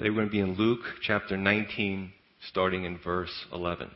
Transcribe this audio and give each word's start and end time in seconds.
Today 0.00 0.08
we're 0.08 0.16
going 0.24 0.28
to 0.28 0.32
be 0.32 0.40
in 0.40 0.54
Luke 0.54 0.80
chapter 1.02 1.36
19, 1.36 2.10
starting 2.48 2.84
in 2.84 2.96
verse 3.04 3.44
11. 3.52 3.90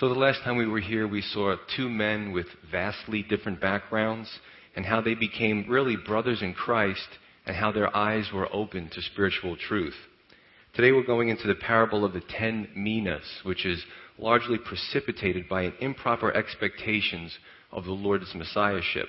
So 0.00 0.08
the 0.08 0.18
last 0.18 0.42
time 0.42 0.56
we 0.56 0.66
were 0.66 0.80
here, 0.80 1.06
we 1.06 1.22
saw 1.22 1.54
two 1.76 1.88
men 1.88 2.32
with 2.32 2.46
vastly 2.72 3.22
different 3.22 3.60
backgrounds 3.60 4.28
and 4.74 4.84
how 4.84 5.00
they 5.00 5.14
became 5.14 5.66
really 5.68 5.94
brothers 5.94 6.42
in 6.42 6.54
Christ 6.54 7.06
and 7.46 7.54
how 7.54 7.70
their 7.70 7.96
eyes 7.96 8.30
were 8.34 8.52
open 8.52 8.90
to 8.92 9.00
spiritual 9.00 9.56
truth. 9.56 9.94
Today 10.74 10.90
we're 10.90 11.06
going 11.06 11.28
into 11.28 11.46
the 11.46 11.54
parable 11.54 12.04
of 12.04 12.12
the 12.12 12.22
ten 12.36 12.66
minas, 12.74 13.22
which 13.44 13.64
is 13.64 13.80
largely 14.18 14.58
precipitated 14.58 15.48
by 15.48 15.62
an 15.62 15.74
improper 15.78 16.36
expectations 16.36 17.38
of 17.70 17.84
the 17.84 17.92
Lord's 17.92 18.34
messiahship. 18.34 19.06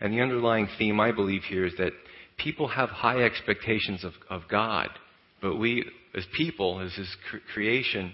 And 0.00 0.12
the 0.12 0.20
underlying 0.20 0.68
theme, 0.78 1.00
I 1.00 1.10
believe, 1.10 1.42
here 1.42 1.66
is 1.66 1.76
that 1.78 1.94
people 2.42 2.68
have 2.68 2.88
high 2.90 3.22
expectations 3.22 4.04
of, 4.04 4.12
of 4.28 4.42
God, 4.48 4.88
but 5.40 5.56
we, 5.56 5.84
as 6.14 6.24
people, 6.36 6.80
as 6.80 6.94
His 6.94 7.16
creation, 7.52 8.12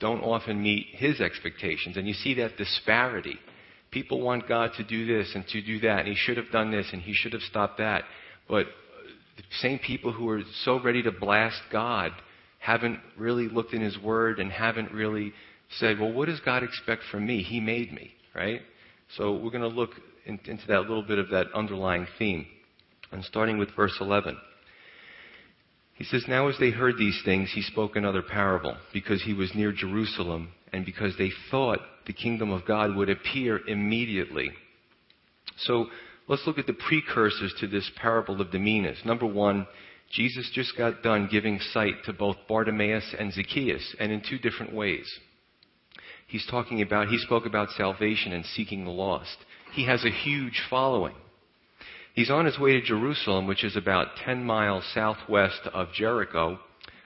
don't 0.00 0.22
often 0.22 0.62
meet 0.62 0.86
His 0.92 1.20
expectations. 1.20 1.96
And 1.96 2.06
you 2.06 2.14
see 2.14 2.34
that 2.34 2.56
disparity. 2.56 3.38
People 3.90 4.20
want 4.20 4.48
God 4.48 4.70
to 4.76 4.84
do 4.84 5.06
this 5.06 5.32
and 5.34 5.46
to 5.48 5.62
do 5.62 5.80
that, 5.80 6.00
and 6.00 6.08
He 6.08 6.16
should 6.16 6.36
have 6.36 6.50
done 6.50 6.70
this 6.70 6.86
and 6.92 7.00
He 7.02 7.14
should 7.14 7.32
have 7.32 7.42
stopped 7.42 7.78
that. 7.78 8.02
But 8.48 8.66
the 9.36 9.42
same 9.60 9.78
people 9.78 10.12
who 10.12 10.28
are 10.28 10.42
so 10.64 10.80
ready 10.80 11.02
to 11.02 11.12
blast 11.12 11.60
God 11.70 12.12
haven't 12.58 12.98
really 13.16 13.48
looked 13.48 13.74
in 13.74 13.80
His 13.80 13.98
Word 13.98 14.40
and 14.40 14.50
haven't 14.50 14.92
really 14.92 15.32
said, 15.78 15.98
well, 15.98 16.12
what 16.12 16.26
does 16.26 16.40
God 16.40 16.62
expect 16.62 17.02
from 17.10 17.26
me? 17.26 17.42
He 17.42 17.60
made 17.60 17.92
me, 17.92 18.12
right? 18.34 18.60
So 19.16 19.32
we're 19.32 19.50
going 19.50 19.62
to 19.62 19.68
look 19.68 19.90
in, 20.24 20.40
into 20.46 20.66
that 20.68 20.82
little 20.82 21.02
bit 21.02 21.18
of 21.18 21.30
that 21.30 21.46
underlying 21.54 22.06
theme. 22.18 22.46
And 23.14 23.24
starting 23.24 23.58
with 23.58 23.70
verse 23.76 23.96
11. 24.00 24.36
He 25.94 26.02
says, 26.02 26.24
Now 26.26 26.48
as 26.48 26.58
they 26.58 26.70
heard 26.70 26.98
these 26.98 27.20
things, 27.24 27.52
he 27.54 27.62
spoke 27.62 27.94
another 27.94 28.22
parable, 28.22 28.76
because 28.92 29.22
he 29.22 29.32
was 29.32 29.54
near 29.54 29.70
Jerusalem, 29.70 30.48
and 30.72 30.84
because 30.84 31.16
they 31.16 31.30
thought 31.50 31.78
the 32.06 32.12
kingdom 32.12 32.50
of 32.50 32.66
God 32.66 32.96
would 32.96 33.08
appear 33.08 33.60
immediately. 33.68 34.50
So 35.58 35.86
let's 36.26 36.42
look 36.44 36.58
at 36.58 36.66
the 36.66 36.72
precursors 36.88 37.54
to 37.60 37.68
this 37.68 37.88
parable 37.96 38.40
of 38.40 38.50
the 38.50 38.58
minas. 38.58 38.98
Number 39.04 39.26
one, 39.26 39.68
Jesus 40.10 40.50
just 40.52 40.76
got 40.76 41.04
done 41.04 41.28
giving 41.30 41.60
sight 41.72 41.94
to 42.06 42.12
both 42.12 42.36
Bartimaeus 42.48 43.14
and 43.16 43.32
Zacchaeus, 43.32 43.94
and 44.00 44.10
in 44.10 44.22
two 44.28 44.38
different 44.38 44.74
ways. 44.74 45.06
He's 46.26 46.46
talking 46.50 46.82
about, 46.82 47.06
he 47.06 47.18
spoke 47.18 47.46
about 47.46 47.70
salvation 47.76 48.32
and 48.32 48.44
seeking 48.44 48.84
the 48.84 48.90
lost. 48.90 49.36
He 49.72 49.86
has 49.86 50.04
a 50.04 50.10
huge 50.10 50.60
following. 50.68 51.14
He's 52.14 52.30
on 52.30 52.46
his 52.46 52.58
way 52.60 52.74
to 52.74 52.80
Jerusalem, 52.80 53.48
which 53.48 53.64
is 53.64 53.76
about 53.76 54.16
10 54.24 54.44
miles 54.44 54.84
southwest 54.94 55.60
of 55.72 55.92
Jericho, 55.92 56.60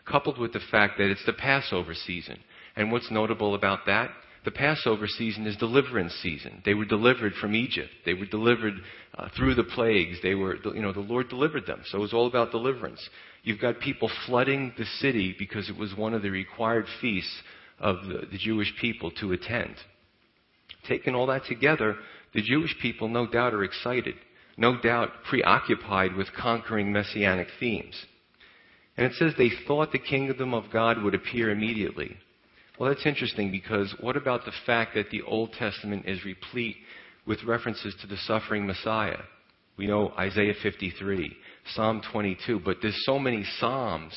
coupled 0.04 0.38
with 0.38 0.52
the 0.52 0.60
fact 0.70 0.98
that 0.98 1.10
it's 1.10 1.24
the 1.24 1.32
Passover 1.32 1.94
season. 1.94 2.38
And 2.76 2.92
what's 2.92 3.10
notable 3.10 3.54
about 3.54 3.86
that? 3.86 4.10
The 4.44 4.50
Passover 4.50 5.06
season 5.06 5.46
is 5.46 5.56
deliverance 5.56 6.12
season. 6.22 6.62
They 6.64 6.74
were 6.74 6.84
delivered 6.84 7.32
from 7.40 7.54
Egypt. 7.54 7.88
They 8.04 8.12
were 8.12 8.26
delivered 8.26 8.74
uh, 9.16 9.28
through 9.34 9.54
the 9.54 9.64
plagues. 9.64 10.18
They 10.22 10.34
were, 10.34 10.56
you 10.74 10.82
know, 10.82 10.92
the 10.92 11.00
Lord 11.00 11.30
delivered 11.30 11.66
them. 11.66 11.80
So 11.86 11.98
it 11.98 12.02
was 12.02 12.12
all 12.12 12.26
about 12.26 12.50
deliverance. 12.50 13.00
You've 13.44 13.60
got 13.60 13.80
people 13.80 14.10
flooding 14.26 14.74
the 14.76 14.84
city 15.00 15.34
because 15.38 15.70
it 15.70 15.76
was 15.76 15.96
one 15.96 16.12
of 16.12 16.20
the 16.20 16.30
required 16.30 16.84
feasts 17.00 17.42
of 17.80 17.96
the, 18.06 18.26
the 18.30 18.38
Jewish 18.38 18.72
people 18.78 19.10
to 19.20 19.32
attend. 19.32 19.74
Taking 20.86 21.14
all 21.14 21.26
that 21.26 21.46
together, 21.46 21.96
the 22.34 22.42
Jewish 22.42 22.74
people 22.80 23.08
no 23.08 23.26
doubt 23.26 23.54
are 23.54 23.64
excited 23.64 24.14
no 24.58 24.76
doubt 24.76 25.10
preoccupied 25.30 26.14
with 26.14 26.26
conquering 26.36 26.92
messianic 26.92 27.46
themes. 27.60 27.94
And 28.96 29.06
it 29.06 29.12
says 29.14 29.32
they 29.38 29.52
thought 29.66 29.92
the 29.92 30.00
kingdom 30.00 30.52
of 30.52 30.64
God 30.72 31.00
would 31.00 31.14
appear 31.14 31.50
immediately. 31.50 32.16
Well, 32.78 32.90
that's 32.90 33.06
interesting 33.06 33.52
because 33.52 33.94
what 34.00 34.16
about 34.16 34.44
the 34.44 34.52
fact 34.66 34.94
that 34.94 35.10
the 35.10 35.22
Old 35.22 35.52
Testament 35.52 36.06
is 36.06 36.24
replete 36.24 36.76
with 37.24 37.44
references 37.44 37.94
to 38.00 38.08
the 38.08 38.16
suffering 38.16 38.66
Messiah? 38.66 39.20
We 39.76 39.86
know 39.86 40.12
Isaiah 40.18 40.54
53, 40.60 41.36
Psalm 41.74 42.02
22, 42.10 42.60
but 42.64 42.78
there's 42.82 43.04
so 43.04 43.20
many 43.20 43.44
Psalms 43.58 44.12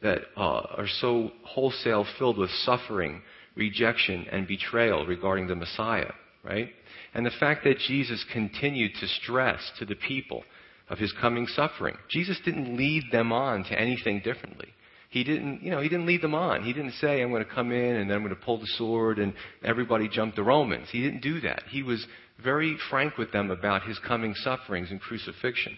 that 0.00 0.22
uh, 0.38 0.40
are 0.40 0.88
so 1.00 1.32
wholesale 1.44 2.06
filled 2.18 2.38
with 2.38 2.50
suffering, 2.64 3.20
rejection, 3.56 4.26
and 4.32 4.48
betrayal 4.48 5.04
regarding 5.04 5.48
the 5.48 5.54
Messiah, 5.54 6.12
right? 6.44 6.70
and 7.14 7.26
the 7.26 7.30
fact 7.38 7.64
that 7.64 7.78
Jesus 7.78 8.24
continued 8.32 8.92
to 9.00 9.06
stress 9.06 9.60
to 9.78 9.84
the 9.84 9.94
people 9.94 10.44
of 10.88 10.98
his 10.98 11.12
coming 11.20 11.46
suffering. 11.46 11.96
Jesus 12.10 12.38
didn't 12.44 12.76
lead 12.76 13.04
them 13.12 13.32
on 13.32 13.64
to 13.64 13.78
anything 13.78 14.20
differently. 14.24 14.68
He 15.10 15.24
didn't, 15.24 15.62
you 15.62 15.70
know, 15.70 15.80
he 15.80 15.88
didn't 15.88 16.06
lead 16.06 16.22
them 16.22 16.34
on. 16.34 16.62
He 16.62 16.72
didn't 16.72 16.92
say, 16.92 17.20
I'm 17.20 17.30
going 17.30 17.44
to 17.44 17.50
come 17.50 17.70
in 17.70 17.96
and 17.96 18.08
then 18.08 18.16
I'm 18.16 18.22
going 18.22 18.34
to 18.34 18.40
pull 18.42 18.58
the 18.58 18.66
sword 18.66 19.18
and 19.18 19.34
everybody 19.62 20.08
jump 20.08 20.34
the 20.34 20.42
Romans. 20.42 20.88
He 20.90 21.02
didn't 21.02 21.22
do 21.22 21.40
that. 21.40 21.64
He 21.68 21.82
was 21.82 22.06
very 22.42 22.76
frank 22.88 23.18
with 23.18 23.30
them 23.30 23.50
about 23.50 23.82
his 23.82 23.98
coming 23.98 24.34
sufferings 24.36 24.90
and 24.90 25.00
crucifixion. 25.00 25.76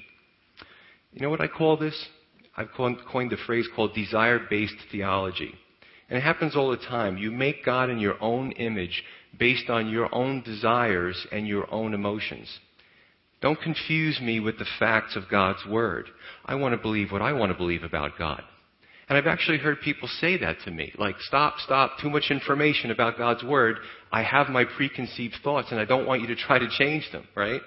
You 1.13 1.23
know 1.23 1.31
what 1.31 1.41
I 1.41 1.49
call 1.49 1.77
this? 1.77 2.09
I've 2.57 2.71
coined 2.77 3.31
the 3.31 3.37
phrase 3.45 3.69
called 3.75 3.95
desire 3.95 4.41
based 4.49 4.77
theology. 4.93 5.55
And 6.09 6.19
it 6.19 6.23
happens 6.23 6.55
all 6.55 6.71
the 6.71 6.77
time. 6.77 7.17
You 7.17 7.31
make 7.31 7.65
God 7.65 7.91
in 7.91 7.99
your 7.99 8.23
own 8.23 8.53
image 8.53 9.03
based 9.39 9.71
on 9.71 9.89
your 9.89 10.15
own 10.15 10.43
desires 10.43 11.27
and 11.33 11.47
your 11.47 11.73
own 11.73 11.95
emotions. 11.95 12.49
Don't 13.41 13.61
confuse 13.61 14.21
me 14.21 14.41
with 14.41 14.59
the 14.59 14.67
facts 14.79 15.17
of 15.17 15.25
God's 15.31 15.65
Word. 15.69 16.07
I 16.45 16.55
want 16.55 16.75
to 16.75 16.81
believe 16.81 17.13
what 17.13 17.23
I 17.23 17.33
want 17.33 17.53
to 17.53 17.59
believe 17.59 17.83
about 17.83 18.13
God. 18.19 18.43
And 19.09 19.19
I've 19.19 19.27
actually 19.27 19.59
heard 19.59 19.81
people 19.83 20.09
say 20.21 20.39
that 20.39 20.57
to 20.65 20.71
me. 20.71 20.93
Like, 20.97 21.17
stop, 21.21 21.59
stop, 21.59 21.99
too 22.01 22.09
much 22.09 22.31
information 22.31 22.91
about 22.91 23.19
God's 23.19 23.45
Word. 23.45 23.77
I 24.11 24.23
have 24.23 24.49
my 24.49 24.65
preconceived 24.65 25.37
thoughts 25.43 25.69
and 25.71 25.79
I 25.79 25.85
don't 25.85 26.07
want 26.07 26.23
you 26.23 26.29
to 26.29 26.37
try 26.37 26.59
to 26.59 26.69
change 26.79 27.11
them, 27.13 27.27
right? 27.35 27.61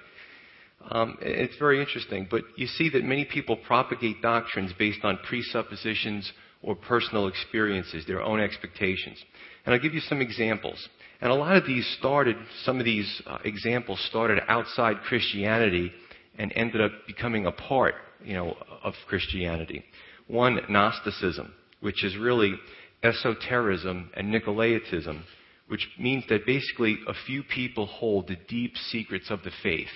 Um, 0.89 1.17
it's 1.21 1.57
very 1.59 1.79
interesting. 1.79 2.27
But 2.29 2.41
you 2.55 2.65
see 2.65 2.89
that 2.89 3.03
many 3.03 3.25
people 3.25 3.55
propagate 3.55 4.21
doctrines 4.21 4.71
based 4.79 5.03
on 5.03 5.19
presuppositions 5.27 6.31
or 6.67 6.75
personal 6.75 7.29
experiences, 7.29 8.05
their 8.05 8.21
own 8.21 8.41
expectations. 8.41 9.17
And 9.65 9.73
I'll 9.73 9.81
give 9.81 9.93
you 9.93 10.01
some 10.01 10.21
examples. 10.21 10.77
And 11.21 11.31
a 11.31 11.35
lot 11.35 11.55
of 11.55 11.65
these 11.65 11.87
started, 11.97 12.35
some 12.65 12.77
of 12.77 12.85
these 12.85 13.21
uh, 13.25 13.37
examples 13.45 14.05
started 14.09 14.39
outside 14.49 14.97
Christianity 15.07 15.93
and 16.37 16.51
ended 16.55 16.81
up 16.81 16.91
becoming 17.07 17.45
a 17.45 17.53
part, 17.53 17.95
you 18.21 18.33
know, 18.33 18.57
of 18.83 18.93
Christianity. 19.07 19.81
One, 20.27 20.59
Gnosticism, 20.69 21.53
which 21.79 22.03
is 22.03 22.17
really 22.17 22.55
esotericism 23.01 24.11
and 24.13 24.33
Nicolaitism, 24.33 25.21
which 25.69 25.87
means 25.97 26.25
that 26.27 26.45
basically 26.45 26.97
a 27.07 27.13
few 27.25 27.43
people 27.43 27.85
hold 27.85 28.27
the 28.27 28.37
deep 28.49 28.75
secrets 28.91 29.27
of 29.29 29.41
the 29.43 29.51
faith. 29.63 29.87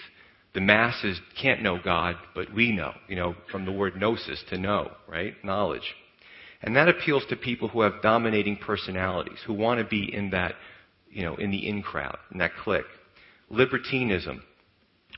The 0.53 0.61
masses 0.61 1.19
can't 1.41 1.61
know 1.61 1.79
God, 1.83 2.15
but 2.33 2.53
we 2.53 2.71
know, 2.71 2.93
you 3.09 3.17
know, 3.17 3.35
from 3.51 3.65
the 3.65 3.73
word 3.73 3.97
gnosis, 3.97 4.41
to 4.49 4.57
know, 4.57 4.91
right? 5.07 5.33
Knowledge. 5.43 5.95
And 6.63 6.75
that 6.75 6.89
appeals 6.89 7.23
to 7.29 7.35
people 7.35 7.67
who 7.67 7.81
have 7.81 8.01
dominating 8.01 8.57
personalities, 8.57 9.39
who 9.45 9.53
want 9.53 9.79
to 9.79 9.85
be 9.85 10.13
in 10.13 10.29
that, 10.31 10.53
you 11.09 11.23
know, 11.23 11.35
in 11.35 11.51
the 11.51 11.67
in 11.67 11.81
crowd, 11.81 12.17
in 12.31 12.37
that 12.37 12.51
clique. 12.63 12.85
Libertinism, 13.49 14.43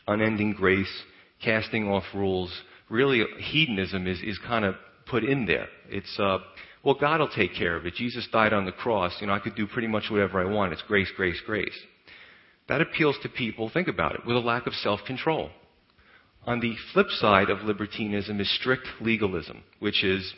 unending 0.08 0.54
grace, 0.54 1.04
casting 1.44 1.88
off 1.88 2.04
rules. 2.14 2.52
Really, 2.90 3.24
hedonism 3.40 4.08
is, 4.08 4.22
is 4.22 4.40
kind 4.48 4.64
of 4.64 4.76
put 5.06 5.24
in 5.24 5.46
there. 5.46 5.68
It's, 5.90 6.18
uh, 6.18 6.40
well, 6.84 6.96
God 6.96 7.20
will 7.20 7.30
take 7.30 7.56
care 7.56 7.76
of 7.76 7.86
it. 7.86 7.96
Jesus 7.96 8.28
died 8.32 8.54
on 8.54 8.66
the 8.66 8.72
cross. 8.72 9.14
You 9.20 9.28
know, 9.28 9.34
I 9.34 9.40
could 9.40 9.56
do 9.56 9.68
pretty 9.68 9.88
much 9.88 10.06
whatever 10.10 10.42
I 10.42 10.50
want. 10.50 10.74
It's 10.74 10.82
grace, 10.84 11.12
grace, 11.16 11.42
grace. 11.46 11.78
That 12.70 12.82
appeals 12.82 13.18
to 13.24 13.30
people, 13.30 13.70
think 13.70 13.90
about 13.90 14.16
it, 14.16 14.26
with 14.26 14.38
a 14.38 14.40
lack 14.40 14.68
of 14.68 14.74
self 14.74 15.02
control. 15.06 15.50
On 16.46 16.60
the 16.60 16.74
flip 16.94 17.08
side 17.10 17.50
of 17.50 17.60
libertinism 17.64 18.40
is 18.40 18.54
strict 18.60 18.88
legalism, 19.02 19.64
which 19.80 20.04
is 20.04 20.34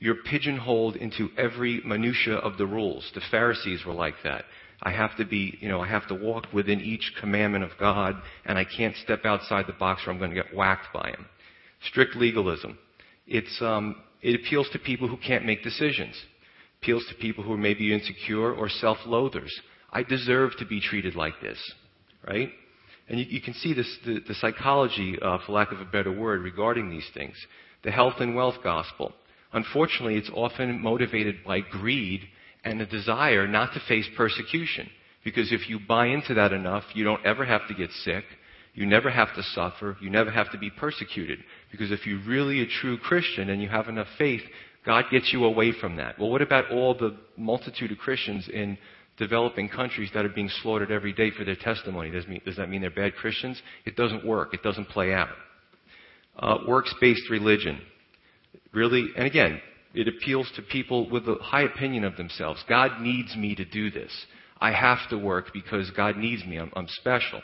you're 0.00 0.16
pigeonholed 0.16 0.96
into 0.96 1.28
every 1.36 1.82
minutia 1.84 2.36
of 2.36 2.58
the 2.58 2.66
rules. 2.66 3.08
The 3.14 3.20
Pharisees 3.30 3.84
were 3.86 3.92
like 3.92 4.16
that. 4.24 4.44
I 4.82 4.92
have 4.92 5.14
to 5.18 5.26
be, 5.26 5.58
you 5.60 5.68
know, 5.68 5.82
I 5.82 5.88
have 5.88 6.08
to 6.08 6.14
walk 6.14 6.46
within 6.54 6.80
each 6.80 7.12
commandment 7.20 7.64
of 7.64 7.70
God, 7.78 8.16
and 8.46 8.58
I 8.58 8.64
can't 8.64 8.96
step 8.96 9.26
outside 9.26 9.66
the 9.66 9.74
box 9.74 10.02
or 10.06 10.10
I'm 10.10 10.18
going 10.18 10.30
to 10.30 10.42
get 10.42 10.54
whacked 10.54 10.86
by 10.94 11.10
him. 11.10 11.26
Strict 11.90 12.16
legalism. 12.16 12.78
It's, 13.26 13.60
um, 13.60 13.96
it 14.22 14.40
appeals 14.40 14.68
to 14.72 14.78
people 14.78 15.06
who 15.06 15.18
can't 15.18 15.44
make 15.44 15.62
decisions. 15.62 16.14
Appeals 16.80 17.04
to 17.10 17.14
people 17.16 17.44
who 17.44 17.52
are 17.52 17.58
maybe 17.58 17.92
insecure 17.92 18.54
or 18.54 18.70
self-loathers. 18.70 19.52
I 19.92 20.02
deserve 20.02 20.52
to 20.60 20.64
be 20.64 20.80
treated 20.80 21.14
like 21.14 21.34
this, 21.42 21.58
right? 22.26 22.48
And 23.10 23.18
you, 23.18 23.26
you 23.28 23.40
can 23.42 23.52
see 23.54 23.74
this, 23.74 23.98
the, 24.06 24.20
the 24.26 24.34
psychology, 24.34 25.18
uh, 25.20 25.38
for 25.44 25.52
lack 25.52 25.72
of 25.72 25.80
a 25.80 25.84
better 25.84 26.12
word, 26.12 26.42
regarding 26.42 26.88
these 26.88 27.08
things. 27.12 27.34
The 27.82 27.90
health 27.90 28.14
and 28.20 28.34
wealth 28.34 28.56
gospel. 28.62 29.12
Unfortunately, 29.52 30.16
it's 30.16 30.30
often 30.32 30.80
motivated 30.80 31.36
by 31.44 31.60
greed 31.60 32.22
and 32.64 32.80
a 32.80 32.86
desire 32.86 33.46
not 33.46 33.72
to 33.74 33.80
face 33.88 34.08
persecution. 34.16 34.88
Because 35.24 35.52
if 35.52 35.68
you 35.68 35.78
buy 35.86 36.06
into 36.06 36.34
that 36.34 36.52
enough, 36.52 36.84
you 36.94 37.04
don't 37.04 37.24
ever 37.26 37.44
have 37.44 37.66
to 37.68 37.74
get 37.74 37.90
sick. 38.04 38.24
You 38.74 38.86
never 38.86 39.10
have 39.10 39.34
to 39.34 39.42
suffer. 39.42 39.96
You 40.00 40.10
never 40.10 40.30
have 40.30 40.50
to 40.52 40.58
be 40.58 40.70
persecuted. 40.70 41.40
Because 41.70 41.90
if 41.90 42.06
you're 42.06 42.24
really 42.26 42.62
a 42.62 42.66
true 42.66 42.96
Christian 42.96 43.50
and 43.50 43.60
you 43.60 43.68
have 43.68 43.88
enough 43.88 44.06
faith, 44.16 44.42
God 44.86 45.04
gets 45.10 45.32
you 45.32 45.44
away 45.44 45.72
from 45.78 45.96
that. 45.96 46.18
Well, 46.18 46.30
what 46.30 46.42
about 46.42 46.70
all 46.70 46.94
the 46.94 47.16
multitude 47.36 47.92
of 47.92 47.98
Christians 47.98 48.48
in 48.48 48.78
developing 49.18 49.68
countries 49.68 50.10
that 50.14 50.24
are 50.24 50.30
being 50.30 50.48
slaughtered 50.62 50.90
every 50.90 51.12
day 51.12 51.30
for 51.30 51.44
their 51.44 51.56
testimony? 51.56 52.10
Does, 52.10 52.26
mean, 52.26 52.40
does 52.44 52.56
that 52.56 52.70
mean 52.70 52.80
they're 52.80 52.90
bad 52.90 53.14
Christians? 53.16 53.60
It 53.84 53.96
doesn't 53.96 54.24
work. 54.24 54.54
It 54.54 54.62
doesn't 54.62 54.88
play 54.88 55.12
out. 55.12 55.28
Uh, 56.38 56.58
works-based 56.66 57.28
religion. 57.28 57.80
Really, 58.72 59.08
and 59.16 59.26
again, 59.26 59.60
it 59.94 60.06
appeals 60.06 60.50
to 60.56 60.62
people 60.62 61.10
with 61.10 61.26
a 61.28 61.36
high 61.40 61.62
opinion 61.62 62.04
of 62.04 62.16
themselves. 62.16 62.62
God 62.68 63.00
needs 63.00 63.34
me 63.36 63.54
to 63.56 63.64
do 63.64 63.90
this. 63.90 64.12
I 64.60 64.72
have 64.72 64.98
to 65.10 65.18
work 65.18 65.52
because 65.52 65.90
God 65.90 66.16
needs 66.16 66.44
me. 66.44 66.58
I'm, 66.58 66.70
I'm 66.76 66.86
special. 66.88 67.42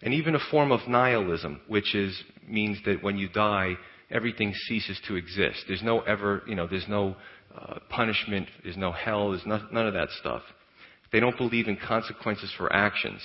And 0.00 0.14
even 0.14 0.34
a 0.34 0.50
form 0.50 0.72
of 0.72 0.88
nihilism, 0.88 1.60
which 1.66 1.94
is, 1.94 2.22
means 2.46 2.78
that 2.86 3.02
when 3.02 3.18
you 3.18 3.28
die, 3.28 3.74
everything 4.10 4.54
ceases 4.54 4.98
to 5.08 5.16
exist. 5.16 5.64
There's 5.66 5.82
no 5.82 6.00
ever, 6.00 6.42
you 6.46 6.54
know, 6.54 6.66
there's 6.66 6.88
no 6.88 7.16
uh, 7.54 7.80
punishment, 7.90 8.48
there's 8.62 8.76
no 8.76 8.92
hell, 8.92 9.30
there's 9.30 9.44
no, 9.44 9.60
none 9.72 9.86
of 9.86 9.94
that 9.94 10.08
stuff. 10.20 10.42
They 11.12 11.20
don't 11.20 11.36
believe 11.36 11.68
in 11.68 11.76
consequences 11.76 12.52
for 12.56 12.72
actions. 12.72 13.20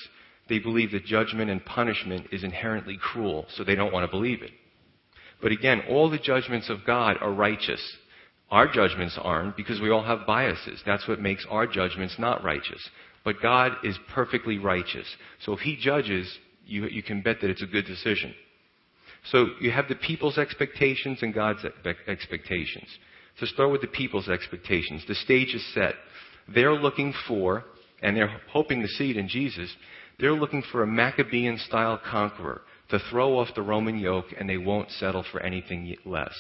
They 0.50 0.60
believe 0.60 0.92
that 0.92 1.06
judgment 1.06 1.50
and 1.50 1.64
punishment 1.64 2.28
is 2.32 2.44
inherently 2.44 2.98
cruel, 3.02 3.46
so 3.56 3.64
they 3.64 3.76
don't 3.76 3.94
want 3.94 4.10
to 4.10 4.12
believe 4.12 4.42
it. 4.42 4.52
But 5.44 5.52
again, 5.52 5.84
all 5.90 6.10
the 6.10 6.18
judgments 6.18 6.70
of 6.70 6.86
God 6.88 7.18
are 7.20 7.32
righteous. 7.32 7.82
Our 8.50 8.72
judgments 8.72 9.20
aren't 9.22 9.58
because 9.58 9.82
we 9.82 9.90
all 9.90 10.04
have 10.04 10.26
biases. 10.26 10.82
That's 10.86 11.08
what 11.08 11.20
makes 11.20 11.46
our 11.50 11.68
judgments 11.68 12.16
not 12.18 12.44
righteous. 12.44 12.82
But 13.26 13.42
God 13.42 13.74
is 13.84 14.00
perfectly 14.14 14.58
righteous. 14.58 15.06
So 15.42 15.52
if 15.52 15.60
He 15.60 15.76
judges, 15.76 16.34
you, 16.66 16.88
you 16.88 17.04
can 17.04 17.22
bet 17.22 17.42
that 17.42 17.50
it's 17.50 17.62
a 17.62 17.68
good 17.68 17.86
decision. 17.86 18.34
So 19.32 19.48
you 19.60 19.72
have 19.72 19.90
the 19.90 19.96
people's 19.96 20.38
expectations 20.38 21.20
and 21.22 21.34
God's 21.34 21.66
expectations. 22.08 22.88
So 23.40 23.46
start 23.46 23.72
with 23.72 23.82
the 23.82 23.88
people's 23.88 24.30
expectations. 24.30 25.04
The 25.08 25.16
stage 25.16 25.54
is 25.54 25.74
set. 25.74 25.96
They're 26.54 26.74
looking 26.76 27.14
for, 27.28 27.66
and 28.02 28.16
they're 28.16 28.40
hoping 28.50 28.82
to 28.82 28.88
see 28.88 29.12
it 29.12 29.18
in 29.18 29.28
Jesus, 29.28 29.74
they're 30.20 30.34
looking 30.34 30.64
for 30.72 30.84
a 30.84 30.88
Maccabean 30.88 31.58
style 31.58 32.00
conqueror 32.10 32.62
to 32.90 33.00
throw 33.10 33.40
off 33.40 33.50
the 33.56 33.62
Roman 33.62 33.98
yoke 33.98 34.28
and 34.38 34.50
they 34.50 34.58
won't 34.58 34.92
settle 34.92 35.26
for 35.32 35.42
anything 35.42 35.96
less. 36.06 36.34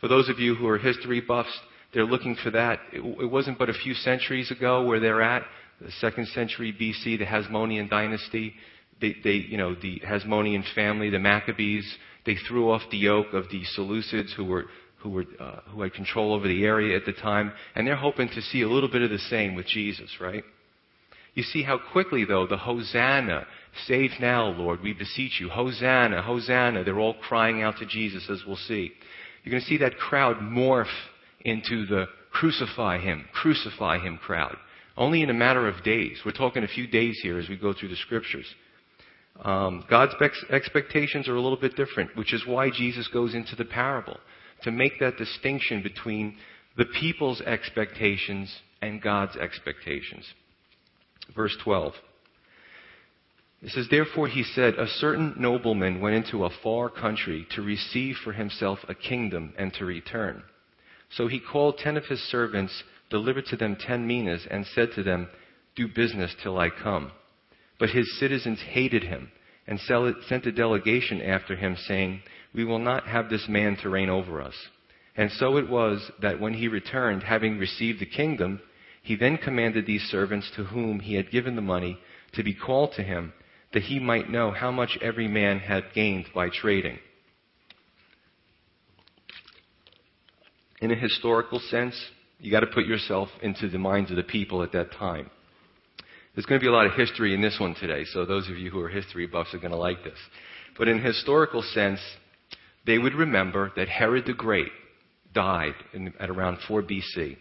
For 0.00 0.08
those 0.08 0.28
of 0.28 0.38
you 0.38 0.54
who 0.54 0.66
are 0.68 0.78
history 0.78 1.20
buffs, 1.20 1.58
they're 1.92 2.04
looking 2.04 2.36
for 2.42 2.50
that. 2.50 2.78
It, 2.92 3.30
wasn't 3.30 3.58
but 3.58 3.68
a 3.68 3.74
few 3.74 3.94
centuries 3.94 4.50
ago 4.50 4.84
where 4.84 5.00
they're 5.00 5.22
at, 5.22 5.42
the 5.80 5.90
second 5.92 6.28
century 6.28 6.72
BC, 6.72 7.18
the 7.18 7.24
Hasmonean 7.24 7.90
dynasty. 7.90 8.54
They, 9.00 9.16
they, 9.24 9.32
you 9.32 9.56
know, 9.56 9.74
the 9.74 10.00
Hasmonean 10.06 10.62
family, 10.74 11.10
the 11.10 11.18
Maccabees, 11.18 11.96
they 12.26 12.36
threw 12.48 12.70
off 12.70 12.82
the 12.90 12.98
yoke 12.98 13.32
of 13.32 13.44
the 13.50 13.62
Seleucids 13.76 14.34
who 14.36 14.44
were 14.44 14.66
who, 15.02 15.08
were, 15.10 15.24
uh, 15.38 15.60
who 15.70 15.82
had 15.82 15.94
control 15.94 16.34
over 16.34 16.46
the 16.46 16.64
area 16.64 16.96
at 16.96 17.06
the 17.06 17.12
time, 17.12 17.52
and 17.74 17.86
they're 17.86 17.96
hoping 17.96 18.28
to 18.28 18.42
see 18.42 18.62
a 18.62 18.68
little 18.68 18.90
bit 18.90 19.02
of 19.02 19.10
the 19.10 19.18
same 19.18 19.54
with 19.54 19.66
Jesus, 19.66 20.10
right? 20.20 20.44
You 21.40 21.44
see 21.44 21.62
how 21.62 21.78
quickly, 21.78 22.26
though, 22.26 22.46
the 22.46 22.58
Hosanna, 22.58 23.46
save 23.86 24.10
now, 24.20 24.48
Lord, 24.48 24.82
we 24.82 24.92
beseech 24.92 25.40
you, 25.40 25.48
Hosanna, 25.48 26.20
Hosanna, 26.20 26.84
they're 26.84 27.00
all 27.00 27.14
crying 27.14 27.62
out 27.62 27.78
to 27.78 27.86
Jesus, 27.86 28.28
as 28.28 28.42
we'll 28.46 28.56
see. 28.56 28.92
You're 29.42 29.52
going 29.52 29.62
to 29.62 29.66
see 29.66 29.78
that 29.78 29.96
crowd 29.96 30.36
morph 30.36 30.92
into 31.40 31.86
the 31.86 32.08
crucify 32.30 32.98
him, 32.98 33.24
crucify 33.32 34.00
him 34.00 34.18
crowd. 34.18 34.54
Only 34.98 35.22
in 35.22 35.30
a 35.30 35.32
matter 35.32 35.66
of 35.66 35.82
days. 35.82 36.20
We're 36.26 36.32
talking 36.32 36.62
a 36.62 36.68
few 36.68 36.86
days 36.86 37.18
here 37.22 37.38
as 37.38 37.48
we 37.48 37.56
go 37.56 37.72
through 37.72 37.88
the 37.88 37.96
scriptures. 37.96 38.44
Um, 39.42 39.86
God's 39.88 40.12
expectations 40.50 41.26
are 41.26 41.36
a 41.36 41.40
little 41.40 41.58
bit 41.58 41.74
different, 41.74 42.14
which 42.18 42.34
is 42.34 42.46
why 42.46 42.68
Jesus 42.68 43.08
goes 43.08 43.34
into 43.34 43.56
the 43.56 43.64
parable 43.64 44.18
to 44.64 44.70
make 44.70 45.00
that 45.00 45.16
distinction 45.16 45.82
between 45.82 46.36
the 46.76 46.84
people's 47.00 47.40
expectations 47.40 48.54
and 48.82 49.00
God's 49.00 49.36
expectations. 49.36 50.26
Verse 51.34 51.56
12. 51.62 51.94
It 53.62 53.70
says, 53.70 53.88
Therefore 53.90 54.28
he 54.28 54.42
said, 54.42 54.74
A 54.74 54.86
certain 54.86 55.34
nobleman 55.38 56.00
went 56.00 56.16
into 56.16 56.44
a 56.44 56.50
far 56.62 56.88
country 56.88 57.46
to 57.54 57.62
receive 57.62 58.16
for 58.24 58.32
himself 58.32 58.78
a 58.88 58.94
kingdom 58.94 59.52
and 59.58 59.72
to 59.74 59.84
return. 59.84 60.42
So 61.10 61.26
he 61.26 61.40
called 61.40 61.78
ten 61.78 61.96
of 61.96 62.06
his 62.06 62.20
servants, 62.20 62.82
delivered 63.10 63.46
to 63.46 63.56
them 63.56 63.76
ten 63.76 64.06
minas, 64.06 64.46
and 64.50 64.64
said 64.66 64.92
to 64.94 65.02
them, 65.02 65.28
Do 65.76 65.88
business 65.88 66.34
till 66.42 66.58
I 66.58 66.70
come. 66.70 67.12
But 67.78 67.90
his 67.90 68.18
citizens 68.18 68.60
hated 68.60 69.04
him 69.04 69.30
and 69.66 69.78
sent 69.80 70.46
a 70.46 70.52
delegation 70.52 71.20
after 71.20 71.54
him, 71.54 71.76
saying, 71.86 72.22
We 72.54 72.64
will 72.64 72.78
not 72.78 73.06
have 73.06 73.28
this 73.28 73.46
man 73.48 73.76
to 73.82 73.90
reign 73.90 74.08
over 74.08 74.40
us. 74.40 74.54
And 75.16 75.30
so 75.32 75.58
it 75.58 75.68
was 75.68 76.10
that 76.22 76.40
when 76.40 76.54
he 76.54 76.68
returned, 76.68 77.22
having 77.22 77.58
received 77.58 78.00
the 78.00 78.06
kingdom, 78.06 78.60
he 79.02 79.16
then 79.16 79.38
commanded 79.38 79.86
these 79.86 80.02
servants 80.02 80.50
to 80.56 80.64
whom 80.64 81.00
he 81.00 81.14
had 81.14 81.30
given 81.30 81.56
the 81.56 81.62
money 81.62 81.98
to 82.34 82.42
be 82.42 82.54
called 82.54 82.92
to 82.96 83.02
him, 83.02 83.32
that 83.72 83.84
he 83.84 83.98
might 83.98 84.30
know 84.30 84.50
how 84.50 84.70
much 84.70 84.98
every 85.00 85.28
man 85.28 85.58
had 85.58 85.84
gained 85.94 86.26
by 86.34 86.48
trading. 86.48 86.98
In 90.80 90.90
a 90.90 90.96
historical 90.96 91.60
sense, 91.60 91.94
you 92.38 92.50
got 92.50 92.60
to 92.60 92.66
put 92.66 92.86
yourself 92.86 93.28
into 93.42 93.68
the 93.68 93.78
minds 93.78 94.10
of 94.10 94.16
the 94.16 94.22
people 94.22 94.62
at 94.62 94.72
that 94.72 94.92
time. 94.92 95.30
There's 96.34 96.46
going 96.46 96.60
to 96.60 96.64
be 96.64 96.68
a 96.68 96.72
lot 96.72 96.86
of 96.86 96.92
history 96.92 97.34
in 97.34 97.42
this 97.42 97.58
one 97.60 97.74
today, 97.74 98.04
so 98.04 98.24
those 98.24 98.48
of 98.48 98.56
you 98.56 98.70
who 98.70 98.80
are 98.80 98.88
history 98.88 99.26
buffs 99.26 99.52
are 99.52 99.58
going 99.58 99.72
to 99.72 99.76
like 99.76 100.02
this. 100.04 100.18
But 100.78 100.88
in 100.88 100.98
a 100.98 101.02
historical 101.02 101.62
sense, 101.62 102.00
they 102.86 102.98
would 102.98 103.14
remember 103.14 103.72
that 103.76 103.88
Herod 103.88 104.24
the 104.26 104.32
Great 104.32 104.70
died 105.34 105.74
in, 105.92 106.12
at 106.18 106.30
around 106.30 106.58
4 106.66 106.82
BC. 106.82 107.36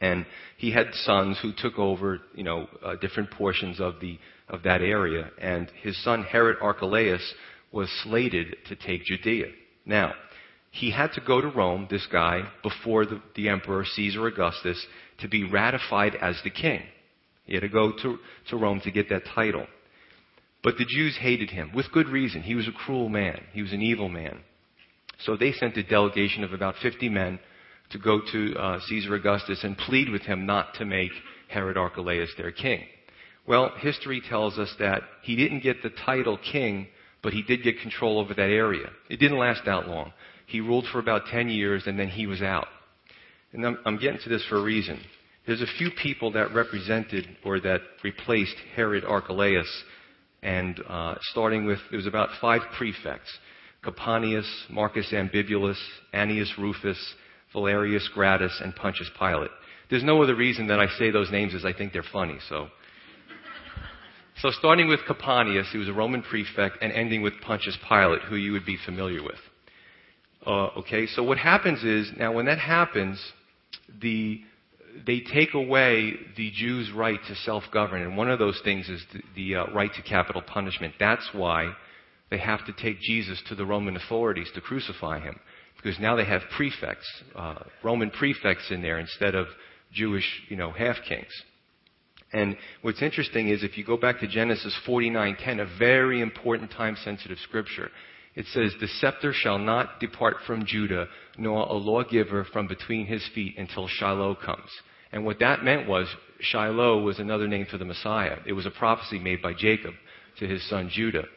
And 0.00 0.26
he 0.58 0.72
had 0.72 0.92
sons 0.92 1.38
who 1.40 1.52
took 1.56 1.78
over, 1.78 2.20
you 2.34 2.44
know, 2.44 2.66
uh, 2.84 2.96
different 2.96 3.30
portions 3.30 3.80
of 3.80 3.94
the 4.00 4.18
of 4.48 4.62
that 4.62 4.80
area. 4.80 5.30
And 5.40 5.70
his 5.82 6.02
son 6.04 6.22
Herod 6.22 6.58
Archelaus 6.60 7.34
was 7.72 7.88
slated 8.04 8.56
to 8.68 8.76
take 8.76 9.04
Judea. 9.04 9.46
Now, 9.84 10.14
he 10.70 10.90
had 10.90 11.12
to 11.14 11.20
go 11.20 11.40
to 11.40 11.48
Rome, 11.48 11.88
this 11.90 12.06
guy, 12.10 12.42
before 12.62 13.06
the, 13.06 13.20
the 13.34 13.48
emperor 13.48 13.84
Caesar 13.84 14.26
Augustus, 14.26 14.84
to 15.18 15.28
be 15.28 15.44
ratified 15.44 16.14
as 16.16 16.38
the 16.44 16.50
king. 16.50 16.82
He 17.44 17.54
had 17.54 17.62
to 17.62 17.68
go 17.68 17.92
to, 18.02 18.18
to 18.50 18.56
Rome 18.56 18.80
to 18.84 18.90
get 18.90 19.08
that 19.08 19.22
title. 19.34 19.66
But 20.62 20.76
the 20.78 20.84
Jews 20.84 21.16
hated 21.20 21.50
him 21.50 21.70
with 21.74 21.92
good 21.92 22.08
reason. 22.08 22.42
He 22.42 22.54
was 22.54 22.68
a 22.68 22.72
cruel 22.72 23.08
man. 23.08 23.40
He 23.52 23.62
was 23.62 23.72
an 23.72 23.82
evil 23.82 24.08
man. 24.08 24.40
So 25.24 25.36
they 25.36 25.52
sent 25.52 25.76
a 25.76 25.82
delegation 25.82 26.44
of 26.44 26.52
about 26.52 26.74
50 26.82 27.08
men 27.08 27.38
to 27.90 27.98
go 27.98 28.20
to 28.32 28.54
uh, 28.54 28.80
Caesar 28.86 29.14
Augustus 29.14 29.62
and 29.62 29.76
plead 29.76 30.08
with 30.08 30.22
him 30.22 30.46
not 30.46 30.74
to 30.74 30.84
make 30.84 31.12
Herod 31.48 31.76
Archelaus 31.76 32.30
their 32.36 32.52
king. 32.52 32.82
Well, 33.46 33.72
history 33.78 34.22
tells 34.28 34.58
us 34.58 34.74
that 34.78 35.02
he 35.22 35.36
didn't 35.36 35.62
get 35.62 35.82
the 35.82 35.90
title 36.04 36.38
king, 36.52 36.88
but 37.22 37.32
he 37.32 37.42
did 37.42 37.62
get 37.62 37.80
control 37.80 38.18
over 38.18 38.34
that 38.34 38.50
area. 38.50 38.90
It 39.08 39.18
didn't 39.18 39.38
last 39.38 39.62
that 39.66 39.88
long. 39.88 40.12
He 40.46 40.60
ruled 40.60 40.86
for 40.90 40.98
about 40.98 41.26
10 41.30 41.48
years 41.48 41.84
and 41.86 41.98
then 41.98 42.08
he 42.08 42.26
was 42.26 42.42
out. 42.42 42.66
And 43.52 43.64
I'm, 43.64 43.78
I'm 43.84 43.98
getting 43.98 44.20
to 44.22 44.28
this 44.28 44.44
for 44.48 44.56
a 44.56 44.62
reason. 44.62 45.00
There's 45.46 45.62
a 45.62 45.66
few 45.78 45.90
people 46.02 46.32
that 46.32 46.52
represented 46.52 47.26
or 47.44 47.60
that 47.60 47.80
replaced 48.02 48.56
Herod 48.74 49.04
Archelaus, 49.04 49.68
and 50.42 50.80
uh, 50.88 51.14
starting 51.30 51.66
with, 51.66 51.78
there 51.90 51.98
was 51.98 52.06
about 52.06 52.30
five 52.40 52.62
prefects. 52.76 53.30
Coponius, 53.84 54.48
Marcus 54.68 55.06
Ambibulus, 55.12 55.78
Annius 56.12 56.50
Rufus, 56.58 56.98
Valerius 57.56 58.06
Gratus, 58.12 58.60
and 58.62 58.76
Pontius 58.76 59.10
Pilate. 59.18 59.50
There's 59.88 60.04
no 60.04 60.22
other 60.22 60.34
reason 60.34 60.66
that 60.66 60.78
I 60.78 60.88
say 60.98 61.10
those 61.10 61.30
names 61.30 61.54
as 61.54 61.64
I 61.64 61.72
think 61.72 61.94
they're 61.94 62.04
funny, 62.12 62.38
so. 62.50 62.68
So 64.42 64.50
starting 64.50 64.88
with 64.88 65.00
Coponius, 65.08 65.70
he 65.72 65.78
was 65.78 65.88
a 65.88 65.94
Roman 65.94 66.22
prefect, 66.22 66.76
and 66.82 66.92
ending 66.92 67.22
with 67.22 67.32
Pontius 67.40 67.78
Pilate, 67.88 68.20
who 68.22 68.36
you 68.36 68.52
would 68.52 68.66
be 68.66 68.76
familiar 68.84 69.22
with. 69.22 69.40
Uh, 70.46 70.80
okay, 70.80 71.06
so 71.06 71.22
what 71.22 71.38
happens 71.38 71.82
is, 71.82 72.12
now 72.18 72.30
when 72.30 72.44
that 72.44 72.58
happens, 72.58 73.18
the, 74.02 74.42
they 75.06 75.20
take 75.20 75.54
away 75.54 76.12
the 76.36 76.52
Jews' 76.54 76.92
right 76.92 77.18
to 77.26 77.34
self-govern, 77.36 78.02
and 78.02 78.18
one 78.18 78.30
of 78.30 78.38
those 78.38 78.60
things 78.62 78.90
is 78.90 79.02
the, 79.14 79.22
the 79.34 79.56
uh, 79.56 79.66
right 79.72 79.92
to 79.94 80.02
capital 80.02 80.42
punishment. 80.42 80.92
That's 81.00 81.26
why 81.32 81.72
they 82.30 82.38
have 82.38 82.66
to 82.66 82.72
take 82.74 83.00
Jesus 83.00 83.42
to 83.48 83.54
the 83.54 83.64
Roman 83.64 83.96
authorities 83.96 84.50
to 84.54 84.60
crucify 84.60 85.20
him 85.20 85.40
because 85.86 86.00
now 86.00 86.16
they 86.16 86.24
have 86.24 86.42
prefects, 86.56 87.06
uh, 87.36 87.54
Roman 87.84 88.10
prefects 88.10 88.72
in 88.72 88.82
there 88.82 88.98
instead 88.98 89.36
of 89.36 89.46
Jewish, 89.92 90.28
you 90.48 90.56
know, 90.56 90.72
half 90.72 90.96
kings. 91.08 91.30
And 92.32 92.56
what's 92.82 93.02
interesting 93.02 93.50
is 93.50 93.62
if 93.62 93.78
you 93.78 93.84
go 93.84 93.96
back 93.96 94.18
to 94.18 94.26
Genesis 94.26 94.76
49:10, 94.84 95.60
a 95.60 95.78
very 95.78 96.20
important 96.22 96.72
time-sensitive 96.72 97.38
scripture, 97.38 97.92
it 98.34 98.46
says, 98.46 98.74
"The 98.80 98.88
scepter 98.88 99.32
shall 99.32 99.58
not 99.58 100.00
depart 100.00 100.42
from 100.42 100.66
Judah, 100.66 101.08
nor 101.38 101.64
a 101.68 101.74
lawgiver 101.74 102.42
from 102.42 102.66
between 102.66 103.06
his 103.06 103.24
feet 103.28 103.56
until 103.56 103.86
Shiloh 103.86 104.34
comes." 104.34 104.70
And 105.12 105.24
what 105.24 105.38
that 105.38 105.62
meant 105.62 105.86
was 105.86 106.12
Shiloh 106.40 106.98
was 106.98 107.20
another 107.20 107.46
name 107.46 107.66
for 107.66 107.78
the 107.78 107.84
Messiah. 107.84 108.38
It 108.44 108.54
was 108.54 108.66
a 108.66 108.72
prophecy 108.72 109.20
made 109.20 109.40
by 109.40 109.52
Jacob 109.52 109.94
to 110.38 110.48
his 110.48 110.64
son 110.64 110.88
Judah. 110.88 111.28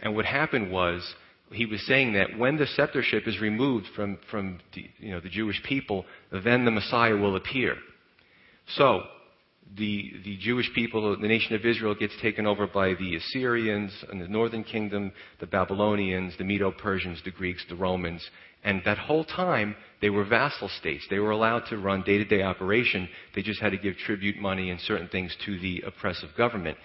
And 0.00 0.14
what 0.14 0.26
happened 0.26 0.70
was 0.70 1.14
he 1.52 1.66
was 1.66 1.84
saying 1.86 2.14
that 2.14 2.38
when 2.38 2.56
the 2.56 2.66
sceptership 2.66 3.28
is 3.28 3.40
removed 3.40 3.86
from, 3.94 4.18
from 4.30 4.60
the, 4.74 4.84
you 4.98 5.12
know, 5.12 5.20
the 5.20 5.28
Jewish 5.28 5.62
people, 5.62 6.04
then 6.32 6.64
the 6.64 6.70
Messiah 6.70 7.16
will 7.16 7.36
appear. 7.36 7.76
So, 8.76 9.02
the, 9.76 10.12
the 10.24 10.36
Jewish 10.38 10.70
people, 10.74 11.16
the 11.18 11.26
nation 11.28 11.54
of 11.54 11.64
Israel, 11.64 11.94
gets 11.94 12.14
taken 12.20 12.46
over 12.46 12.66
by 12.66 12.94
the 12.94 13.16
Assyrians 13.16 13.92
and 14.10 14.20
the 14.20 14.28
northern 14.28 14.62
kingdom, 14.62 15.12
the 15.40 15.46
Babylonians, 15.46 16.34
the 16.38 16.44
Medo 16.44 16.70
Persians, 16.70 17.20
the 17.24 17.30
Greeks, 17.30 17.64
the 17.68 17.74
Romans. 17.74 18.24
And 18.62 18.82
that 18.84 18.98
whole 18.98 19.24
time, 19.24 19.74
they 20.00 20.10
were 20.10 20.24
vassal 20.24 20.68
states. 20.68 21.06
They 21.10 21.18
were 21.18 21.32
allowed 21.32 21.64
to 21.70 21.78
run 21.78 22.02
day 22.02 22.18
to 22.18 22.24
day 22.24 22.42
operation. 22.42 23.08
They 23.34 23.42
just 23.42 23.60
had 23.60 23.70
to 23.70 23.78
give 23.78 23.96
tribute 23.96 24.36
money 24.38 24.70
and 24.70 24.80
certain 24.80 25.08
things 25.08 25.34
to 25.44 25.58
the 25.58 25.82
oppressive 25.86 26.30
government. 26.36 26.78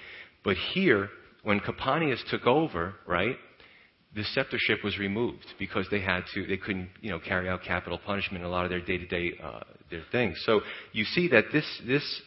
But 0.43 0.57
here, 0.73 1.09
when 1.43 1.59
Coponius 1.59 2.21
took 2.29 2.45
over, 2.47 2.95
right, 3.07 3.37
the 4.19 4.25
sceptership 4.35 4.83
was 4.83 4.97
removed 4.97 5.45
because 5.57 5.87
they 5.89 6.01
had 6.01 6.21
to, 6.33 6.45
they 6.45 6.57
couldn't, 6.57 6.89
you 7.01 7.09
know, 7.09 7.19
carry 7.19 7.47
out 7.47 7.61
capital 7.63 7.99
punishment 8.05 8.43
in 8.43 8.49
a 8.49 8.51
lot 8.51 8.65
of 8.65 8.69
their 8.69 8.81
day-to-day 8.81 9.33
uh, 9.41 9.61
their 9.89 10.03
things. 10.11 10.35
So 10.45 10.61
you 10.91 11.05
see 11.05 11.29
that 11.29 11.45
this 11.53 11.65
this 11.87 12.21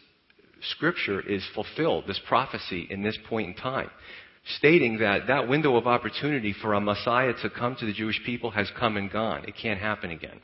scripture 0.71 1.21
is 1.21 1.45
fulfilled, 1.53 2.05
this 2.07 2.19
prophecy 2.27 2.87
in 2.89 3.03
this 3.03 3.17
point 3.29 3.49
in 3.49 3.53
time, 3.55 3.89
stating 4.57 4.97
that 4.99 5.27
that 5.27 5.47
window 5.47 5.75
of 5.75 5.85
opportunity 5.87 6.53
for 6.61 6.73
a 6.73 6.81
Messiah 6.81 7.33
to 7.41 7.49
come 7.49 7.75
to 7.79 7.85
the 7.85 7.93
Jewish 7.93 8.19
people 8.25 8.49
has 8.51 8.71
come 8.79 8.97
and 8.97 9.11
gone. 9.11 9.45
It 9.47 9.55
can't 9.61 9.79
happen 9.79 10.11
again. 10.11 10.39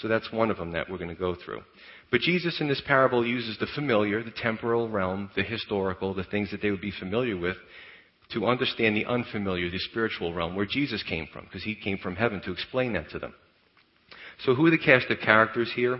So 0.00 0.08
that's 0.08 0.30
one 0.32 0.50
of 0.50 0.56
them 0.56 0.72
that 0.72 0.90
we're 0.90 0.98
going 0.98 1.10
to 1.10 1.14
go 1.14 1.36
through. 1.44 1.62
But 2.10 2.20
Jesus 2.20 2.60
in 2.60 2.68
this 2.68 2.82
parable 2.86 3.26
uses 3.26 3.58
the 3.58 3.66
familiar, 3.74 4.22
the 4.22 4.30
temporal 4.30 4.88
realm, 4.88 5.30
the 5.34 5.42
historical, 5.42 6.14
the 6.14 6.24
things 6.24 6.50
that 6.50 6.62
they 6.62 6.70
would 6.70 6.80
be 6.80 6.92
familiar 6.98 7.36
with, 7.36 7.56
to 8.32 8.46
understand 8.46 8.96
the 8.96 9.06
unfamiliar, 9.06 9.70
the 9.70 9.78
spiritual 9.78 10.32
realm, 10.32 10.56
where 10.56 10.66
Jesus 10.66 11.02
came 11.02 11.28
from, 11.32 11.44
because 11.44 11.62
he 11.62 11.74
came 11.74 11.98
from 11.98 12.16
heaven 12.16 12.40
to 12.44 12.52
explain 12.52 12.94
that 12.94 13.10
to 13.10 13.18
them. 13.18 13.34
So, 14.44 14.54
who 14.54 14.66
are 14.66 14.70
the 14.70 14.78
cast 14.78 15.10
of 15.10 15.20
characters 15.20 15.70
here? 15.74 15.98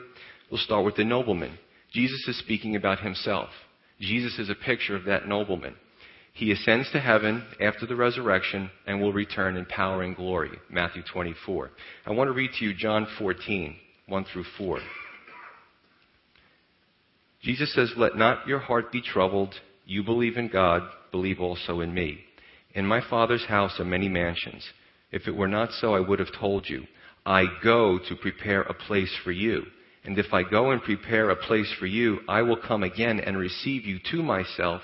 We'll 0.50 0.60
start 0.60 0.84
with 0.84 0.96
the 0.96 1.04
nobleman. 1.04 1.58
Jesus 1.92 2.26
is 2.26 2.38
speaking 2.38 2.76
about 2.76 3.00
himself. 3.00 3.50
Jesus 4.00 4.38
is 4.38 4.50
a 4.50 4.54
picture 4.54 4.96
of 4.96 5.04
that 5.04 5.28
nobleman. 5.28 5.76
He 6.32 6.50
ascends 6.50 6.90
to 6.90 7.00
heaven 7.00 7.44
after 7.60 7.86
the 7.86 7.94
resurrection 7.94 8.68
and 8.86 9.00
will 9.00 9.12
return 9.12 9.56
in 9.56 9.66
power 9.66 10.02
and 10.02 10.16
glory. 10.16 10.50
Matthew 10.68 11.02
24. 11.12 11.70
I 12.06 12.10
want 12.10 12.28
to 12.28 12.32
read 12.34 12.50
to 12.58 12.64
you 12.64 12.74
John 12.74 13.06
14, 13.18 13.76
1 14.08 14.24
through 14.32 14.44
4. 14.58 14.80
Jesus 17.42 17.72
says, 17.72 17.92
Let 17.96 18.16
not 18.16 18.48
your 18.48 18.58
heart 18.58 18.90
be 18.90 19.00
troubled. 19.00 19.54
You 19.86 20.02
believe 20.02 20.36
in 20.36 20.48
God, 20.48 20.82
believe 21.14 21.38
also 21.38 21.78
in 21.78 21.94
me. 21.94 22.18
In 22.74 22.84
my 22.84 23.00
Father's 23.08 23.44
house 23.44 23.78
are 23.78 23.84
many 23.84 24.08
mansions. 24.08 24.64
If 25.12 25.28
it 25.28 25.36
were 25.36 25.46
not 25.46 25.70
so, 25.70 25.94
I 25.94 26.00
would 26.00 26.18
have 26.18 26.40
told 26.40 26.68
you. 26.68 26.82
I 27.24 27.44
go 27.62 28.00
to 28.08 28.16
prepare 28.16 28.62
a 28.62 28.74
place 28.74 29.14
for 29.22 29.30
you. 29.30 29.62
And 30.04 30.18
if 30.18 30.34
I 30.34 30.42
go 30.42 30.72
and 30.72 30.82
prepare 30.82 31.30
a 31.30 31.36
place 31.36 31.72
for 31.78 31.86
you, 31.86 32.18
I 32.28 32.42
will 32.42 32.56
come 32.56 32.82
again 32.82 33.20
and 33.20 33.38
receive 33.38 33.84
you 33.86 34.00
to 34.10 34.24
myself, 34.24 34.82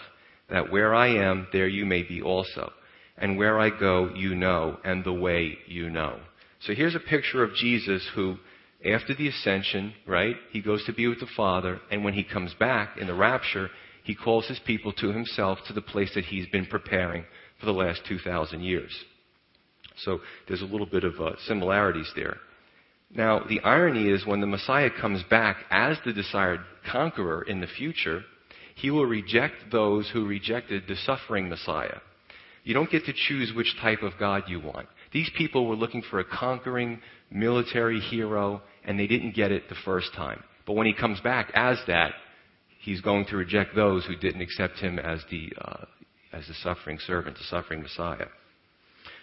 that 0.49 0.71
where 0.71 0.95
I 0.95 1.09
am, 1.09 1.49
there 1.53 1.67
you 1.67 1.85
may 1.85 2.05
be 2.05 2.23
also. 2.23 2.71
And 3.19 3.37
where 3.37 3.59
I 3.59 3.71
go, 3.71 4.15
you 4.15 4.37
know, 4.37 4.79
and 4.85 5.03
the 5.03 5.13
way 5.13 5.59
you 5.67 5.91
know. 5.91 6.21
So 6.61 6.75
here's 6.75 6.95
a 6.95 7.01
picture 7.01 7.43
of 7.43 7.57
Jesus 7.57 8.09
who, 8.15 8.37
after 8.85 9.15
the 9.15 9.27
ascension, 9.27 9.95
right, 10.07 10.37
he 10.53 10.63
goes 10.63 10.85
to 10.85 10.93
be 10.93 11.09
with 11.09 11.19
the 11.19 11.35
Father, 11.37 11.81
and 11.91 12.05
when 12.05 12.15
he 12.15 12.23
comes 12.23 12.55
back 12.55 12.99
in 12.99 13.09
the 13.09 13.15
rapture, 13.15 13.69
he 14.11 14.17
calls 14.17 14.49
his 14.49 14.59
people 14.67 14.93
to 14.93 15.12
himself 15.12 15.61
to 15.69 15.73
the 15.73 15.81
place 15.81 16.11
that 16.17 16.25
he's 16.25 16.47
been 16.49 16.67
preparing 16.67 17.25
for 17.61 17.67
the 17.67 17.73
last 17.73 18.00
2,000 18.09 18.61
years. 18.61 18.90
So 19.99 20.19
there's 20.49 20.62
a 20.62 20.67
little 20.67 20.87
bit 20.87 21.05
of 21.05 21.21
uh, 21.21 21.37
similarities 21.47 22.11
there. 22.17 22.38
Now, 23.14 23.45
the 23.49 23.61
irony 23.61 24.09
is 24.09 24.26
when 24.26 24.40
the 24.40 24.49
Messiah 24.49 24.90
comes 25.00 25.23
back 25.31 25.59
as 25.71 25.97
the 26.05 26.12
desired 26.12 26.59
conqueror 26.90 27.43
in 27.43 27.61
the 27.61 27.69
future, 27.69 28.25
he 28.75 28.90
will 28.90 29.07
reject 29.07 29.71
those 29.71 30.11
who 30.12 30.26
rejected 30.26 30.88
the 30.88 30.97
suffering 30.97 31.49
Messiah. 31.49 31.99
You 32.64 32.75
don't 32.75 32.90
get 32.90 33.05
to 33.05 33.12
choose 33.29 33.52
which 33.55 33.76
type 33.81 34.02
of 34.02 34.19
God 34.19 34.43
you 34.49 34.59
want. 34.59 34.88
These 35.12 35.31
people 35.38 35.69
were 35.69 35.76
looking 35.76 36.02
for 36.11 36.19
a 36.19 36.25
conquering 36.25 36.99
military 37.31 38.00
hero, 38.00 38.61
and 38.85 38.99
they 38.99 39.07
didn't 39.07 39.37
get 39.37 39.52
it 39.52 39.69
the 39.69 39.76
first 39.85 40.12
time. 40.17 40.43
But 40.67 40.73
when 40.73 40.88
he 40.88 40.95
comes 40.95 41.21
back 41.21 41.52
as 41.55 41.79
that, 41.87 42.11
he's 42.81 43.01
going 43.01 43.27
to 43.27 43.37
reject 43.37 43.75
those 43.75 44.05
who 44.07 44.17
didn't 44.17 44.41
accept 44.41 44.79
him 44.79 44.99
as 44.99 45.21
the, 45.31 45.53
uh, 45.61 45.85
as 46.33 46.47
the 46.49 46.55
suffering 46.55 46.99
servant, 47.07 47.37
the 47.37 47.45
suffering 47.45 47.83
Messiah. 47.83 48.27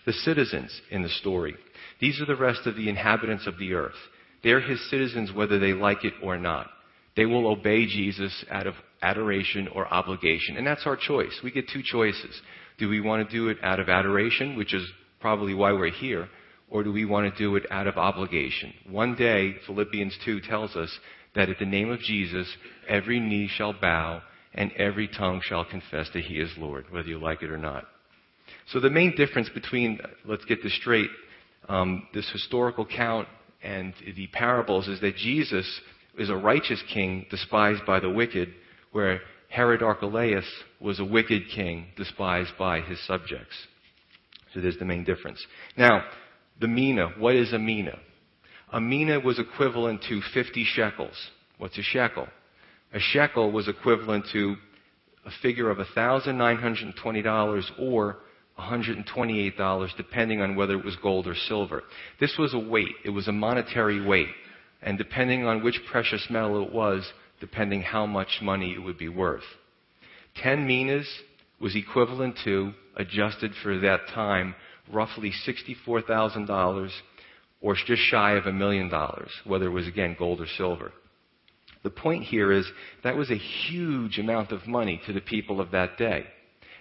The 0.05 0.13
citizens 0.13 0.81
in 0.89 1.03
the 1.03 1.09
story. 1.09 1.55
These 1.99 2.21
are 2.21 2.25
the 2.25 2.35
rest 2.35 2.61
of 2.65 2.75
the 2.75 2.87
inhabitants 2.87 3.45
of 3.45 3.57
the 3.57 3.73
earth. 3.73 3.95
They're 4.43 4.61
his 4.61 4.89
citizens 4.89 5.33
whether 5.33 5.59
they 5.59 5.73
like 5.73 6.05
it 6.05 6.13
or 6.23 6.37
not. 6.37 6.67
They 7.15 7.25
will 7.25 7.47
obey 7.47 7.87
Jesus 7.87 8.45
out 8.51 8.67
of 8.67 8.75
adoration 9.01 9.67
or 9.69 9.91
obligation. 9.91 10.55
And 10.55 10.65
that's 10.65 10.85
our 10.85 10.95
choice. 10.95 11.37
We 11.43 11.51
get 11.51 11.65
two 11.67 11.81
choices. 11.83 12.39
Do 12.77 12.87
we 12.87 13.01
want 13.01 13.27
to 13.27 13.35
do 13.35 13.49
it 13.49 13.57
out 13.63 13.79
of 13.79 13.89
adoration, 13.89 14.55
which 14.55 14.73
is 14.73 14.87
probably 15.19 15.55
why 15.55 15.73
we're 15.73 15.91
here, 15.91 16.29
or 16.69 16.83
do 16.83 16.91
we 16.91 17.05
want 17.05 17.33
to 17.33 17.37
do 17.37 17.55
it 17.55 17.63
out 17.71 17.87
of 17.87 17.97
obligation? 17.97 18.73
One 18.89 19.15
day, 19.15 19.55
Philippians 19.65 20.15
2 20.25 20.41
tells 20.41 20.75
us 20.75 20.91
that 21.37 21.49
at 21.49 21.59
the 21.59 21.65
name 21.65 21.89
of 21.89 21.99
Jesus, 21.99 22.47
every 22.89 23.19
knee 23.19 23.47
shall 23.47 23.71
bow 23.71 24.21
and 24.53 24.71
every 24.73 25.07
tongue 25.07 25.39
shall 25.43 25.63
confess 25.63 26.09
that 26.13 26.23
he 26.23 26.39
is 26.39 26.49
Lord, 26.57 26.85
whether 26.89 27.07
you 27.07 27.19
like 27.19 27.43
it 27.43 27.51
or 27.51 27.57
not. 27.57 27.85
So 28.71 28.79
the 28.79 28.89
main 28.89 29.15
difference 29.15 29.47
between, 29.49 29.99
let's 30.25 30.45
get 30.45 30.63
this 30.63 30.75
straight, 30.75 31.09
um, 31.69 32.07
this 32.13 32.29
historical 32.31 32.85
count 32.85 33.27
and 33.61 33.93
the 34.15 34.27
parables 34.27 34.87
is 34.87 34.99
that 35.01 35.15
Jesus 35.15 35.65
is 36.17 36.29
a 36.29 36.35
righteous 36.35 36.81
king 36.91 37.27
despised 37.29 37.85
by 37.85 37.99
the 37.99 38.09
wicked, 38.09 38.49
where 38.91 39.21
Herod 39.49 39.83
Archelaus 39.83 40.45
was 40.79 40.99
a 40.99 41.05
wicked 41.05 41.43
king 41.53 41.87
despised 41.95 42.51
by 42.57 42.81
his 42.81 42.99
subjects. 43.05 43.55
So 44.53 44.61
there's 44.61 44.77
the 44.77 44.85
main 44.85 45.03
difference. 45.03 45.45
Now, 45.77 46.03
the 46.59 46.67
mina. 46.67 47.09
What 47.19 47.35
is 47.35 47.53
a 47.53 47.59
mina? 47.59 47.99
A 48.73 48.81
mina 48.81 49.19
was 49.19 49.39
equivalent 49.39 50.03
to 50.09 50.21
50 50.33 50.65
shekels. 50.65 51.29
What's 51.57 51.77
a 51.77 51.83
shekel? 51.83 52.27
A 52.93 52.99
shekel 52.99 53.51
was 53.51 53.67
equivalent 53.67 54.25
to 54.33 54.57
a 55.25 55.31
figure 55.41 55.69
of 55.69 55.77
$1,920 55.77 57.71
or 57.79 58.17
$128, 58.59 59.95
depending 59.95 60.41
on 60.41 60.55
whether 60.55 60.77
it 60.77 60.83
was 60.83 60.95
gold 60.97 61.27
or 61.27 61.35
silver. 61.35 61.83
This 62.19 62.37
was 62.37 62.53
a 62.53 62.59
weight. 62.59 62.95
It 63.05 63.11
was 63.11 63.27
a 63.27 63.31
monetary 63.33 64.05
weight. 64.05 64.29
And 64.81 64.97
depending 64.97 65.45
on 65.45 65.63
which 65.63 65.79
precious 65.89 66.27
metal 66.29 66.63
it 66.63 66.71
was, 66.71 67.09
depending 67.39 67.81
how 67.81 68.05
much 68.05 68.39
money 68.41 68.73
it 68.73 68.83
would 68.83 68.97
be 68.97 69.09
worth. 69.09 69.43
10 70.43 70.67
minas 70.67 71.07
was 71.59 71.75
equivalent 71.75 72.37
to, 72.43 72.73
adjusted 72.95 73.53
for 73.63 73.79
that 73.79 74.07
time, 74.13 74.55
roughly 74.91 75.31
$64,000 75.47 76.91
or 77.61 77.75
just 77.75 78.01
shy 78.01 78.33
of 78.33 78.45
a 78.45 78.53
million 78.53 78.89
dollars, 78.89 79.31
whether 79.45 79.65
it 79.65 79.71
was 79.71 79.87
again 79.87 80.15
gold 80.17 80.41
or 80.41 80.47
silver. 80.57 80.91
The 81.83 81.89
point 81.89 82.23
here 82.23 82.51
is 82.51 82.69
that 83.03 83.15
was 83.15 83.31
a 83.31 83.37
huge 83.37 84.19
amount 84.19 84.51
of 84.51 84.67
money 84.67 85.01
to 85.05 85.13
the 85.13 85.21
people 85.21 85.61
of 85.61 85.71
that 85.71 85.97
day. 85.97 86.25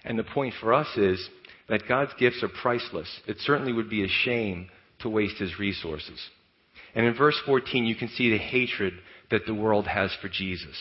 And 0.03 0.17
the 0.17 0.23
point 0.23 0.53
for 0.59 0.73
us 0.73 0.87
is 0.95 1.29
that 1.69 1.87
God's 1.87 2.13
gifts 2.19 2.43
are 2.43 2.49
priceless. 2.61 3.21
It 3.27 3.37
certainly 3.39 3.73
would 3.73 3.89
be 3.89 4.03
a 4.03 4.09
shame 4.09 4.69
to 4.99 5.09
waste 5.09 5.37
his 5.37 5.59
resources. 5.59 6.19
And 6.95 7.05
in 7.05 7.13
verse 7.13 7.39
14, 7.45 7.85
you 7.85 7.95
can 7.95 8.07
see 8.09 8.31
the 8.31 8.37
hatred 8.37 8.93
that 9.29 9.45
the 9.45 9.53
world 9.53 9.87
has 9.87 10.15
for 10.21 10.29
Jesus. 10.29 10.75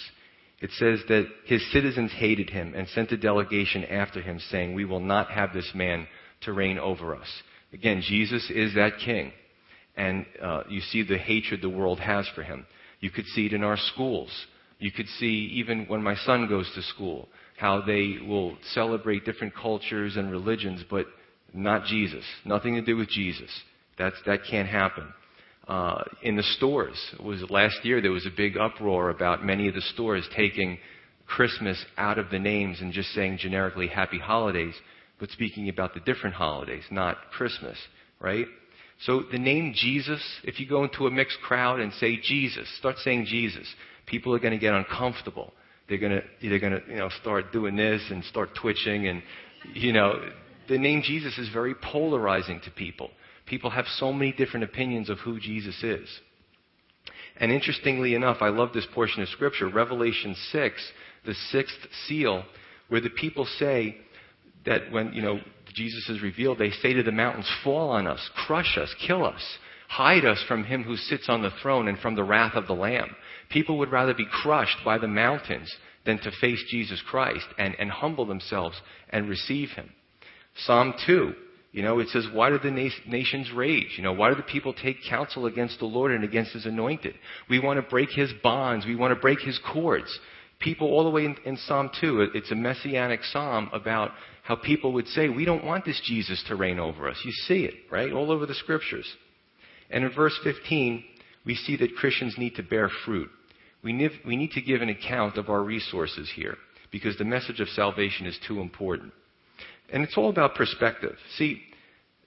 It 0.61 0.71
says 0.73 1.01
that 1.09 1.27
his 1.45 1.71
citizens 1.73 2.13
hated 2.13 2.51
him 2.51 2.73
and 2.75 2.89
sent 2.89 3.13
a 3.13 3.17
delegation 3.17 3.85
after 3.85 4.23
him 4.23 4.41
saying, 4.51 4.75
We 4.75 4.87
will 4.87 5.01
not 5.01 5.31
have 5.31 5.53
this 5.53 5.71
man 5.75 6.07
to 6.43 6.53
reign 6.53 6.79
over 6.79 7.15
us. 7.15 7.29
Again, 7.73 8.01
Jesus 8.01 8.51
is 8.51 8.75
that 8.75 8.99
king. 9.05 9.33
And 9.97 10.27
uh, 10.43 10.63
you 10.69 10.81
see 10.81 11.03
the 11.03 11.19
hatred 11.19 11.63
the 11.63 11.71
world 11.71 12.01
has 12.01 12.29
for 12.35 12.43
him. 12.43 12.67
You 13.01 13.11
could 13.11 13.27
see 13.27 13.47
it 13.47 13.53
in 13.53 13.63
our 13.63 13.77
schools. 13.77 14.31
You 14.79 14.93
could 14.93 15.09
see 15.19 15.51
even 15.55 15.87
when 15.87 16.03
my 16.03 16.17
son 16.17 16.49
goes 16.49 16.71
to 16.75 16.83
school 16.83 17.29
how 17.57 17.81
they 17.81 18.17
will 18.27 18.57
celebrate 18.75 19.25
different 19.25 19.55
cultures 19.55 20.17
and 20.17 20.31
religions, 20.31 20.85
but 20.91 21.07
not 21.55 21.87
Jesus. 21.87 22.25
Nothing 22.45 22.75
to 22.75 22.83
do 22.83 22.97
with 22.97 23.09
Jesus. 23.09 23.51
That's, 23.99 24.17
that 24.27 24.41
can't 24.51 24.69
happen. 24.69 25.13
Uh, 25.67 26.03
in 26.23 26.37
the 26.37 26.43
stores, 26.43 26.97
it 27.19 27.25
was 27.25 27.43
last 27.51 27.79
year 27.83 28.01
there 28.01 28.13
was 28.13 28.27
a 28.27 28.37
big 28.37 28.57
uproar 28.57 29.11
about 29.11 29.45
many 29.45 29.67
of 29.69 29.75
the 29.75 29.81
stores 29.81 30.29
taking 30.37 30.79
Christmas 31.27 31.83
out 31.97 32.19
of 32.19 32.31
the 32.31 32.39
names 32.39 32.81
and 32.81 32.93
just 32.93 33.09
saying 33.11 33.39
generically 33.39 33.89
Happy 33.89 34.19
Holidays, 34.19 34.75
but 35.19 35.31
speaking 35.31 35.69
about 35.69 35.95
the 35.95 36.01
different 36.01 36.37
holidays, 36.37 36.85
not 36.91 37.17
Christmas, 37.33 37.77
right? 38.21 38.47
So 39.03 39.23
the 39.31 39.39
name 39.39 39.75
Jesus, 39.75 40.23
if 40.45 40.59
you 40.59 40.67
go 40.67 40.85
into 40.85 41.07
a 41.07 41.11
mixed 41.11 41.39
crowd 41.43 41.81
and 41.81 41.93
say 41.95 42.19
Jesus, 42.23 42.69
start 42.79 42.97
saying 42.99 43.27
Jesus, 43.27 43.67
people 44.07 44.35
are 44.35 44.39
going 44.39 44.55
to 44.55 44.59
get 44.59 44.73
uncomfortable. 44.73 45.53
They're 45.89 45.99
going 45.99 46.21
to 46.21 46.49
they're 46.49 46.59
going 46.59 46.81
to 46.81 46.83
you 46.89 46.97
know 46.97 47.11
start 47.21 47.53
doing 47.53 47.77
this 47.77 48.03
and 48.11 48.25
start 48.25 48.51
twitching 48.61 49.07
and 49.07 49.23
you 49.75 49.93
know 49.93 50.21
the 50.69 50.79
name 50.79 51.03
Jesus 51.03 51.39
is 51.39 51.49
very 51.51 51.75
polarizing 51.75 52.61
to 52.65 52.71
people 52.73 53.11
People 53.47 53.71
have 53.71 53.87
so 53.87 54.13
many 54.13 54.33
different 54.33 54.65
opinions 54.65 55.09
of 55.09 55.19
who 55.19 55.39
Jesus 55.39 55.83
is. 55.83 56.09
And 57.39 57.53
interestingly 57.53 58.15
enough, 58.15 58.39
I 58.41 58.49
love 58.49 58.73
this 58.73 58.87
portion 58.93 59.23
of 59.23 59.29
Scripture, 59.29 59.69
Revelation 59.69 60.35
6, 60.53 60.93
the 61.25 61.35
sixth 61.51 61.79
seal, 62.07 62.45
where 62.89 63.01
the 63.01 63.11
people 63.11 63.47
say 63.59 63.99
that 64.65 64.91
when, 64.91 65.13
you 65.13 65.23
know, 65.23 65.39
Jesus 65.77 66.09
is 66.09 66.23
revealed, 66.23 66.59
they 66.59 66.71
say 66.71 66.95
to 66.95 67.03
the 67.03 67.13
mountains, 67.13 67.49
Fall 67.63 67.91
on 67.91 68.07
us, 68.07 68.31
crush 68.47 68.79
us, 68.79 68.95
kill 69.07 69.25
us, 69.25 69.43
hide 69.89 70.25
us 70.25 70.43
from 70.49 70.65
him 70.65 70.83
who 70.83 70.97
sits 70.97 71.29
on 71.29 71.43
the 71.43 71.53
throne 71.63 71.87
and 71.87 71.99
from 71.99 72.17
the 72.17 72.25
wrath 72.25 72.55
of 72.55 72.67
the 72.67 72.73
Lamb. 72.73 73.15
People 73.51 73.79
would 73.79 73.93
rather 73.93 74.15
be 74.15 74.27
crushed 74.27 74.79
by 74.85 74.97
the 74.99 75.07
mountains 75.07 75.73
than 76.07 76.19
to 76.19 76.31
face 76.41 76.65
Jesus 76.71 77.03
Christ 77.07 77.47
and, 77.59 77.77
and 77.79 77.91
humble 77.91 78.25
themselves 78.25 78.81
and 79.11 79.29
receive 79.29 79.71
him. 79.71 79.91
Psalm 80.65 80.95
2, 81.07 81.35
you 81.73 81.83
know, 81.83 81.99
it 81.99 82.09
says, 82.09 82.27
Why 82.33 82.49
do 82.49 82.59
the 82.59 82.71
na- 82.71 82.89
nations 83.07 83.51
rage? 83.55 83.95
You 83.99 84.03
know, 84.03 84.15
why 84.15 84.31
do 84.31 84.37
the 84.37 84.43
people 84.43 84.73
take 84.73 84.97
counsel 85.07 85.45
against 85.45 85.79
the 85.79 85.85
Lord 85.85 86.11
and 86.11 86.25
against 86.25 86.55
his 86.55 86.65
anointed? 86.65 87.15
We 87.51 87.59
want 87.61 87.79
to 87.79 87.91
break 87.91 88.09
his 88.09 88.33
bonds. 88.43 88.87
We 88.87 88.97
want 88.97 89.13
to 89.13 89.21
break 89.21 89.41
his 89.41 89.61
cords. 89.73 90.19
People, 90.59 90.89
all 90.89 91.05
the 91.05 91.11
way 91.11 91.25
in, 91.25 91.37
in 91.45 91.57
Psalm 91.57 91.91
2, 92.01 92.29
it's 92.35 92.51
a 92.51 92.55
messianic 92.55 93.23
psalm 93.25 93.69
about 93.73 94.13
how 94.43 94.57
people 94.57 94.93
would 94.95 95.07
say, 95.09 95.29
We 95.29 95.45
don't 95.45 95.65
want 95.65 95.85
this 95.85 96.01
Jesus 96.05 96.43
to 96.49 96.57
reign 96.57 96.79
over 96.79 97.09
us. 97.09 97.21
You 97.25 97.33
see 97.33 97.65
it, 97.65 97.75
right? 97.91 98.13
All 98.13 98.31
over 98.31 98.47
the 98.47 98.55
scriptures. 98.55 99.07
And 99.91 100.05
in 100.05 100.13
verse 100.13 100.39
15, 100.43 101.05
we 101.45 101.55
see 101.55 101.77
that 101.77 101.97
Christians 101.97 102.37
need 102.39 102.55
to 102.57 102.63
bear 102.63 102.91
fruit. 103.05 103.31
We 103.83 104.11
we 104.27 104.37
need 104.37 104.53
to 104.53 104.63
give 104.63 104.83
an 104.83 104.89
account 104.89 105.37
of 105.37 105.49
our 105.49 105.63
resources 105.63 106.31
here 106.35 106.57
because 106.91 107.17
the 107.19 107.25
message 107.25 107.61
of 107.61 107.69
salvation 107.69 108.27
is 108.27 108.39
too 108.49 108.61
important. 108.61 109.13
And 109.93 110.03
it's 110.03 110.17
all 110.17 110.31
about 110.31 110.55
perspective. 110.55 111.17
See, 111.37 111.63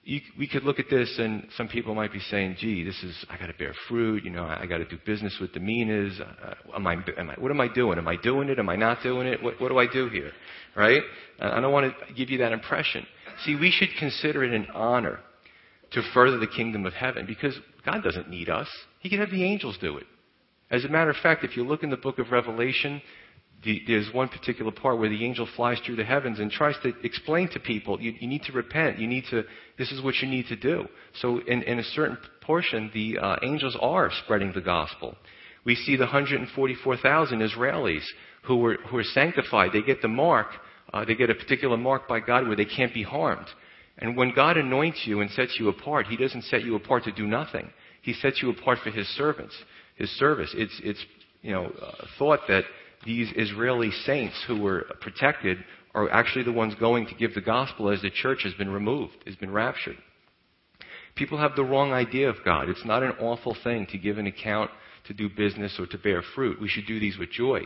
you, 0.02 0.20
we 0.38 0.48
could 0.48 0.64
look 0.64 0.78
at 0.78 0.86
this 0.88 1.14
and 1.18 1.46
some 1.56 1.68
people 1.68 1.94
might 1.94 2.12
be 2.12 2.20
saying, 2.20 2.56
gee, 2.58 2.82
this 2.84 3.02
is, 3.02 3.24
I 3.28 3.36
gotta 3.36 3.52
bear 3.52 3.74
fruit, 3.88 4.24
you 4.24 4.30
know, 4.30 4.44
I, 4.44 4.62
I 4.62 4.66
gotta 4.66 4.86
do 4.86 4.98
business 5.04 5.36
with 5.40 5.52
the 5.52 5.60
Minas. 5.60 6.18
Uh, 6.20 6.54
am 6.74 6.86
I, 6.86 6.94
am 7.18 7.30
I, 7.30 7.34
what 7.34 7.50
am 7.50 7.60
I 7.60 7.68
doing? 7.68 7.98
Am 7.98 8.08
I 8.08 8.16
doing 8.16 8.48
it? 8.48 8.58
Am 8.58 8.68
I 8.68 8.76
not 8.76 9.02
doing 9.02 9.26
it? 9.26 9.42
What, 9.42 9.60
what 9.60 9.68
do 9.68 9.78
I 9.78 9.86
do 9.86 10.08
here? 10.08 10.32
Right? 10.74 11.02
I 11.40 11.60
don't 11.60 11.72
want 11.72 11.92
to 11.92 12.14
give 12.14 12.30
you 12.30 12.38
that 12.38 12.52
impression. 12.52 13.06
See, 13.44 13.56
we 13.56 13.70
should 13.70 13.90
consider 13.98 14.44
it 14.44 14.52
an 14.52 14.68
honor 14.74 15.20
to 15.92 16.02
further 16.14 16.38
the 16.38 16.46
kingdom 16.46 16.86
of 16.86 16.92
heaven 16.92 17.26
because 17.26 17.58
God 17.84 18.02
doesn't 18.02 18.28
need 18.28 18.48
us. 18.48 18.68
He 19.00 19.10
can 19.10 19.18
have 19.18 19.30
the 19.30 19.44
angels 19.44 19.76
do 19.80 19.96
it. 19.96 20.06
As 20.70 20.84
a 20.84 20.88
matter 20.88 21.10
of 21.10 21.16
fact, 21.16 21.42
if 21.44 21.56
you 21.56 21.64
look 21.64 21.82
in 21.82 21.90
the 21.90 21.96
book 21.96 22.18
of 22.18 22.30
Revelation, 22.30 23.02
the, 23.62 23.82
there's 23.86 24.08
one 24.12 24.28
particular 24.28 24.72
part 24.72 24.98
where 24.98 25.10
the 25.10 25.24
angel 25.24 25.46
flies 25.54 25.78
through 25.84 25.96
the 25.96 26.04
heavens 26.04 26.38
and 26.38 26.50
tries 26.50 26.76
to 26.82 26.94
explain 27.02 27.48
to 27.50 27.60
people, 27.60 28.00
you, 28.00 28.14
you 28.18 28.26
need 28.26 28.42
to 28.44 28.52
repent. 28.52 28.98
You 28.98 29.06
need 29.06 29.24
to, 29.30 29.44
this 29.76 29.92
is 29.92 30.02
what 30.02 30.14
you 30.16 30.28
need 30.28 30.46
to 30.46 30.56
do. 30.56 30.86
So 31.20 31.40
in, 31.46 31.62
in 31.64 31.78
a 31.78 31.82
certain 31.82 32.16
portion, 32.40 32.90
the 32.94 33.18
uh, 33.18 33.36
angels 33.42 33.76
are 33.80 34.10
spreading 34.24 34.52
the 34.54 34.62
gospel. 34.62 35.14
We 35.64 35.74
see 35.74 35.96
the 35.96 36.04
144,000 36.04 37.38
Israelis 37.40 38.04
who 38.44 38.56
were, 38.56 38.78
who 38.88 38.96
are 38.96 39.04
sanctified. 39.04 39.72
They 39.72 39.82
get 39.82 40.00
the 40.00 40.08
mark, 40.08 40.48
uh, 40.94 41.04
they 41.04 41.14
get 41.14 41.28
a 41.28 41.34
particular 41.34 41.76
mark 41.76 42.08
by 42.08 42.20
God 42.20 42.46
where 42.46 42.56
they 42.56 42.64
can't 42.64 42.94
be 42.94 43.02
harmed. 43.02 43.46
And 43.98 44.16
when 44.16 44.32
God 44.34 44.56
anoints 44.56 45.02
you 45.04 45.20
and 45.20 45.30
sets 45.32 45.56
you 45.60 45.68
apart, 45.68 46.06
He 46.06 46.16
doesn't 46.16 46.44
set 46.44 46.62
you 46.62 46.76
apart 46.76 47.04
to 47.04 47.12
do 47.12 47.26
nothing. 47.26 47.70
He 48.00 48.14
sets 48.14 48.40
you 48.42 48.50
apart 48.50 48.78
for 48.82 48.90
His 48.90 49.06
servants, 49.08 49.54
His 49.96 50.08
service. 50.18 50.54
It's, 50.56 50.80
it's 50.82 51.04
you 51.42 51.52
know, 51.52 51.66
uh, 51.66 52.06
thought 52.18 52.40
that 52.48 52.64
these 53.04 53.32
Israeli 53.36 53.90
saints 54.04 54.42
who 54.46 54.60
were 54.60 54.86
protected 55.00 55.58
are 55.94 56.10
actually 56.10 56.44
the 56.44 56.52
ones 56.52 56.74
going 56.78 57.06
to 57.06 57.14
give 57.14 57.34
the 57.34 57.40
gospel 57.40 57.90
as 57.90 58.02
the 58.02 58.10
church 58.10 58.40
has 58.44 58.54
been 58.54 58.70
removed, 58.70 59.16
has 59.26 59.36
been 59.36 59.50
raptured. 59.50 59.96
People 61.16 61.38
have 61.38 61.56
the 61.56 61.64
wrong 61.64 61.92
idea 61.92 62.28
of 62.28 62.36
God. 62.44 62.68
It's 62.68 62.84
not 62.84 63.02
an 63.02 63.12
awful 63.20 63.56
thing 63.64 63.86
to 63.90 63.98
give 63.98 64.18
an 64.18 64.26
account, 64.26 64.70
to 65.06 65.14
do 65.14 65.28
business, 65.28 65.76
or 65.78 65.86
to 65.86 65.98
bear 65.98 66.22
fruit. 66.34 66.60
We 66.60 66.68
should 66.68 66.86
do 66.86 67.00
these 67.00 67.18
with 67.18 67.30
joy. 67.30 67.62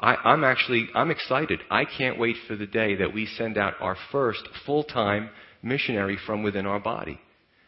I, 0.00 0.32
am 0.32 0.42
actually, 0.42 0.88
I'm 0.94 1.10
excited. 1.10 1.60
I 1.70 1.84
can't 1.84 2.18
wait 2.18 2.36
for 2.48 2.56
the 2.56 2.66
day 2.66 2.96
that 2.96 3.14
we 3.14 3.26
send 3.26 3.56
out 3.56 3.74
our 3.80 3.96
first 4.10 4.42
full-time 4.66 5.30
missionary 5.62 6.18
from 6.26 6.42
within 6.42 6.66
our 6.66 6.80
body. 6.80 7.20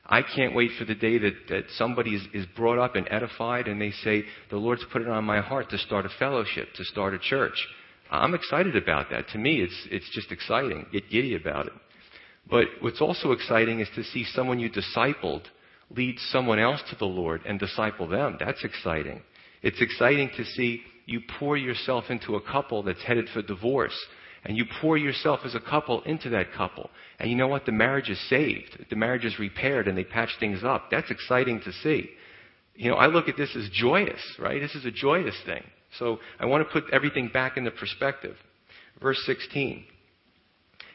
I 0.09 0.23
can't 0.23 0.55
wait 0.55 0.71
for 0.79 0.85
the 0.85 0.95
day 0.95 1.19
that, 1.19 1.35
that 1.49 1.65
somebody 1.77 2.15
is, 2.15 2.23
is 2.33 2.47
brought 2.57 2.79
up 2.79 2.95
and 2.95 3.09
edified 3.11 3.67
and 3.67 3.81
they 3.81 3.91
say, 3.91 4.23
the 4.51 4.57
Lord's 4.57 4.85
put 4.93 5.03
it 5.03 5.09
on 5.09 5.25
my 5.25 5.41
heart 5.41 5.71
to 5.71 5.79
start 5.79 6.07
a 6.07 6.11
fellowship, 6.19 6.69
to 6.77 6.85
start 6.85 7.15
a 7.15 7.19
church. 7.19 7.67
I'm 8.11 8.35
excited 8.35 8.77
about 8.77 9.11
that. 9.11 9.29
To 9.31 9.39
me, 9.39 9.61
it's, 9.61 9.89
it's 9.91 10.09
just 10.15 10.31
exciting. 10.31 10.87
Get 10.93 11.11
giddy 11.11 11.35
about 11.35 11.67
it. 11.67 11.73
But 12.49 12.67
what's 12.81 13.01
also 13.01 13.33
exciting 13.33 13.81
is 13.81 13.89
to 13.97 14.05
see 14.05 14.25
someone 14.25 14.61
you 14.61 14.71
discipled 14.71 15.43
lead 15.91 16.19
someone 16.31 16.59
else 16.59 16.83
to 16.91 16.97
the 16.97 17.05
Lord 17.05 17.43
and 17.47 17.59
disciple 17.59 18.09
them. 18.09 18.37
That's 18.39 18.65
exciting. 18.65 19.23
It's 19.63 19.81
exciting 19.81 20.31
to 20.37 20.45
see 20.45 20.83
you 21.07 21.21
pour 21.39 21.57
yourself 21.57 22.05
into 22.11 22.35
a 22.35 22.41
couple 22.41 22.83
that's 22.83 23.03
headed 23.03 23.29
for 23.33 23.43
divorce 23.43 23.97
and 24.47 24.57
you 24.57 24.65
pour 24.81 24.97
yourself 24.97 25.41
as 25.45 25.57
a 25.57 25.61
couple 25.61 26.03
into 26.03 26.31
that 26.31 26.53
couple. 26.53 26.89
And 27.19 27.29
you 27.29 27.37
know 27.37 27.49
what? 27.49 27.67
The 27.67 27.73
marriage 27.73 28.09
is 28.09 28.29
saved. 28.31 28.87
The 28.89 28.97
marriage 28.97 29.25
is 29.25 29.41
repaired 29.41 29.89
and 29.89 29.99
they 29.99 30.05
patch 30.05 30.31
things 30.39 30.63
up. 30.63 30.89
That's 30.89 31.11
exciting 31.11 31.61
to 31.65 31.73
see. 31.73 32.09
You 32.77 32.91
know, 32.91 32.97
I 32.97 33.07
look 33.07 33.29
at 33.29 33.37
this 33.37 33.57
as 33.57 33.69
joyous, 33.73 34.21
right? 34.39 34.61
This 34.61 34.77
is 34.77 34.85
a 34.85 34.93
joyous 34.93 35.35
thing. 35.47 35.65
So 35.99 36.21
I 36.39 36.47
want 36.47 36.65
to 36.67 36.73
put 36.73 36.93
everything 36.93 37.29
back 37.33 37.57
into 37.57 37.73
perspective. 37.73 38.37
Verse 39.03 39.21
16. 39.27 39.85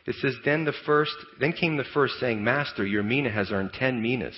It 0.06 0.16
says, 0.22 0.36
Then 0.46 0.64
the 0.64 0.74
first, 0.86 1.16
then 1.40 1.52
came 1.52 1.76
the 1.76 1.84
first 1.94 2.20
saying, 2.22 2.42
Master, 2.42 2.86
your 2.86 3.04
mina 3.04 3.32
has 3.32 3.52
earned 3.52 3.74
ten 3.74 4.02
minas. 4.02 4.36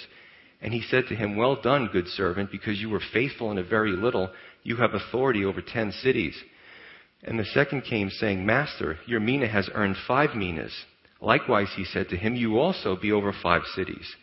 And 0.59 0.73
he 0.73 0.81
said 0.81 1.03
to 1.09 1.15
him, 1.15 1.35
Well 1.35 1.61
done, 1.61 1.89
good 1.93 2.07
servant, 2.07 2.51
because 2.51 2.79
you 2.79 2.89
were 2.89 3.01
faithful 3.13 3.51
in 3.51 3.59
a 3.59 3.63
very 3.63 3.91
little, 3.91 4.31
you 4.63 4.77
have 4.77 4.95
authority 4.95 5.45
over 5.45 5.61
ten 5.61 5.91
cities. 5.91 6.35
And 7.25 7.39
the 7.39 7.45
second 7.45 7.83
came, 7.83 8.09
saying, 8.09 8.45
Master, 8.45 8.97
your 9.05 9.19
mina 9.19 9.47
has 9.47 9.69
earned 9.73 9.95
five 10.07 10.35
minas. 10.35 10.73
Likewise, 11.21 11.69
he 11.75 11.85
said 11.85 12.09
to 12.09 12.17
him, 12.17 12.35
You 12.35 12.59
also 12.59 12.97
be 12.97 13.11
over 13.11 13.33
five 13.41 13.61
cities. 13.75 14.15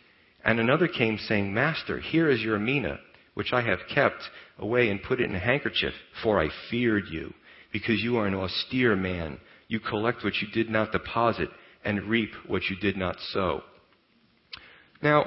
And 0.45 0.59
another 0.59 0.87
came, 0.87 1.17
saying, 1.17 1.53
Master, 1.53 1.99
here 1.99 2.29
is 2.29 2.41
your 2.41 2.59
mina, 2.59 2.99
which 3.33 3.53
I 3.53 3.61
have 3.61 3.79
kept 3.93 4.21
away 4.59 4.89
and 4.89 5.01
put 5.01 5.19
it 5.19 5.29
in 5.29 5.35
a 5.35 5.39
handkerchief, 5.39 5.93
for 6.21 6.39
I 6.39 6.49
feared 6.69 7.05
you, 7.09 7.33
because 7.73 8.01
you 8.01 8.17
are 8.17 8.27
an 8.27 8.35
austere 8.35 8.95
man. 8.95 9.39
You 9.67 9.79
collect 9.79 10.23
what 10.23 10.35
you 10.35 10.47
did 10.53 10.69
not 10.69 10.91
deposit 10.91 11.49
and 11.83 12.03
reap 12.03 12.29
what 12.45 12.63
you 12.69 12.75
did 12.75 12.97
not 12.97 13.15
sow. 13.31 13.63
Now, 15.01 15.25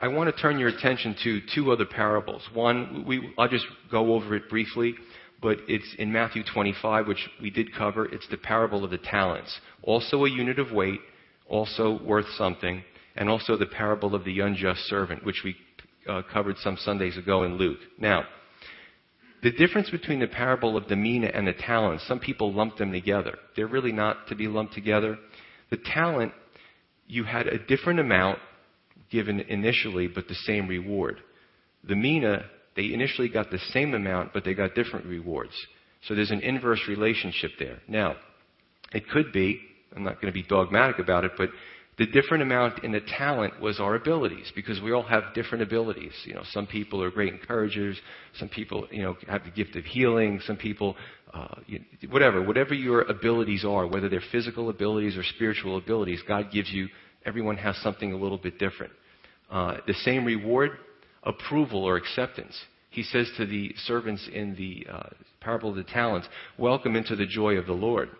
I 0.00 0.08
want 0.08 0.34
to 0.34 0.40
turn 0.40 0.58
your 0.58 0.68
attention 0.68 1.16
to 1.24 1.40
two 1.54 1.72
other 1.72 1.86
parables. 1.86 2.42
One, 2.54 3.04
we, 3.06 3.34
I'll 3.36 3.48
just 3.48 3.66
go 3.90 4.14
over 4.14 4.34
it 4.36 4.48
briefly 4.48 4.94
but 5.40 5.58
it's 5.68 5.94
in 5.98 6.12
Matthew 6.12 6.42
25, 6.44 7.06
which 7.06 7.28
we 7.40 7.50
did 7.50 7.74
cover. 7.74 8.06
It's 8.06 8.28
the 8.28 8.36
parable 8.36 8.84
of 8.84 8.90
the 8.90 8.98
talents. 8.98 9.58
Also 9.82 10.24
a 10.24 10.30
unit 10.30 10.58
of 10.58 10.72
weight, 10.72 11.00
also 11.48 12.00
worth 12.04 12.26
something, 12.36 12.82
and 13.16 13.28
also 13.28 13.56
the 13.56 13.66
parable 13.66 14.14
of 14.14 14.24
the 14.24 14.40
unjust 14.40 14.80
servant, 14.80 15.24
which 15.24 15.42
we 15.44 15.56
uh, 16.08 16.22
covered 16.32 16.56
some 16.58 16.76
Sundays 16.76 17.16
ago 17.16 17.44
in 17.44 17.56
Luke. 17.56 17.78
Now, 17.98 18.24
the 19.42 19.50
difference 19.50 19.88
between 19.88 20.20
the 20.20 20.26
parable 20.26 20.76
of 20.76 20.88
the 20.88 20.96
mina 20.96 21.28
and 21.32 21.46
the 21.46 21.54
talents, 21.54 22.06
some 22.06 22.20
people 22.20 22.52
lump 22.52 22.76
them 22.76 22.92
together. 22.92 23.38
They're 23.56 23.66
really 23.66 23.92
not 23.92 24.28
to 24.28 24.34
be 24.34 24.48
lumped 24.48 24.74
together. 24.74 25.18
The 25.70 25.78
talent, 25.78 26.32
you 27.06 27.24
had 27.24 27.46
a 27.46 27.58
different 27.58 28.00
amount 28.00 28.38
given 29.10 29.40
initially, 29.40 30.08
but 30.08 30.28
the 30.28 30.34
same 30.34 30.68
reward. 30.68 31.20
The 31.84 31.96
mina, 31.96 32.44
they 32.76 32.92
initially 32.92 33.28
got 33.28 33.50
the 33.50 33.58
same 33.72 33.94
amount, 33.94 34.32
but 34.32 34.44
they 34.44 34.54
got 34.54 34.74
different 34.74 35.06
rewards. 35.06 35.54
So 36.06 36.14
there's 36.14 36.30
an 36.30 36.40
inverse 36.40 36.80
relationship 36.88 37.52
there. 37.58 37.78
Now, 37.88 38.16
it 38.92 39.08
could 39.08 39.32
be, 39.32 39.60
I'm 39.94 40.04
not 40.04 40.20
going 40.20 40.32
to 40.32 40.32
be 40.32 40.42
dogmatic 40.42 40.98
about 40.98 41.24
it, 41.24 41.32
but 41.36 41.50
the 41.98 42.06
different 42.06 42.42
amount 42.42 42.82
in 42.82 42.92
the 42.92 43.00
talent 43.00 43.60
was 43.60 43.78
our 43.78 43.94
abilities 43.94 44.50
because 44.54 44.80
we 44.80 44.90
all 44.90 45.02
have 45.02 45.34
different 45.34 45.62
abilities. 45.62 46.12
You 46.24 46.32
know, 46.32 46.42
some 46.50 46.66
people 46.66 47.02
are 47.02 47.10
great 47.10 47.30
encouragers. 47.32 47.98
Some 48.38 48.48
people, 48.48 48.86
you 48.90 49.02
know, 49.02 49.16
have 49.28 49.44
the 49.44 49.50
gift 49.50 49.76
of 49.76 49.84
healing. 49.84 50.40
Some 50.46 50.56
people, 50.56 50.96
uh, 51.34 51.56
you, 51.66 51.80
whatever, 52.08 52.42
whatever 52.42 52.72
your 52.72 53.02
abilities 53.02 53.66
are, 53.66 53.86
whether 53.86 54.08
they're 54.08 54.22
physical 54.32 54.70
abilities 54.70 55.16
or 55.18 55.22
spiritual 55.22 55.76
abilities, 55.76 56.22
God 56.26 56.50
gives 56.50 56.70
you. 56.70 56.88
Everyone 57.26 57.58
has 57.58 57.76
something 57.82 58.14
a 58.14 58.16
little 58.16 58.38
bit 58.38 58.58
different. 58.58 58.92
Uh, 59.50 59.76
the 59.86 59.92
same 59.92 60.24
reward, 60.24 60.70
approval 61.22 61.84
or 61.84 61.96
acceptance. 61.96 62.58
He 62.90 63.02
says 63.02 63.30
to 63.36 63.46
the 63.46 63.72
servants 63.84 64.28
in 64.32 64.56
the 64.56 64.86
uh, 64.92 65.08
parable 65.40 65.70
of 65.70 65.76
the 65.76 65.84
talents, 65.84 66.28
Welcome 66.58 66.96
into 66.96 67.16
the 67.16 67.26
joy 67.26 67.54
of 67.54 67.66
the 67.66 67.72
Lord. 67.72 68.10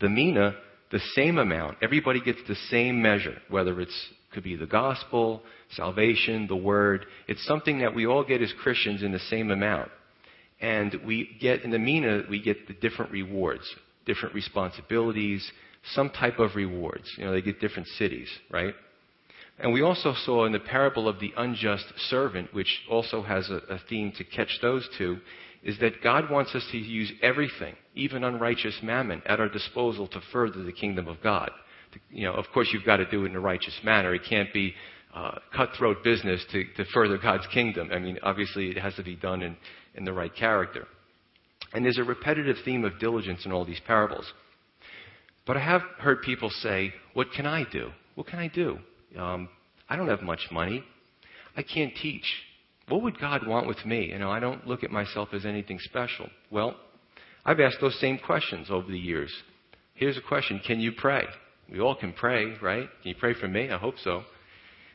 The 0.00 0.08
mina, 0.08 0.54
the 0.90 1.00
same 1.14 1.38
amount. 1.38 1.78
Everybody 1.82 2.20
gets 2.20 2.38
the 2.46 2.54
same 2.70 3.02
measure, 3.02 3.38
whether 3.48 3.80
it's 3.80 4.08
could 4.32 4.42
be 4.42 4.56
the 4.56 4.66
gospel, 4.66 5.42
salvation, 5.72 6.46
the 6.46 6.56
word. 6.56 7.06
It's 7.28 7.44
something 7.46 7.80
that 7.80 7.94
we 7.94 8.06
all 8.06 8.24
get 8.24 8.42
as 8.42 8.52
Christians 8.62 9.02
in 9.02 9.12
the 9.12 9.18
same 9.18 9.50
amount. 9.50 9.90
And 10.60 10.94
we 11.06 11.36
get 11.40 11.62
in 11.62 11.70
the 11.70 11.78
mina, 11.78 12.22
we 12.30 12.40
get 12.40 12.66
the 12.66 12.74
different 12.74 13.12
rewards, 13.12 13.64
different 14.06 14.34
responsibilities, 14.34 15.50
some 15.92 16.10
type 16.10 16.38
of 16.38 16.54
rewards. 16.54 17.12
You 17.18 17.26
know, 17.26 17.32
they 17.32 17.42
get 17.42 17.60
different 17.60 17.88
cities, 17.98 18.28
right? 18.50 18.74
And 19.58 19.72
we 19.72 19.82
also 19.82 20.14
saw 20.24 20.44
in 20.44 20.52
the 20.52 20.58
parable 20.58 21.08
of 21.08 21.20
the 21.20 21.32
unjust 21.36 21.84
servant, 22.08 22.52
which 22.52 22.80
also 22.90 23.22
has 23.22 23.48
a, 23.50 23.60
a 23.72 23.78
theme 23.88 24.12
to 24.16 24.24
catch 24.24 24.58
those 24.60 24.88
two, 24.98 25.18
is 25.62 25.78
that 25.78 26.02
God 26.02 26.30
wants 26.30 26.54
us 26.54 26.66
to 26.72 26.78
use 26.78 27.12
everything, 27.22 27.76
even 27.94 28.24
unrighteous 28.24 28.80
mammon, 28.82 29.22
at 29.26 29.38
our 29.38 29.48
disposal 29.48 30.08
to 30.08 30.20
further 30.32 30.62
the 30.64 30.72
kingdom 30.72 31.06
of 31.06 31.22
God. 31.22 31.50
You 32.10 32.24
know, 32.24 32.34
of 32.34 32.46
course, 32.52 32.70
you've 32.72 32.84
got 32.84 32.96
to 32.96 33.10
do 33.10 33.24
it 33.24 33.30
in 33.30 33.36
a 33.36 33.40
righteous 33.40 33.78
manner. 33.84 34.14
It 34.14 34.22
can't 34.28 34.52
be 34.52 34.74
uh, 35.14 35.38
cutthroat 35.54 36.02
business 36.02 36.44
to, 36.52 36.64
to 36.76 36.84
further 36.92 37.18
God's 37.18 37.46
kingdom. 37.52 37.90
I 37.92 37.98
mean, 37.98 38.18
obviously, 38.22 38.70
it 38.70 38.78
has 38.78 38.94
to 38.94 39.04
be 39.04 39.14
done 39.14 39.42
in, 39.42 39.56
in 39.94 40.04
the 40.04 40.12
right 40.12 40.34
character. 40.34 40.88
And 41.74 41.84
there's 41.84 41.98
a 41.98 42.04
repetitive 42.04 42.56
theme 42.64 42.84
of 42.84 42.98
diligence 42.98 43.44
in 43.44 43.52
all 43.52 43.64
these 43.64 43.80
parables. 43.86 44.30
But 45.46 45.56
I 45.56 45.60
have 45.60 45.82
heard 45.98 46.22
people 46.22 46.50
say, 46.50 46.92
What 47.14 47.28
can 47.34 47.46
I 47.46 47.64
do? 47.70 47.90
What 48.14 48.26
can 48.26 48.38
I 48.38 48.48
do? 48.48 48.78
Um, 49.18 49.48
I 49.88 49.96
don't 49.96 50.08
have 50.08 50.22
much 50.22 50.48
money. 50.50 50.82
I 51.56 51.62
can't 51.62 51.92
teach. 52.00 52.24
What 52.88 53.02
would 53.02 53.18
God 53.18 53.46
want 53.46 53.66
with 53.66 53.84
me? 53.84 54.06
You 54.06 54.18
know, 54.18 54.30
I 54.30 54.40
don't 54.40 54.66
look 54.66 54.84
at 54.84 54.90
myself 54.90 55.28
as 55.32 55.44
anything 55.44 55.78
special. 55.80 56.28
Well, 56.50 56.76
I've 57.44 57.60
asked 57.60 57.78
those 57.80 57.98
same 58.00 58.18
questions 58.18 58.68
over 58.70 58.90
the 58.90 58.98
years. 58.98 59.32
Here's 59.94 60.16
a 60.16 60.22
question 60.22 60.60
Can 60.66 60.80
you 60.80 60.92
pray? 60.92 61.24
We 61.70 61.80
all 61.80 61.94
can 61.94 62.12
pray, 62.12 62.54
right? 62.60 62.88
Can 63.02 63.08
you 63.08 63.14
pray 63.18 63.34
for 63.34 63.48
me? 63.48 63.70
I 63.70 63.78
hope 63.78 63.94
so. 64.02 64.22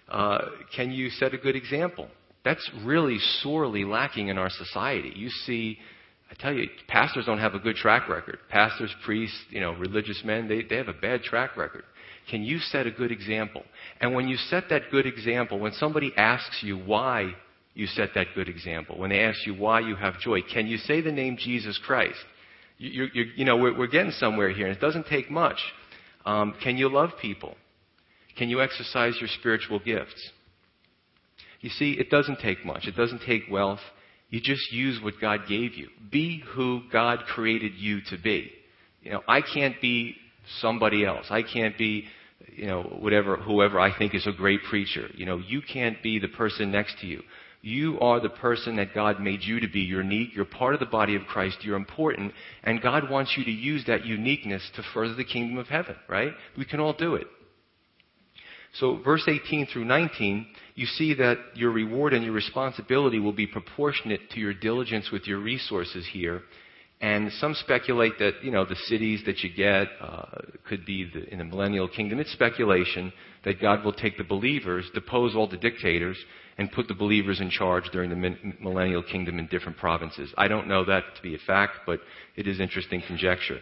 Uh, 0.10 0.40
can 0.76 0.92
you 0.92 1.10
set 1.10 1.34
a 1.34 1.38
good 1.38 1.56
example? 1.56 2.08
That's 2.44 2.70
really 2.86 3.18
sorely 3.42 3.84
lacking 3.84 4.30
in 4.30 4.38
our 4.38 4.50
society. 4.50 5.12
You 5.16 5.30
see, 5.46 5.78
I 6.32 6.36
tell 6.36 6.54
you, 6.54 6.68
pastors 6.88 7.26
don't 7.26 7.40
have 7.40 7.56
a 7.56 7.60
good 7.60 7.76
track 7.76 8.08
record. 8.08 8.38
Pastors, 8.50 8.94
priests, 9.06 9.38
you 9.50 9.60
know, 9.60 9.74
religious 9.74 10.22
men, 10.24 10.48
they, 10.48 10.64
they 10.64 10.76
have 10.78 10.88
a 10.88 10.94
bad 10.94 11.24
track 11.24 11.58
record. 11.58 11.84
Can 12.30 12.44
you 12.44 12.60
set 12.60 12.86
a 12.86 12.92
good 12.92 13.12
example? 13.12 13.64
And 14.02 14.14
when 14.14 14.28
you 14.28 14.36
set 14.36 14.66
that 14.70 14.84
good 14.92 15.06
example, 15.06 15.60
when 15.60 15.72
somebody 15.74 16.12
asks 16.18 16.62
you 16.62 16.78
why 16.78 17.34
you 17.74 17.88
set 17.88 18.10
that 18.16 18.28
good 18.36 18.50
example, 18.50 18.98
when 18.98 19.10
they 19.10 19.20
ask 19.20 19.46
you 19.46 19.54
why 19.54 19.80
you 19.80 19.96
have 19.96 20.20
joy, 20.20 20.42
can 20.42 20.68
you 20.68 20.78
say 20.78 21.02
the 21.02 21.12
name 21.12 21.38
Jesus 21.38 21.80
Christ? 21.86 22.18
You, 22.78 23.08
you, 23.14 23.26
you 23.36 23.46
know, 23.46 23.58
we're, 23.58 23.78
we're, 23.78 23.88
getting 23.88 24.12
somewhere 24.12 24.50
here, 24.50 24.68
and 24.68 24.76
it 24.76 24.80
doesn't 24.82 25.08
take 25.08 25.32
much. 25.32 25.58
Um, 26.26 26.54
can 26.62 26.78
you 26.78 26.90
love 26.90 27.12
people? 27.22 27.56
Can 28.38 28.50
you 28.50 28.62
exercise 28.62 29.16
your 29.20 29.30
spiritual 29.40 29.80
gifts? 29.80 30.32
You 31.62 31.70
see, 31.70 31.94
it 31.94 32.10
doesn't 32.10 32.40
take 32.40 32.64
much. 32.66 32.88
It 32.88 32.96
doesn't 32.96 33.22
take 33.26 33.44
wealth. 33.50 33.80
You 34.30 34.42
just 34.42 34.72
use 34.72 35.00
what 35.02 35.16
God 35.20 35.42
gave 35.48 35.74
you. 35.74 35.88
Be 36.12 36.44
who 36.54 36.82
God 36.92 37.20
created 37.28 37.74
you 37.76 38.02
to 38.10 38.18
be. 38.18 38.52
You 39.02 39.12
know, 39.12 39.22
I 39.28 39.42
can't 39.42 39.80
be 39.82 40.16
somebody 40.60 41.06
else. 41.06 41.28
I 41.30 41.44
can't 41.44 41.78
be, 41.78 42.06
you 42.56 42.68
know, 42.68 42.84
whatever, 42.84 43.38
whoever 43.38 43.80
I 43.80 43.98
think 43.98 44.14
is 44.16 44.28
a 44.28 44.32
great 44.32 44.62
preacher. 44.70 45.10
You 45.14 45.26
know, 45.26 45.38
you 45.38 45.62
can't 45.62 46.02
be 46.02 46.20
the 46.20 46.28
person 46.28 46.72
next 46.72 47.00
to 47.02 47.08
you. 47.08 47.22
You 47.62 48.00
are 48.00 48.20
the 48.20 48.30
person 48.30 48.76
that 48.78 48.94
God 48.94 49.20
made 49.20 49.42
you 49.42 49.60
to 49.60 49.68
be. 49.68 49.82
You're 49.82 50.04
unique. 50.04 50.30
You're 50.36 50.46
part 50.46 50.74
of 50.74 50.80
the 50.80 50.86
body 50.86 51.16
of 51.16 51.24
Christ. 51.24 51.58
You're 51.62 51.76
important. 51.76 52.34
And 52.64 52.82
God 52.82 53.10
wants 53.10 53.36
you 53.38 53.44
to 53.46 53.52
use 53.52 53.84
that 53.88 54.06
uniqueness 54.06 54.70
to 54.76 54.84
further 54.94 55.16
the 55.16 55.26
kingdom 55.26 55.58
of 55.58 55.68
heaven, 55.68 55.96
right? 56.08 56.32
We 56.58 56.66
can 56.66 56.80
all 56.80 56.94
do 56.94 57.16
it. 57.16 57.28
So, 58.80 59.02
verse 59.04 59.28
18 59.28 59.68
through 59.68 59.86
19, 59.86 60.46
you 60.76 60.86
see 60.86 61.16
that 61.16 61.38
your 61.56 61.72
reward 61.72 62.14
and 62.14 62.24
your 62.24 62.34
responsibility 62.34 63.20
will 63.20 63.34
be 63.34 63.48
proportionate 63.48 64.30
to 64.32 64.40
your 64.40 64.54
diligence 64.54 65.10
with 65.12 65.26
your 65.26 65.40
resources 65.40 66.06
here. 66.12 66.44
And 67.00 67.32
some 67.34 67.54
speculate 67.54 68.18
that, 68.18 68.44
you 68.44 68.50
know, 68.50 68.66
the 68.66 68.76
cities 68.88 69.22
that 69.28 69.44
you 69.44 69.54
get 69.54 69.88
uh, 70.02 70.26
could 70.68 70.84
be 70.84 71.08
the, 71.14 71.32
in 71.32 71.38
the 71.38 71.44
millennial 71.44 71.88
kingdom. 71.88 72.20
It's 72.20 72.32
speculation 72.32 73.14
that 73.46 73.62
God 73.62 73.86
will 73.86 73.94
take 73.94 74.18
the 74.18 74.24
believers, 74.24 74.90
depose 74.96 75.36
all 75.36 75.48
the 75.48 75.58
dictators, 75.58 76.18
and 76.58 76.72
put 76.72 76.88
the 76.88 76.96
believers 76.96 77.40
in 77.40 77.52
charge 77.52 77.84
during 77.92 78.10
the 78.10 78.36
millennial 78.60 79.04
kingdom 79.04 79.38
in 79.38 79.46
different 79.46 79.78
provinces. 79.78 80.34
I 80.38 80.48
don't 80.48 80.68
know 80.68 80.84
that 80.86 81.04
to 81.16 81.22
be 81.22 81.36
a 81.36 81.40
fact, 81.46 81.74
but 81.86 82.00
it 82.36 82.48
is 82.48 82.60
interesting 82.60 83.04
conjecture. 83.06 83.60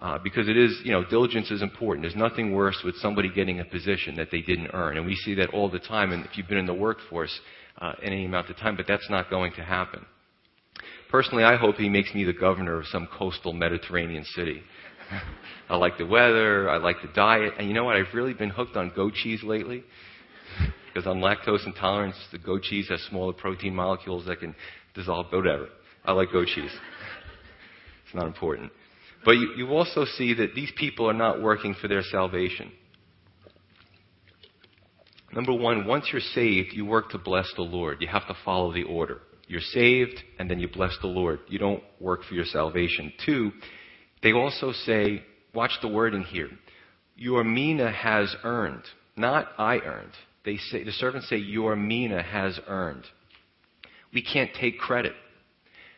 Uh, 0.00 0.18
because 0.22 0.48
it 0.48 0.56
is, 0.56 0.80
you 0.84 0.92
know, 0.92 1.04
diligence 1.04 1.50
is 1.50 1.62
important. 1.62 2.02
There's 2.02 2.14
nothing 2.16 2.52
worse 2.52 2.80
with 2.84 2.96
somebody 2.96 3.32
getting 3.32 3.60
a 3.60 3.64
position 3.64 4.14
that 4.16 4.28
they 4.30 4.42
didn't 4.42 4.70
earn. 4.72 4.96
And 4.96 5.06
we 5.06 5.14
see 5.16 5.34
that 5.34 5.50
all 5.50 5.68
the 5.68 5.80
time, 5.80 6.12
and 6.12 6.24
if 6.24 6.36
you've 6.36 6.48
been 6.48 6.58
in 6.58 6.66
the 6.66 6.74
workforce 6.74 7.36
uh, 7.80 7.92
any 8.02 8.24
amount 8.24 8.48
of 8.48 8.56
time, 8.56 8.76
but 8.76 8.86
that's 8.86 9.08
not 9.10 9.30
going 9.30 9.52
to 9.54 9.62
happen. 9.62 10.04
Personally, 11.10 11.44
I 11.44 11.56
hope 11.56 11.76
he 11.76 11.88
makes 11.88 12.14
me 12.14 12.24
the 12.24 12.34
governor 12.34 12.78
of 12.78 12.86
some 12.86 13.08
coastal 13.18 13.52
Mediterranean 13.52 14.24
city. 14.36 14.62
I 15.70 15.76
like 15.76 15.96
the 15.96 16.06
weather, 16.06 16.68
I 16.68 16.76
like 16.76 16.96
the 17.02 17.08
diet, 17.14 17.54
and 17.58 17.66
you 17.66 17.74
know 17.74 17.84
what? 17.84 17.96
I've 17.96 18.12
really 18.14 18.34
been 18.34 18.50
hooked 18.50 18.76
on 18.76 18.92
goat 18.94 19.14
cheese 19.14 19.42
lately. 19.42 19.84
because 20.94 21.06
I'm 21.06 21.20
lactose 21.20 21.66
intolerant, 21.66 22.14
the 22.32 22.38
goat 22.38 22.62
cheese 22.62 22.88
has 22.88 23.00
smaller 23.02 23.32
protein 23.32 23.74
molecules 23.74 24.26
that 24.26 24.40
can 24.40 24.54
dissolve, 24.94 25.26
whatever. 25.30 25.68
I 26.04 26.12
like 26.12 26.32
goat 26.32 26.48
cheese. 26.54 26.70
It's 28.04 28.14
not 28.14 28.26
important. 28.26 28.72
But 29.22 29.32
you, 29.32 29.52
you 29.58 29.68
also 29.68 30.06
see 30.06 30.32
that 30.32 30.54
these 30.54 30.72
people 30.78 31.10
are 31.10 31.12
not 31.12 31.42
working 31.42 31.74
for 31.78 31.88
their 31.88 32.00
salvation. 32.02 32.72
Number 35.34 35.52
one, 35.52 35.86
once 35.86 36.06
you're 36.10 36.22
saved, 36.22 36.72
you 36.72 36.86
work 36.86 37.10
to 37.10 37.18
bless 37.18 37.46
the 37.54 37.62
Lord. 37.62 37.98
You 38.00 38.08
have 38.08 38.26
to 38.28 38.36
follow 38.46 38.72
the 38.72 38.84
order. 38.84 39.20
You're 39.48 39.60
saved, 39.60 40.22
and 40.38 40.50
then 40.50 40.60
you 40.60 40.68
bless 40.68 40.96
the 41.00 41.08
Lord. 41.08 41.40
You 41.48 41.58
don't 41.58 41.82
work 41.98 42.22
for 42.24 42.34
your 42.34 42.44
salvation. 42.44 43.12
Two, 43.24 43.52
they 44.22 44.32
also 44.32 44.72
say, 44.84 45.22
watch 45.54 45.72
the 45.80 45.88
wording 45.88 46.22
here. 46.22 46.50
Your 47.16 47.42
mina 47.42 47.90
has 47.90 48.34
earned, 48.44 48.82
not 49.16 49.48
I 49.58 49.78
earned. 49.78 50.12
They 50.44 50.58
say, 50.58 50.84
the 50.84 50.92
servants 50.92 51.28
say, 51.28 51.36
your 51.36 51.74
mina 51.76 52.22
has 52.22 52.60
earned. 52.68 53.04
We 54.12 54.22
can't 54.22 54.50
take 54.58 54.78
credit. 54.78 55.14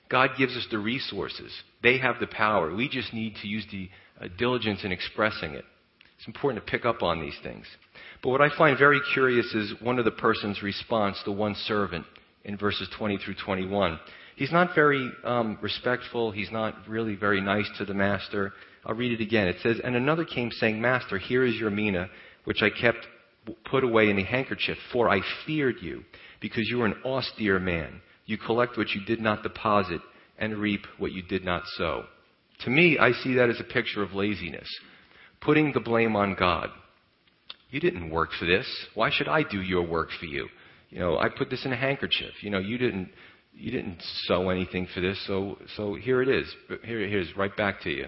God 0.09 0.31
gives 0.39 0.57
us 0.57 0.67
the 0.71 0.79
resources. 0.79 1.53
They 1.83 1.99
have 1.99 2.17
the 2.21 2.27
power. 2.27 2.75
We 2.75 2.89
just 2.89 3.13
need 3.13 3.37
to 3.43 3.49
use 3.49 3.65
the 3.71 3.89
uh, 4.21 4.29
diligence 4.39 4.81
in 4.85 4.93
expressing 4.93 5.55
it. 5.55 5.65
It's 6.19 6.27
important 6.27 6.65
to 6.65 6.71
pick 6.71 6.85
up 6.85 7.03
on 7.03 7.21
these 7.21 7.37
things. 7.43 7.65
But 8.23 8.31
what 8.31 8.43
I 8.43 8.49
find 8.57 8.77
very 8.79 9.01
curious 9.15 9.47
is 9.55 9.73
one 9.81 9.99
of 9.99 10.05
the 10.05 10.11
person's 10.11 10.63
response, 10.63 11.17
the 11.25 11.33
one 11.33 11.55
servant, 11.55 12.05
in 12.45 12.57
verses 12.57 12.89
20 12.97 13.19
through 13.19 13.35
21. 13.45 13.99
He's 14.37 14.53
not 14.53 14.75
very 14.75 15.11
um, 15.25 15.59
respectful. 15.61 16.31
He's 16.31 16.51
not 16.51 16.75
really 16.89 17.15
very 17.15 17.41
nice 17.41 17.69
to 17.79 17.85
the 17.85 17.95
master. 17.95 18.53
I'll 18.85 18.95
read 18.95 19.13
it 19.13 19.23
again. 19.23 19.49
It 19.49 19.57
says, 19.63 19.79
And 19.83 19.95
another 19.95 20.25
came 20.25 20.51
saying, 20.51 20.81
Master, 20.81 21.19
here 21.19 21.45
is 21.45 21.57
your 21.57 21.71
mina, 21.71 22.09
which 22.45 22.63
I 22.63 22.71
kept 22.71 23.07
put 23.71 23.85
away 23.85 24.09
in 24.09 24.19
a 24.19 24.25
handkerchief, 24.25 24.79
for 24.93 25.11
I 25.11 25.21
feared 25.47 25.77
you, 25.83 26.05
because 26.41 26.69
you 26.69 26.83
are 26.83 26.87
an 26.87 27.03
austere 27.05 27.59
man. 27.59 28.01
You 28.27 28.39
collect 28.39 28.77
what 28.79 28.91
you 28.91 29.05
did 29.05 29.21
not 29.21 29.43
deposit 29.43 30.01
and 30.39 30.57
reap 30.57 30.87
what 30.99 31.13
you 31.13 31.23
did 31.23 31.45
not 31.45 31.63
sow. 31.77 32.05
To 32.65 32.71
me, 32.71 32.99
I 32.99 33.13
see 33.13 33.35
that 33.35 33.51
as 33.51 33.61
a 33.61 33.73
picture 33.73 34.03
of 34.03 34.13
laziness, 34.13 34.69
putting 35.41 35.73
the 35.73 35.81
blame 35.81 36.17
on 36.17 36.35
God. 36.35 36.71
You 37.71 37.81
didn't 37.81 38.11
work 38.11 38.31
for 38.39 38.47
this. 38.47 38.67
Why 38.95 39.11
should 39.13 39.29
I 39.29 39.43
do 39.43 39.61
your 39.61 39.87
work 39.87 40.09
for 40.19 40.27
you? 40.27 40.49
You 40.91 40.99
know, 40.99 41.19
I 41.19 41.29
put 41.29 41.51
this 41.51 41.65
in 41.65 41.73
a 41.73 41.77
handkerchief. 41.77 42.43
You 42.43 42.51
know, 42.51 42.59
you 42.59 42.79
didn't 42.79 43.11
you 43.53 43.71
didn't 43.71 44.03
sow 44.25 44.51
anything 44.51 44.87
for 44.93 45.01
this, 45.01 45.19
so 45.27 45.59
so 45.77 45.95
here 45.95 46.23
it 46.23 46.29
is. 46.29 46.53
Here 46.85 47.01
is, 47.01 47.37
right 47.37 47.57
back 47.57 47.81
to 47.83 47.91
you. 47.91 48.07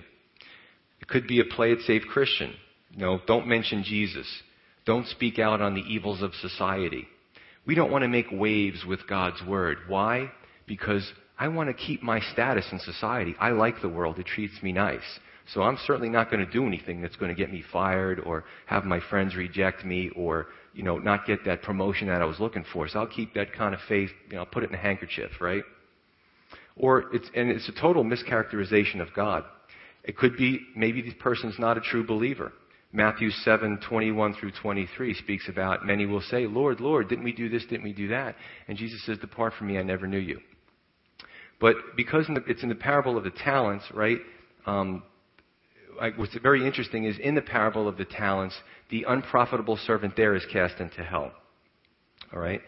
It 1.01 1.09
could 1.09 1.27
be 1.27 1.41
a 1.41 1.45
play 1.45 1.73
it 1.73 1.81
safe 1.81 2.03
Christian. 2.03 2.55
You 2.91 3.01
know, 3.01 3.21
don't 3.27 3.47
mention 3.47 3.83
Jesus. 3.85 4.27
Don't 4.85 5.07
speak 5.07 5.39
out 5.39 5.61
on 5.61 5.75
the 5.75 5.81
evils 5.83 6.23
of 6.23 6.35
society. 6.35 7.07
We 7.67 7.75
don't 7.75 7.91
want 7.93 8.03
to 8.03 8.09
make 8.09 8.27
waves 8.33 8.85
with 8.87 9.07
God's 9.09 9.41
word. 9.47 9.79
Why? 9.87 10.31
Because 10.67 11.11
I 11.39 11.49
want 11.49 11.69
to 11.69 11.75
keep 11.75 12.03
my 12.03 12.21
status 12.33 12.67
in 12.73 12.81
society. 12.81 13.35
I 13.39 13.51
like 13.51 13.81
the 13.81 13.89
world. 13.89 14.19
It 14.19 14.27
treats 14.27 14.61
me 14.63 14.73
nice. 14.73 15.01
So 15.53 15.63
I'm 15.63 15.79
certainly 15.87 16.09
not 16.09 16.31
going 16.31 16.45
to 16.45 16.51
do 16.51 16.67
anything 16.67 17.03
that's 17.03 17.17
going 17.17 17.35
to 17.35 17.35
get 17.35 17.53
me 17.53 17.63
fired 17.73 18.21
or 18.21 18.45
have 18.67 18.85
my 18.85 19.01
friends 19.11 19.35
reject 19.35 19.85
me 19.85 20.11
or, 20.15 20.47
you 20.73 20.83
know, 20.83 20.99
not 20.99 21.27
get 21.27 21.45
that 21.45 21.63
promotion 21.63 22.09
that 22.09 22.23
I 22.23 22.25
was 22.25 22.39
looking 22.39 22.65
for. 22.73 22.89
So 22.89 23.01
I'll 23.01 23.07
keep 23.07 23.35
that 23.35 23.53
kind 23.53 23.75
of 23.75 23.81
faith, 23.89 24.11
you 24.29 24.35
know, 24.35 24.41
I'll 24.41 24.47
put 24.47 24.63
it 24.63 24.71
in 24.71 24.75
a 24.75 24.79
handkerchief, 24.79 25.31
right? 25.41 25.63
Or 26.77 27.15
it's, 27.15 27.29
and 27.35 27.51
it's 27.51 27.69
a 27.69 27.81
total 27.81 28.05
mischaracterization 28.05 29.01
of 29.01 29.09
God. 29.15 29.45
It 30.05 30.17
could 30.17 30.37
be 30.37 30.61
maybe 30.77 31.03
the 31.03 31.13
person's 31.15 31.59
not 31.59 31.77
a 31.77 31.81
true 31.81 32.07
believer. 32.07 32.53
Matthew 32.93 33.31
7, 33.31 33.79
21 33.89 34.35
through 34.35 34.53
23 34.61 35.15
speaks 35.15 35.49
about 35.49 35.87
many 35.87 36.05
will 36.05 36.21
say, 36.21 36.47
Lord, 36.47 36.81
Lord, 36.81 37.09
didn't 37.09 37.25
we 37.25 37.33
do 37.33 37.49
this? 37.49 37.65
Didn't 37.65 37.85
we 37.85 37.95
do 37.95 38.09
that? 38.09 38.37
And 38.69 38.77
Jesus 38.77 39.05
says, 39.07 39.19
Depart 39.19 39.55
from 39.59 39.69
me, 39.69 39.79
I 39.79 39.83
never 39.83 40.07
knew 40.07 40.19
you. 40.19 40.41
But 41.59 41.77
because 41.97 42.27
it's 42.49 42.63
in 42.63 42.69
the 42.69 42.75
parable 42.75 43.17
of 43.17 43.25
the 43.25 43.31
talents, 43.31 43.85
right? 43.95 44.19
Um, 44.67 45.05
what's 46.17 46.37
very 46.39 46.67
interesting 46.67 47.05
is 47.05 47.19
in 47.19 47.35
the 47.35 47.43
parable 47.43 47.89
of 47.89 47.97
the 47.97 48.05
talents, 48.05 48.57
the 48.91 49.05
unprofitable 49.09 49.77
servant 49.77 50.17
there 50.17 50.35
is 50.35 50.45
cast 50.53 50.81
into 50.81 51.03
hell. 51.03 51.33
All 52.33 52.41
right? 52.41 52.61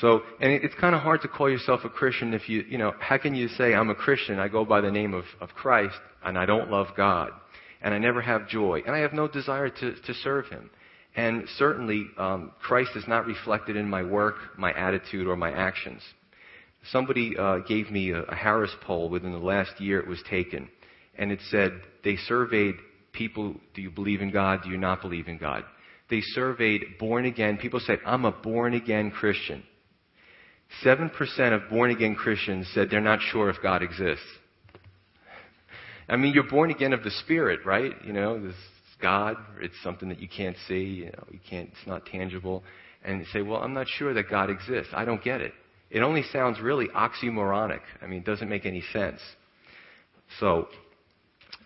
So, 0.00 0.22
and 0.40 0.50
it's 0.50 0.74
kind 0.76 0.94
of 0.94 1.02
hard 1.02 1.20
to 1.22 1.28
call 1.28 1.50
yourself 1.50 1.80
a 1.84 1.88
Christian 1.88 2.32
if 2.32 2.48
you, 2.48 2.64
you 2.68 2.78
know, 2.78 2.94
how 2.98 3.18
can 3.18 3.34
you 3.34 3.48
say, 3.48 3.74
I'm 3.74 3.90
a 3.90 3.94
Christian, 3.94 4.38
I 4.38 4.48
go 4.48 4.64
by 4.64 4.80
the 4.80 4.90
name 4.90 5.12
of, 5.12 5.24
of 5.40 5.50
Christ, 5.50 5.96
and 6.24 6.38
I 6.38 6.46
don't 6.46 6.70
love 6.70 6.88
God, 6.96 7.30
and 7.82 7.92
I 7.92 7.98
never 7.98 8.22
have 8.22 8.48
joy, 8.48 8.82
and 8.86 8.94
I 8.94 9.00
have 9.00 9.12
no 9.12 9.28
desire 9.28 9.68
to, 9.68 9.94
to 9.94 10.14
serve 10.14 10.46
Him? 10.46 10.70
And 11.14 11.46
certainly, 11.58 12.06
um, 12.16 12.52
Christ 12.62 12.92
is 12.96 13.04
not 13.06 13.26
reflected 13.26 13.76
in 13.76 13.88
my 13.88 14.02
work, 14.02 14.36
my 14.56 14.72
attitude, 14.72 15.26
or 15.26 15.36
my 15.36 15.52
actions. 15.52 16.00
Somebody 16.90 17.36
uh, 17.36 17.58
gave 17.58 17.90
me 17.90 18.12
a, 18.12 18.22
a 18.22 18.34
Harris 18.34 18.74
poll 18.80 19.10
within 19.10 19.32
the 19.32 19.38
last 19.38 19.78
year 19.78 20.00
it 20.00 20.08
was 20.08 20.22
taken, 20.28 20.70
and 21.16 21.30
it 21.32 21.40
said 21.50 21.72
they 22.04 22.16
surveyed 22.16 22.74
people 23.12 23.54
do 23.74 23.82
you 23.82 23.90
believe 23.90 24.20
in 24.20 24.30
God? 24.30 24.60
Do 24.64 24.70
you 24.70 24.78
not 24.78 25.02
believe 25.02 25.28
in 25.28 25.38
God? 25.38 25.64
They 26.10 26.20
surveyed 26.20 26.98
born 26.98 27.24
again. 27.24 27.56
People 27.56 27.80
said, 27.80 27.98
I'm 28.04 28.24
a 28.24 28.32
born 28.32 28.74
again 28.74 29.10
Christian. 29.10 29.62
7% 30.84 31.10
of 31.52 31.70
born 31.70 31.90
again 31.90 32.14
Christians 32.14 32.68
said 32.74 32.88
they're 32.90 33.00
not 33.00 33.20
sure 33.20 33.50
if 33.50 33.56
God 33.62 33.82
exists. 33.82 34.24
I 36.08 36.16
mean, 36.16 36.34
you're 36.34 36.48
born 36.48 36.70
again 36.70 36.92
of 36.92 37.04
the 37.04 37.10
Spirit, 37.10 37.60
right? 37.64 37.92
You 38.04 38.12
know, 38.12 38.42
this 38.42 38.54
God. 39.02 39.36
It's 39.60 39.74
something 39.82 40.08
that 40.08 40.20
you 40.20 40.28
can't 40.28 40.56
see. 40.68 40.84
You 40.84 41.06
know, 41.06 41.24
you 41.30 41.40
can't. 41.50 41.68
It's 41.68 41.86
not 41.86 42.06
tangible. 42.06 42.62
And 43.04 43.18
you 43.18 43.26
say, 43.32 43.42
well, 43.42 43.60
I'm 43.60 43.74
not 43.74 43.88
sure 43.88 44.14
that 44.14 44.30
God 44.30 44.48
exists. 44.48 44.92
I 44.94 45.04
don't 45.04 45.22
get 45.22 45.40
it. 45.40 45.52
It 45.90 46.00
only 46.00 46.22
sounds 46.32 46.60
really 46.60 46.88
oxymoronic. 46.88 47.80
I 48.00 48.06
mean, 48.06 48.20
it 48.20 48.24
doesn't 48.24 48.48
make 48.48 48.64
any 48.64 48.82
sense. 48.92 49.20
So, 50.40 50.68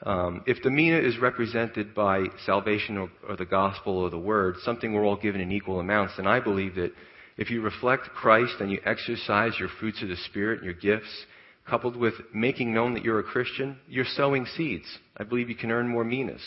um, 0.02 0.42
if 0.46 0.62
the 0.62 0.70
mina 0.70 0.98
is 0.98 1.18
represented 1.18 1.94
by 1.94 2.26
salvation 2.44 2.98
or, 2.98 3.10
or, 3.28 3.36
the 3.36 3.46
gospel 3.46 3.98
or 3.98 4.10
the 4.10 4.18
word, 4.18 4.56
something 4.62 4.92
we're 4.92 5.06
all 5.06 5.16
given 5.16 5.40
in 5.40 5.50
equal 5.50 5.80
amounts, 5.80 6.14
then 6.16 6.26
I 6.26 6.40
believe 6.40 6.74
that 6.74 6.92
if 7.36 7.50
you 7.50 7.62
reflect 7.62 8.08
Christ 8.10 8.54
and 8.60 8.70
you 8.70 8.80
exercise 8.84 9.52
your 9.58 9.68
fruits 9.80 10.02
of 10.02 10.08
the 10.08 10.16
Spirit 10.16 10.62
and 10.62 10.64
your 10.64 10.74
gifts, 10.74 11.24
coupled 11.68 11.96
with 11.96 12.14
making 12.32 12.72
known 12.72 12.94
that 12.94 13.04
you're 13.04 13.18
a 13.18 13.24
Christian, 13.24 13.78
you're 13.88 14.04
sowing 14.04 14.46
seeds. 14.56 14.86
I 15.16 15.24
believe 15.24 15.48
you 15.48 15.56
can 15.56 15.70
earn 15.70 15.88
more 15.88 16.04
minas. 16.04 16.42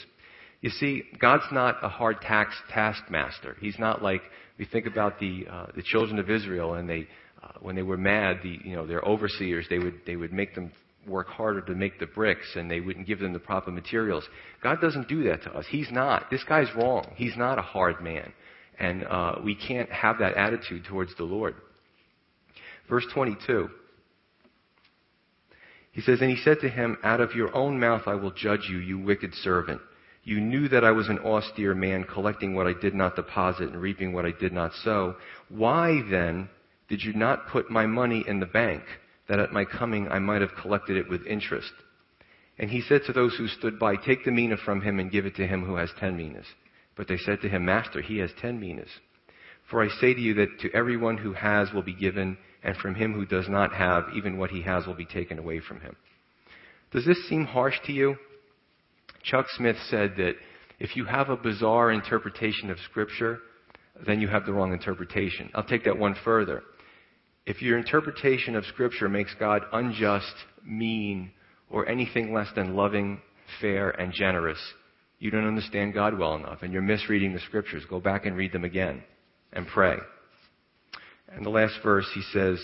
You 0.62 0.70
see, 0.70 1.04
God's 1.20 1.46
not 1.52 1.78
a 1.84 1.90
hard 1.90 2.22
tax 2.22 2.54
taskmaster. 2.70 3.56
He's 3.60 3.80
not 3.80 4.02
like 4.02 4.22
we 4.58 4.66
think 4.66 4.86
about 4.86 5.20
the 5.20 5.48
uh, 5.50 5.68
the 5.76 5.82
children 5.82 6.20
of 6.20 6.30
Israel, 6.30 6.74
and 6.74 6.90
they 6.90 7.08
uh, 7.42 7.52
when 7.62 7.76
they 7.76 7.82
were 7.82 7.98
mad, 7.98 8.40
the 8.44 8.60
you 8.64 8.76
know 8.76 8.86
their 8.86 9.02
overseers 9.02 9.66
they 9.70 9.80
would 9.80 10.02
they 10.06 10.18
would 10.18 10.34
make 10.34 10.56
them 10.56 10.72
work 11.08 11.28
harder 11.28 11.62
to 11.62 11.76
make 11.76 12.00
the 12.00 12.06
bricks, 12.06 12.56
and 12.56 12.70
they 12.70 12.80
wouldn't 12.80 13.08
give 13.08 13.20
them 13.20 13.34
the 13.34 13.40
proper 13.40 13.72
materials. 13.72 14.24
God 14.62 14.82
doesn't 14.82 15.08
do 15.08 15.24
that 15.24 15.44
to 15.44 15.52
us. 15.52 15.66
He's 15.70 15.92
not. 15.92 16.30
This 16.30 16.44
guy's 16.44 16.74
wrong. 16.76 17.14
He's 17.16 17.38
not 17.38 17.58
a 17.58 17.64
hard 17.64 18.02
man, 18.02 18.32
and 18.80 19.06
uh, 19.06 19.36
we 19.44 19.56
can't 19.56 19.90
have 19.90 20.20
that 20.20 20.36
attitude 20.36 20.86
towards 20.86 21.16
the 21.16 21.24
Lord. 21.24 21.56
Verse 22.90 23.06
22. 23.14 23.70
He 25.92 26.02
says, 26.02 26.22
And 26.22 26.30
he 26.30 26.38
said 26.38 26.60
to 26.62 26.70
him, 26.70 26.98
Out 27.04 27.22
of 27.22 27.36
your 27.36 27.56
own 27.56 27.80
mouth 27.80 28.04
I 28.08 28.16
will 28.16 28.32
judge 28.32 28.68
you, 28.70 28.78
you 28.78 29.00
wicked 29.00 29.34
servant. 29.36 29.82
You 30.24 30.40
knew 30.40 30.68
that 30.70 30.84
I 30.84 30.92
was 30.92 31.08
an 31.08 31.20
austere 31.20 31.74
man, 31.74 32.04
collecting 32.04 32.56
what 32.56 32.68
I 32.68 32.74
did 32.74 32.94
not 32.94 33.16
deposit 33.16 33.70
and 33.70 33.82
reaping 33.82 34.14
what 34.14 34.26
I 34.26 34.32
did 34.32 34.54
not 34.54 34.74
sow. 34.84 35.16
Why 35.50 36.02
then 36.10 36.50
did 36.88 37.04
you 37.04 37.14
not 37.14 37.48
put 37.48 37.72
my 37.72 37.86
money 37.86 38.24
in 38.28 38.40
the 38.40 38.46
bank, 38.46 38.84
that 39.30 39.40
at 39.40 39.54
my 39.54 39.64
coming 39.64 40.10
I 40.10 40.20
might 40.20 40.42
have 40.42 40.56
collected 40.62 40.98
it 40.98 41.10
with 41.10 41.26
interest? 41.26 41.72
And 42.58 42.70
he 42.70 42.82
said 42.82 43.02
to 43.06 43.14
those 43.14 43.36
who 43.38 43.48
stood 43.48 43.80
by, 43.80 43.96
Take 43.96 44.26
the 44.26 44.32
mina 44.32 44.58
from 44.58 44.82
him 44.82 45.00
and 45.00 45.12
give 45.12 45.26
it 45.26 45.36
to 45.36 45.48
him 45.48 45.64
who 45.64 45.76
has 45.76 45.90
ten 45.98 46.18
minas. 46.18 46.46
But 46.98 47.08
they 47.08 47.18
said 47.18 47.40
to 47.42 47.50
him, 47.50 47.64
Master, 47.64 48.02
he 48.02 48.18
has 48.18 48.32
ten 48.42 48.60
minas. 48.60 48.90
For 49.70 49.82
I 49.82 49.88
say 49.88 50.14
to 50.14 50.20
you 50.20 50.34
that 50.34 50.60
to 50.60 50.74
everyone 50.74 51.18
who 51.18 51.32
has 51.34 51.72
will 51.72 51.84
be 51.84 51.94
given, 51.94 52.38
and 52.64 52.76
from 52.76 52.96
him 52.96 53.14
who 53.14 53.26
does 53.26 53.48
not 53.48 53.74
have, 53.74 54.06
even 54.16 54.38
what 54.38 54.50
he 54.50 54.62
has 54.64 54.86
will 54.86 54.96
be 54.96 55.06
taken 55.06 55.40
away 55.40 55.62
from 55.62 55.80
him. 55.80 55.96
Does 56.92 57.06
this 57.06 57.30
seem 57.30 57.46
harsh 57.46 57.76
to 57.86 57.94
you? 57.94 58.16
Chuck 59.24 59.46
Smith 59.56 59.78
said 59.90 60.16
that 60.18 60.34
if 60.80 60.96
you 60.96 61.06
have 61.06 61.30
a 61.30 61.38
bizarre 61.38 61.92
interpretation 61.92 62.70
of 62.70 62.80
Scripture, 62.90 63.40
then 64.06 64.20
you 64.20 64.28
have 64.28 64.46
the 64.46 64.54
wrong 64.54 64.74
interpretation. 64.74 65.50
I'll 65.54 65.64
take 65.64 65.84
that 65.86 65.98
one 65.98 66.16
further. 66.24 66.64
If 67.50 67.64
your 67.64 67.80
interpretation 67.80 68.56
of 68.56 68.64
Scripture 68.66 69.10
makes 69.10 69.34
God 69.40 69.64
unjust, 69.74 70.36
mean, 70.64 71.32
or 71.72 71.90
anything 71.90 72.32
less 72.32 72.50
than 72.56 72.76
loving, 72.76 73.22
fair, 73.60 73.90
and 73.90 74.14
generous, 74.14 74.60
you 75.18 75.32
don't 75.32 75.48
understand 75.48 75.96
God 75.96 76.16
well 76.16 76.36
enough, 76.36 76.60
and 76.62 76.72
you're 76.72 76.84
misreading 76.84 77.34
the 77.34 77.40
Scriptures. 77.40 77.84
Go 77.90 78.00
back 78.00 78.28
and 78.28 78.38
read 78.38 78.52
them 78.52 78.66
again 78.66 79.02
and 79.52 79.66
pray. 79.66 79.98
And 81.30 81.44
the 81.44 81.50
last 81.50 81.74
verse, 81.82 82.06
he 82.14 82.22
says, 82.32 82.64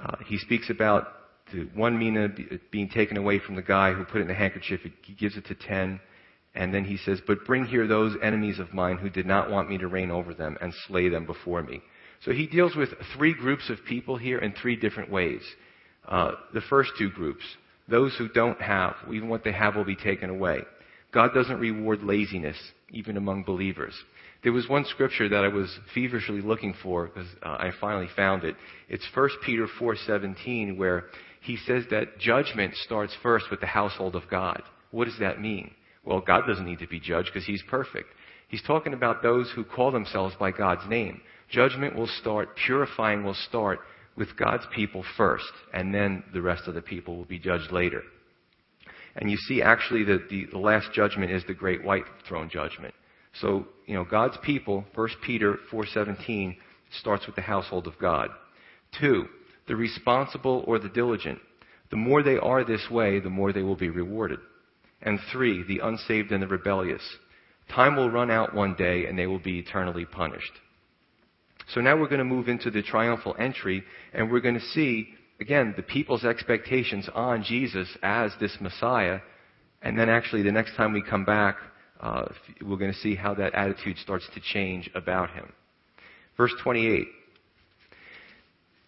uh, 0.00 0.16
he 0.26 0.38
speaks 0.38 0.70
about 0.70 1.06
the 1.52 1.68
one 1.76 1.96
mina 1.96 2.30
being 2.72 2.88
taken 2.88 3.16
away 3.16 3.38
from 3.38 3.54
the 3.54 3.62
guy 3.62 3.92
who 3.92 4.04
put 4.04 4.22
it 4.22 4.24
in 4.24 4.30
a 4.30 4.34
handkerchief. 4.34 4.80
He 5.02 5.14
gives 5.14 5.36
it 5.36 5.46
to 5.46 5.54
ten. 5.54 6.00
And 6.56 6.74
then 6.74 6.84
he 6.84 6.96
says, 6.96 7.20
But 7.24 7.46
bring 7.46 7.64
here 7.64 7.86
those 7.86 8.16
enemies 8.24 8.58
of 8.58 8.74
mine 8.74 8.98
who 8.98 9.08
did 9.08 9.26
not 9.26 9.52
want 9.52 9.70
me 9.70 9.78
to 9.78 9.86
reign 9.86 10.10
over 10.10 10.34
them 10.34 10.58
and 10.60 10.74
slay 10.88 11.08
them 11.08 11.26
before 11.26 11.62
me. 11.62 11.80
So 12.24 12.32
he 12.32 12.46
deals 12.46 12.76
with 12.76 12.90
three 13.16 13.34
groups 13.34 13.70
of 13.70 13.78
people 13.88 14.16
here 14.16 14.38
in 14.38 14.52
three 14.52 14.76
different 14.76 15.10
ways. 15.10 15.42
Uh, 16.06 16.32
the 16.52 16.60
first 16.62 16.90
two 16.98 17.10
groups, 17.10 17.42
those 17.88 18.14
who 18.16 18.28
don't 18.28 18.60
have, 18.60 18.94
even 19.12 19.28
what 19.28 19.44
they 19.44 19.52
have 19.52 19.76
will 19.76 19.84
be 19.84 19.96
taken 19.96 20.30
away. 20.30 20.60
God 21.12 21.32
doesn't 21.34 21.58
reward 21.58 22.02
laziness, 22.02 22.56
even 22.90 23.16
among 23.16 23.44
believers. 23.44 23.94
There 24.42 24.52
was 24.52 24.68
one 24.68 24.84
scripture 24.86 25.28
that 25.28 25.44
I 25.44 25.48
was 25.48 25.78
feverishly 25.94 26.40
looking 26.40 26.74
for 26.82 27.06
because 27.06 27.28
uh, 27.42 27.48
I 27.48 27.72
finally 27.80 28.08
found 28.16 28.44
it. 28.44 28.56
It's 28.88 29.06
1 29.14 29.28
Peter 29.44 29.66
4:17 29.78 30.76
where 30.76 31.04
he 31.42 31.56
says 31.56 31.84
that 31.90 32.18
judgment 32.18 32.74
starts 32.76 33.14
first 33.22 33.46
with 33.50 33.60
the 33.60 33.66
household 33.66 34.14
of 34.14 34.28
God. 34.30 34.62
What 34.92 35.06
does 35.06 35.18
that 35.20 35.40
mean? 35.40 35.72
Well, 36.04 36.20
God 36.20 36.44
doesn't 36.46 36.64
need 36.64 36.78
to 36.78 36.86
be 36.86 37.00
judged 37.00 37.30
because 37.32 37.46
he's 37.46 37.62
perfect. 37.68 38.08
He's 38.48 38.62
talking 38.62 38.94
about 38.94 39.22
those 39.22 39.50
who 39.54 39.64
call 39.64 39.90
themselves 39.90 40.34
by 40.38 40.50
God's 40.50 40.88
name. 40.88 41.20
Judgment 41.50 41.96
will 41.96 42.08
start, 42.20 42.56
purifying 42.56 43.24
will 43.24 43.36
start 43.48 43.80
with 44.16 44.36
God's 44.36 44.64
people 44.74 45.04
first, 45.16 45.50
and 45.72 45.94
then 45.94 46.22
the 46.32 46.42
rest 46.42 46.68
of 46.68 46.74
the 46.74 46.82
people 46.82 47.16
will 47.16 47.24
be 47.24 47.38
judged 47.38 47.72
later. 47.72 48.02
And 49.16 49.30
you 49.30 49.36
see 49.36 49.62
actually 49.62 50.04
that 50.04 50.28
the, 50.28 50.46
the 50.52 50.58
last 50.58 50.92
judgment 50.92 51.32
is 51.32 51.44
the 51.46 51.54
great 51.54 51.84
white 51.84 52.04
throne 52.28 52.48
judgment. 52.48 52.94
So, 53.40 53.66
you 53.86 53.94
know, 53.94 54.04
God's 54.04 54.36
people, 54.42 54.84
1 54.94 55.08
Peter 55.24 55.58
4:17 55.72 56.56
starts 57.00 57.26
with 57.26 57.36
the 57.36 57.42
household 57.42 57.86
of 57.86 57.98
God. 57.98 58.30
2 59.00 59.26
the 59.70 59.76
responsible 59.76 60.64
or 60.66 60.80
the 60.80 60.88
diligent. 60.88 61.38
The 61.90 61.96
more 61.96 62.24
they 62.24 62.36
are 62.36 62.64
this 62.64 62.88
way, 62.90 63.20
the 63.20 63.30
more 63.30 63.52
they 63.52 63.62
will 63.62 63.76
be 63.76 63.88
rewarded. 63.88 64.40
And 65.00 65.20
three, 65.30 65.62
the 65.62 65.78
unsaved 65.78 66.32
and 66.32 66.42
the 66.42 66.48
rebellious. 66.48 67.02
Time 67.72 67.94
will 67.94 68.10
run 68.10 68.32
out 68.32 68.52
one 68.52 68.74
day 68.74 69.06
and 69.06 69.16
they 69.16 69.28
will 69.28 69.38
be 69.38 69.60
eternally 69.60 70.04
punished. 70.04 70.52
So 71.68 71.80
now 71.80 71.96
we're 71.96 72.08
going 72.08 72.18
to 72.18 72.24
move 72.24 72.48
into 72.48 72.70
the 72.70 72.82
triumphal 72.82 73.36
entry 73.38 73.84
and 74.12 74.30
we're 74.30 74.40
going 74.40 74.54
to 74.54 74.60
see, 74.60 75.08
again, 75.40 75.74
the 75.76 75.82
people's 75.82 76.24
expectations 76.24 77.08
on 77.14 77.42
Jesus 77.42 77.88
as 78.02 78.32
this 78.40 78.56
Messiah. 78.60 79.20
And 79.82 79.98
then 79.98 80.08
actually 80.08 80.42
the 80.42 80.52
next 80.52 80.76
time 80.76 80.92
we 80.92 81.02
come 81.02 81.24
back, 81.24 81.56
uh, 82.00 82.26
we're 82.62 82.76
going 82.76 82.92
to 82.92 82.98
see 82.98 83.14
how 83.14 83.34
that 83.34 83.54
attitude 83.54 83.98
starts 83.98 84.26
to 84.34 84.40
change 84.40 84.90
about 84.94 85.30
him. 85.30 85.52
Verse 86.36 86.52
28. 86.62 87.06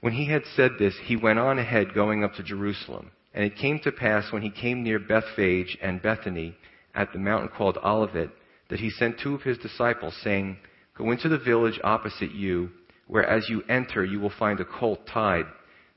When 0.00 0.14
he 0.14 0.28
had 0.28 0.42
said 0.56 0.72
this, 0.78 0.94
he 1.04 1.16
went 1.16 1.38
on 1.38 1.58
ahead 1.58 1.94
going 1.94 2.24
up 2.24 2.34
to 2.34 2.42
Jerusalem. 2.42 3.12
And 3.34 3.44
it 3.44 3.56
came 3.56 3.78
to 3.80 3.92
pass 3.92 4.32
when 4.32 4.42
he 4.42 4.50
came 4.50 4.82
near 4.82 4.98
Bethphage 4.98 5.78
and 5.80 6.02
Bethany 6.02 6.56
at 6.94 7.12
the 7.12 7.18
mountain 7.18 7.48
called 7.48 7.78
Olivet 7.82 8.30
that 8.68 8.80
he 8.80 8.90
sent 8.90 9.20
two 9.20 9.34
of 9.34 9.42
his 9.42 9.58
disciples, 9.58 10.14
saying, 10.22 10.56
Go 10.96 11.10
into 11.10 11.28
the 11.28 11.38
village 11.38 11.80
opposite 11.82 12.32
you, 12.32 12.70
where 13.06 13.24
as 13.24 13.48
you 13.48 13.62
enter 13.68 14.04
you 14.04 14.20
will 14.20 14.32
find 14.38 14.60
a 14.60 14.64
colt 14.64 15.00
tied, 15.06 15.46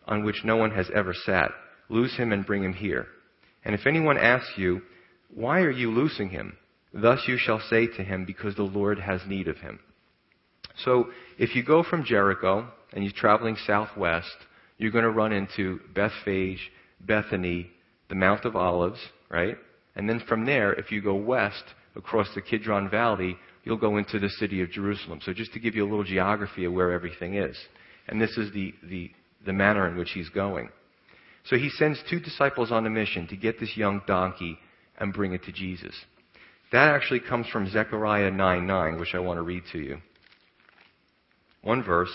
on 0.07 0.23
which 0.23 0.43
no 0.43 0.55
one 0.57 0.71
has 0.71 0.89
ever 0.93 1.13
sat. 1.13 1.51
Loose 1.89 2.15
him 2.17 2.31
and 2.31 2.45
bring 2.45 2.63
him 2.63 2.73
here. 2.73 3.07
And 3.63 3.75
if 3.75 3.85
anyone 3.85 4.17
asks 4.17 4.53
you, 4.57 4.81
Why 5.33 5.61
are 5.61 5.71
you 5.71 5.91
loosing 5.91 6.29
him? 6.29 6.57
Thus 6.93 7.27
you 7.27 7.37
shall 7.37 7.59
say 7.59 7.87
to 7.87 8.03
him, 8.03 8.25
Because 8.25 8.55
the 8.55 8.63
Lord 8.63 8.99
has 8.99 9.21
need 9.27 9.47
of 9.47 9.57
him. 9.57 9.79
So 10.83 11.09
if 11.37 11.55
you 11.55 11.63
go 11.63 11.83
from 11.83 12.05
Jericho 12.05 12.67
and 12.93 13.03
you're 13.03 13.13
traveling 13.13 13.57
southwest, 13.65 14.35
you're 14.77 14.91
going 14.91 15.03
to 15.03 15.11
run 15.11 15.31
into 15.31 15.79
Bethphage, 15.93 16.71
Bethany, 16.99 17.69
the 18.09 18.15
Mount 18.15 18.45
of 18.45 18.55
Olives, 18.55 18.99
right? 19.29 19.57
And 19.95 20.09
then 20.09 20.21
from 20.27 20.45
there, 20.45 20.73
if 20.73 20.91
you 20.91 21.01
go 21.01 21.15
west 21.15 21.63
across 21.95 22.27
the 22.35 22.41
Kidron 22.41 22.89
Valley, 22.89 23.37
you'll 23.65 23.77
go 23.77 23.97
into 23.97 24.19
the 24.19 24.29
city 24.29 24.61
of 24.61 24.71
Jerusalem. 24.71 25.19
So 25.23 25.33
just 25.33 25.51
to 25.53 25.59
give 25.59 25.75
you 25.75 25.83
a 25.83 25.89
little 25.89 26.03
geography 26.03 26.63
of 26.65 26.73
where 26.73 26.91
everything 26.91 27.35
is. 27.35 27.57
And 28.07 28.21
this 28.21 28.37
is 28.37 28.53
the, 28.53 28.73
the, 28.83 29.11
the 29.45 29.53
manner 29.53 29.87
in 29.89 29.97
which 29.97 30.11
he's 30.11 30.29
going. 30.29 30.69
So 31.45 31.57
he 31.57 31.69
sends 31.69 32.01
two 32.09 32.19
disciples 32.19 32.71
on 32.71 32.85
a 32.85 32.89
mission 32.89 33.27
to 33.27 33.35
get 33.35 33.59
this 33.59 33.75
young 33.75 34.01
donkey 34.07 34.57
and 34.97 35.13
bring 35.13 35.33
it 35.33 35.43
to 35.43 35.51
Jesus. 35.51 35.93
That 36.71 36.95
actually 36.95 37.19
comes 37.19 37.47
from 37.47 37.69
Zechariah 37.69 38.31
9 38.31 38.65
9, 38.65 38.99
which 38.99 39.13
I 39.13 39.19
want 39.19 39.37
to 39.37 39.43
read 39.43 39.63
to 39.71 39.79
you. 39.79 39.97
One 41.61 41.83
verse, 41.83 42.11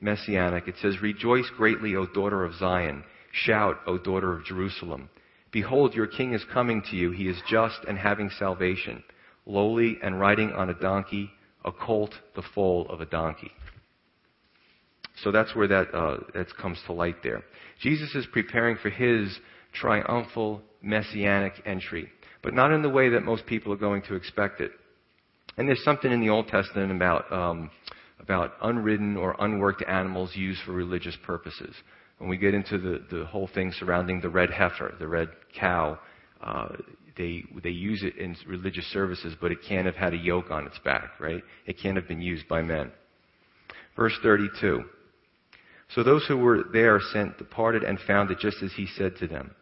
messianic. 0.00 0.68
It 0.68 0.76
says, 0.80 1.02
Rejoice 1.02 1.50
greatly, 1.56 1.94
O 1.96 2.06
daughter 2.06 2.44
of 2.44 2.54
Zion. 2.54 3.04
Shout, 3.32 3.78
O 3.86 3.98
daughter 3.98 4.32
of 4.32 4.44
Jerusalem. 4.44 5.08
Behold, 5.52 5.94
your 5.94 6.06
king 6.06 6.34
is 6.34 6.44
coming 6.52 6.82
to 6.90 6.96
you. 6.96 7.10
He 7.10 7.28
is 7.28 7.40
just 7.48 7.78
and 7.88 7.96
having 7.96 8.30
salvation, 8.38 9.02
lowly 9.46 9.98
and 10.02 10.20
riding 10.20 10.52
on 10.52 10.70
a 10.70 10.74
donkey, 10.74 11.30
a 11.64 11.72
colt 11.72 12.14
the 12.34 12.42
foal 12.54 12.86
of 12.88 13.00
a 13.00 13.06
donkey. 13.06 13.50
So 15.22 15.30
that's 15.30 15.54
where 15.54 15.68
that, 15.68 15.94
uh, 15.94 16.18
that 16.34 16.46
comes 16.56 16.78
to 16.86 16.92
light 16.92 17.22
there. 17.22 17.42
Jesus 17.80 18.14
is 18.14 18.26
preparing 18.32 18.76
for 18.76 18.90
his 18.90 19.38
triumphal 19.72 20.60
messianic 20.82 21.54
entry, 21.66 22.08
but 22.42 22.54
not 22.54 22.72
in 22.72 22.82
the 22.82 22.88
way 22.88 23.08
that 23.10 23.22
most 23.22 23.46
people 23.46 23.72
are 23.72 23.76
going 23.76 24.02
to 24.02 24.14
expect 24.14 24.60
it. 24.60 24.72
And 25.56 25.68
there's 25.68 25.84
something 25.84 26.10
in 26.10 26.20
the 26.20 26.30
Old 26.30 26.48
Testament 26.48 26.90
about, 26.90 27.32
um, 27.32 27.70
about 28.18 28.54
unridden 28.62 29.16
or 29.16 29.36
unworked 29.38 29.84
animals 29.86 30.34
used 30.34 30.60
for 30.62 30.72
religious 30.72 31.16
purposes. 31.24 31.74
When 32.18 32.28
we 32.28 32.36
get 32.36 32.54
into 32.54 32.78
the, 32.78 33.04
the 33.10 33.24
whole 33.24 33.48
thing 33.54 33.72
surrounding 33.78 34.20
the 34.20 34.28
red 34.28 34.50
heifer, 34.50 34.94
the 34.98 35.08
red 35.08 35.28
cow, 35.58 35.98
uh, 36.42 36.68
they, 37.16 37.44
they 37.62 37.70
use 37.70 38.02
it 38.02 38.16
in 38.16 38.36
religious 38.46 38.86
services, 38.86 39.34
but 39.40 39.52
it 39.52 39.58
can't 39.68 39.86
have 39.86 39.96
had 39.96 40.14
a 40.14 40.18
yoke 40.18 40.50
on 40.50 40.66
its 40.66 40.78
back, 40.80 41.20
right? 41.20 41.42
It 41.66 41.78
can't 41.80 41.96
have 41.96 42.08
been 42.08 42.22
used 42.22 42.48
by 42.48 42.62
men. 42.62 42.90
Verse 43.96 44.14
32. 44.22 44.84
So 45.94 46.02
those 46.02 46.26
who 46.26 46.36
were 46.36 46.64
there 46.72 46.98
sent 47.12 47.38
departed 47.38 47.84
and 47.84 47.98
found 48.00 48.30
it 48.30 48.38
just 48.38 48.62
as 48.62 48.72
he 48.72 48.86
said 48.96 49.16
to 49.18 49.28
them. 49.28 49.54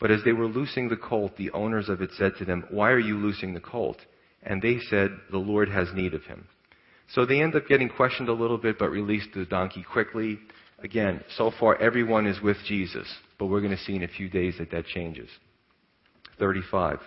But 0.00 0.10
as 0.10 0.24
they 0.24 0.32
were 0.32 0.46
loosing 0.46 0.88
the 0.88 0.96
colt, 0.96 1.36
the 1.36 1.50
owners 1.50 1.88
of 1.88 2.00
it 2.00 2.10
said 2.16 2.32
to 2.38 2.44
them, 2.44 2.64
Why 2.70 2.90
are 2.90 2.98
you 2.98 3.16
loosing 3.16 3.54
the 3.54 3.60
colt? 3.60 3.98
And 4.42 4.60
they 4.60 4.78
said, 4.90 5.10
The 5.30 5.38
Lord 5.38 5.68
has 5.68 5.88
need 5.94 6.14
of 6.14 6.24
him. 6.24 6.46
So 7.12 7.26
they 7.26 7.42
end 7.42 7.54
up 7.54 7.66
getting 7.68 7.88
questioned 7.88 8.28
a 8.28 8.34
little 8.34 8.58
bit, 8.58 8.78
but 8.78 8.90
released 8.90 9.28
the 9.34 9.44
donkey 9.44 9.82
quickly. 9.82 10.38
Again, 10.82 11.22
so 11.36 11.52
far 11.58 11.80
everyone 11.80 12.26
is 12.26 12.40
with 12.42 12.56
Jesus, 12.66 13.06
but 13.38 13.46
we're 13.46 13.60
going 13.60 13.76
to 13.76 13.82
see 13.84 13.94
in 13.94 14.02
a 14.02 14.08
few 14.08 14.28
days 14.28 14.56
that 14.58 14.70
that 14.70 14.86
changes. 14.86 15.28
35. 16.38 16.98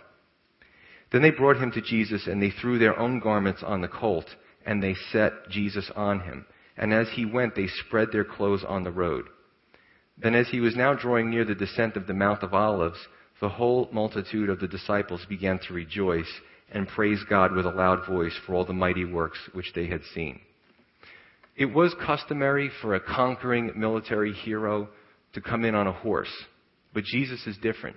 Then 1.11 1.21
they 1.21 1.31
brought 1.31 1.57
him 1.57 1.71
to 1.71 1.81
Jesus, 1.81 2.27
and 2.27 2.41
they 2.41 2.51
threw 2.51 2.77
their 2.77 2.97
own 2.99 3.19
garments 3.19 3.63
on 3.63 3.81
the 3.81 3.87
colt, 3.87 4.25
and 4.65 4.81
they 4.81 4.95
set 5.11 5.31
Jesus 5.49 5.89
on 5.95 6.19
him. 6.21 6.45
And 6.77 6.93
as 6.93 7.07
he 7.13 7.25
went, 7.25 7.55
they 7.55 7.67
spread 7.67 8.09
their 8.11 8.25
clothes 8.25 8.63
on 8.67 8.83
the 8.83 8.91
road. 8.91 9.25
Then, 10.17 10.35
as 10.35 10.49
he 10.49 10.59
was 10.59 10.75
now 10.75 10.93
drawing 10.93 11.29
near 11.29 11.45
the 11.45 11.55
descent 11.55 11.95
of 11.95 12.07
the 12.07 12.13
Mount 12.13 12.43
of 12.43 12.53
Olives, 12.53 12.99
the 13.39 13.49
whole 13.49 13.87
multitude 13.91 14.49
of 14.49 14.59
the 14.59 14.67
disciples 14.67 15.25
began 15.29 15.59
to 15.67 15.73
rejoice 15.73 16.31
and 16.71 16.87
praise 16.87 17.23
God 17.29 17.53
with 17.53 17.65
a 17.65 17.71
loud 17.71 18.05
voice 18.07 18.37
for 18.45 18.55
all 18.55 18.65
the 18.65 18.73
mighty 18.73 19.05
works 19.05 19.37
which 19.53 19.71
they 19.73 19.87
had 19.87 20.01
seen. 20.13 20.39
It 21.55 21.73
was 21.73 21.95
customary 22.05 22.69
for 22.81 22.95
a 22.95 22.99
conquering 22.99 23.71
military 23.75 24.33
hero 24.33 24.89
to 25.33 25.41
come 25.41 25.65
in 25.65 25.75
on 25.75 25.87
a 25.87 25.91
horse, 25.91 26.33
but 26.93 27.03
Jesus 27.03 27.45
is 27.47 27.57
different. 27.57 27.95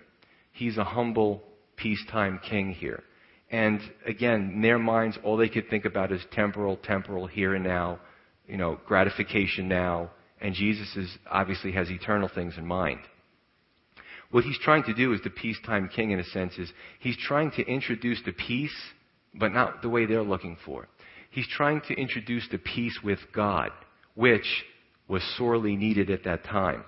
He's 0.53 0.79
a 0.79 0.85
humble, 0.85 1.43
peacetime 1.77 2.41
king 2.49 2.73
here. 2.73 3.03
And 3.51 3.81
again, 4.07 4.53
in 4.55 4.63
their 4.63 4.79
minds, 4.79 5.19
all 5.25 5.37
they 5.37 5.49
could 5.49 5.69
think 5.69 5.85
about 5.85 6.13
is 6.13 6.21
temporal, 6.33 6.77
temporal, 6.77 7.27
here 7.27 7.55
and 7.55 7.65
now, 7.65 7.99
you 8.47 8.57
know, 8.57 8.79
gratification 8.87 9.69
now. 9.69 10.11
And 10.41 10.55
Jesus 10.55 10.97
is, 10.97 11.19
obviously 11.31 11.73
has 11.73 11.91
eternal 11.91 12.31
things 12.33 12.55
in 12.57 12.67
mind. 12.67 13.01
What 14.31 14.45
he's 14.45 14.59
trying 14.59 14.85
to 14.85 14.95
do 14.95 15.13
as 15.13 15.21
the 15.23 15.31
peacetime 15.31 15.91
king, 15.95 16.13
in 16.13 16.21
a 16.21 16.25
sense, 16.25 16.57
is 16.59 16.73
he's 17.01 17.17
trying 17.17 17.51
to 17.53 17.67
introduce 17.67 18.23
the 18.25 18.33
peace, 18.33 18.77
but 19.35 19.53
not 19.53 19.83
the 19.83 19.89
way 19.89 20.07
they're 20.07 20.23
looking 20.23 20.57
for. 20.65 20.87
He's 21.31 21.49
trying 21.49 21.81
to 21.89 21.95
introduce 21.95 22.49
the 22.49 22.59
peace 22.59 22.99
with 23.03 23.19
God, 23.35 23.71
which 24.15 24.65
was 25.09 25.23
sorely 25.37 25.75
needed 25.77 26.11
at 26.11 26.25
that 26.25 26.45
time. 26.45 26.85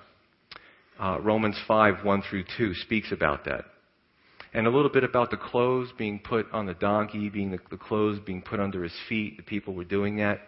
Uh, 1.03 1.19
Romans 1.21 1.59
5, 1.67 2.05
1 2.05 2.23
through 2.31 2.45
2 2.57 2.75
speaks 2.75 3.11
about 3.11 3.45
that. 3.45 3.65
And 4.55 4.69
a 4.69 4.71
little 4.71 4.91
bit 4.91 5.03
about 5.03 5.33
the 5.33 5.37
clothes 5.37 5.89
being 5.99 6.21
put 6.21 6.47
on 6.53 6.65
the 6.65 6.75
donkey, 6.75 7.29
being 7.29 7.51
the, 7.51 7.59
the 7.71 7.77
clothes 7.77 8.21
being 8.25 8.41
put 8.41 8.61
under 8.61 8.85
his 8.85 8.95
feet. 9.09 9.37
The 9.37 9.43
people 9.43 9.75
were 9.75 9.83
doing 9.83 10.19
that. 10.19 10.43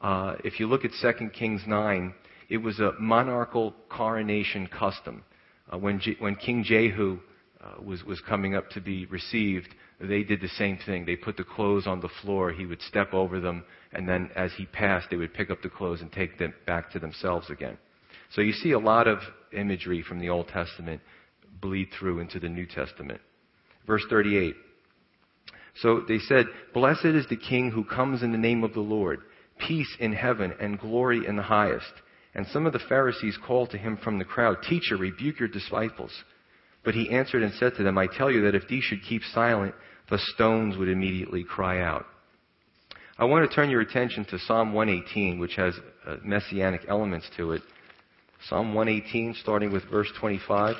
Uh, 0.00 0.36
if 0.44 0.60
you 0.60 0.66
look 0.66 0.86
at 0.86 0.92
2 1.02 1.28
Kings 1.38 1.60
9, 1.66 2.14
it 2.48 2.56
was 2.56 2.80
a 2.80 2.92
monarchical 2.98 3.74
coronation 3.90 4.66
custom. 4.66 5.24
Uh, 5.70 5.76
when, 5.76 6.00
when 6.20 6.36
King 6.36 6.64
Jehu 6.64 7.18
uh, 7.62 7.82
was, 7.82 8.02
was 8.04 8.18
coming 8.22 8.54
up 8.54 8.70
to 8.70 8.80
be 8.80 9.04
received, 9.06 9.74
they 10.00 10.22
did 10.22 10.40
the 10.40 10.48
same 10.48 10.78
thing. 10.86 11.04
They 11.04 11.16
put 11.16 11.36
the 11.36 11.44
clothes 11.44 11.86
on 11.86 12.00
the 12.00 12.08
floor. 12.22 12.50
He 12.50 12.64
would 12.64 12.80
step 12.80 13.12
over 13.12 13.40
them, 13.40 13.62
and 13.92 14.08
then 14.08 14.30
as 14.34 14.52
he 14.56 14.64
passed, 14.64 15.08
they 15.10 15.16
would 15.16 15.34
pick 15.34 15.50
up 15.50 15.60
the 15.60 15.68
clothes 15.68 16.00
and 16.00 16.10
take 16.10 16.38
them 16.38 16.54
back 16.66 16.90
to 16.92 16.98
themselves 16.98 17.50
again. 17.50 17.76
So 18.30 18.40
you 18.40 18.52
see 18.52 18.72
a 18.72 18.78
lot 18.78 19.06
of 19.08 19.18
imagery 19.52 20.02
from 20.02 20.20
the 20.20 20.28
Old 20.28 20.48
Testament 20.48 21.00
bleed 21.60 21.88
through 21.98 22.20
into 22.20 22.38
the 22.38 22.48
New 22.48 22.66
Testament. 22.66 23.20
Verse 23.86 24.04
38. 24.10 24.54
So 25.76 26.02
they 26.06 26.18
said, 26.18 26.46
Blessed 26.74 27.06
is 27.06 27.26
the 27.28 27.36
King 27.36 27.70
who 27.70 27.84
comes 27.84 28.22
in 28.22 28.32
the 28.32 28.38
name 28.38 28.64
of 28.64 28.74
the 28.74 28.80
Lord, 28.80 29.20
peace 29.58 29.96
in 30.00 30.12
heaven 30.12 30.52
and 30.60 30.78
glory 30.78 31.26
in 31.26 31.36
the 31.36 31.42
highest. 31.42 31.92
And 32.34 32.46
some 32.48 32.66
of 32.66 32.72
the 32.72 32.78
Pharisees 32.78 33.38
called 33.46 33.70
to 33.70 33.78
him 33.78 33.96
from 34.02 34.18
the 34.18 34.24
crowd, 34.24 34.58
Teacher, 34.68 34.96
rebuke 34.96 35.38
your 35.40 35.48
disciples. 35.48 36.12
But 36.84 36.94
he 36.94 37.10
answered 37.10 37.42
and 37.42 37.52
said 37.54 37.74
to 37.76 37.82
them, 37.82 37.98
I 37.98 38.06
tell 38.06 38.30
you 38.30 38.42
that 38.42 38.54
if 38.54 38.68
these 38.68 38.84
should 38.84 39.02
keep 39.02 39.22
silent, 39.34 39.74
the 40.10 40.18
stones 40.34 40.76
would 40.76 40.88
immediately 40.88 41.44
cry 41.44 41.80
out. 41.80 42.06
I 43.18 43.24
want 43.24 43.48
to 43.48 43.54
turn 43.54 43.70
your 43.70 43.80
attention 43.80 44.24
to 44.26 44.38
Psalm 44.38 44.72
118, 44.72 45.40
which 45.40 45.56
has 45.56 45.74
uh, 46.06 46.16
messianic 46.24 46.82
elements 46.88 47.28
to 47.36 47.52
it. 47.52 47.62
Psalm 48.46 48.74
118, 48.74 49.34
starting 49.40 49.72
with 49.72 49.84
verse 49.90 50.10
25. 50.20 50.76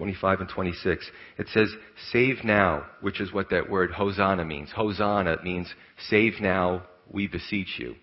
25 0.00 0.40
and 0.40 0.48
26. 0.48 1.10
It 1.36 1.48
says, 1.48 1.68
save 2.10 2.42
now, 2.42 2.86
which 3.02 3.20
is 3.20 3.34
what 3.34 3.50
that 3.50 3.68
word 3.68 3.90
Hosanna 3.90 4.46
means. 4.46 4.70
Hosanna 4.74 5.36
means 5.44 5.74
save 6.08 6.40
now, 6.40 6.84
we 7.12 7.26
beseech 7.26 7.78
you. 7.78 7.96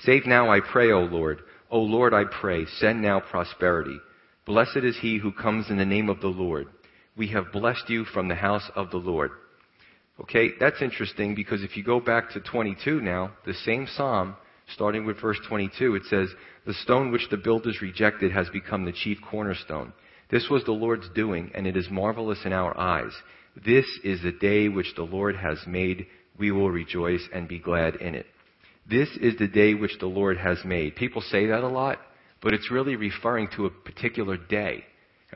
Save 0.00 0.26
now, 0.26 0.50
I 0.50 0.58
pray, 0.58 0.90
O 0.90 1.02
Lord. 1.02 1.38
O 1.70 1.78
Lord, 1.78 2.12
I 2.12 2.24
pray, 2.24 2.66
send 2.78 3.00
now 3.00 3.20
prosperity. 3.20 3.96
Blessed 4.44 4.78
is 4.82 4.98
he 5.00 5.18
who 5.18 5.30
comes 5.30 5.70
in 5.70 5.76
the 5.76 5.84
name 5.84 6.08
of 6.08 6.20
the 6.20 6.26
Lord. 6.26 6.66
We 7.16 7.28
have 7.28 7.52
blessed 7.52 7.88
you 7.88 8.04
from 8.04 8.28
the 8.28 8.34
house 8.34 8.70
of 8.74 8.90
the 8.90 8.98
Lord. 8.98 9.30
Okay, 10.20 10.50
that's 10.58 10.82
interesting 10.82 11.34
because 11.34 11.62
if 11.62 11.76
you 11.76 11.82
go 11.82 12.00
back 12.00 12.30
to 12.30 12.40
22 12.40 13.00
now, 13.00 13.32
the 13.44 13.54
same 13.54 13.86
psalm, 13.86 14.36
starting 14.72 15.04
with 15.06 15.20
verse 15.20 15.38
22, 15.48 15.96
it 15.96 16.02
says, 16.08 16.28
The 16.66 16.74
stone 16.74 17.12
which 17.12 17.28
the 17.30 17.36
builders 17.36 17.82
rejected 17.82 18.32
has 18.32 18.48
become 18.50 18.84
the 18.84 18.92
chief 18.92 19.18
cornerstone. 19.30 19.92
This 20.30 20.48
was 20.50 20.64
the 20.64 20.72
Lord's 20.72 21.08
doing, 21.14 21.50
and 21.54 21.66
it 21.66 21.76
is 21.76 21.88
marvelous 21.90 22.40
in 22.44 22.52
our 22.52 22.76
eyes. 22.78 23.12
This 23.64 23.86
is 24.04 24.22
the 24.22 24.32
day 24.32 24.68
which 24.68 24.94
the 24.96 25.04
Lord 25.04 25.36
has 25.36 25.58
made. 25.66 26.06
We 26.38 26.50
will 26.50 26.70
rejoice 26.70 27.26
and 27.32 27.48
be 27.48 27.58
glad 27.58 27.96
in 27.96 28.14
it. 28.14 28.26
This 28.88 29.08
is 29.20 29.36
the 29.38 29.48
day 29.48 29.74
which 29.74 29.98
the 29.98 30.06
Lord 30.06 30.36
has 30.38 30.58
made. 30.64 30.96
People 30.96 31.22
say 31.22 31.46
that 31.46 31.64
a 31.64 31.68
lot, 31.68 31.98
but 32.42 32.54
it's 32.54 32.70
really 32.70 32.96
referring 32.96 33.48
to 33.56 33.66
a 33.66 33.70
particular 33.70 34.36
day. 34.36 34.84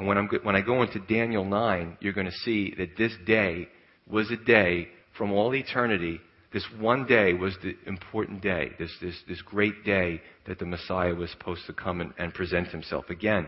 And 0.01 0.09
when, 0.09 0.17
I'm, 0.17 0.29
when 0.45 0.57
I 0.57 0.63
go 0.63 0.81
into 0.83 0.99
Daniel 0.99 1.45
9, 1.45 1.99
you're 2.01 2.15
going 2.15 2.27
to 2.27 2.33
see 2.33 2.75
that 2.79 2.97
this 2.97 3.13
day 3.27 3.69
was 4.11 4.31
a 4.31 4.37
day 4.39 4.89
from 5.19 5.31
all 5.31 5.55
eternity. 5.55 6.19
This 6.55 6.65
one 6.79 7.05
day 7.05 7.35
was 7.35 7.55
the 7.63 7.77
important 7.87 8.41
day, 8.41 8.71
this, 8.79 8.91
this, 9.03 9.15
this 9.29 9.43
great 9.43 9.85
day 9.85 10.23
that 10.47 10.59
the 10.59 10.65
Messiah 10.65 11.15
was 11.15 11.31
supposed 11.31 11.67
to 11.67 11.75
come 11.75 12.01
and, 12.01 12.15
and 12.17 12.33
present 12.33 12.69
himself. 12.69 13.11
Again, 13.11 13.47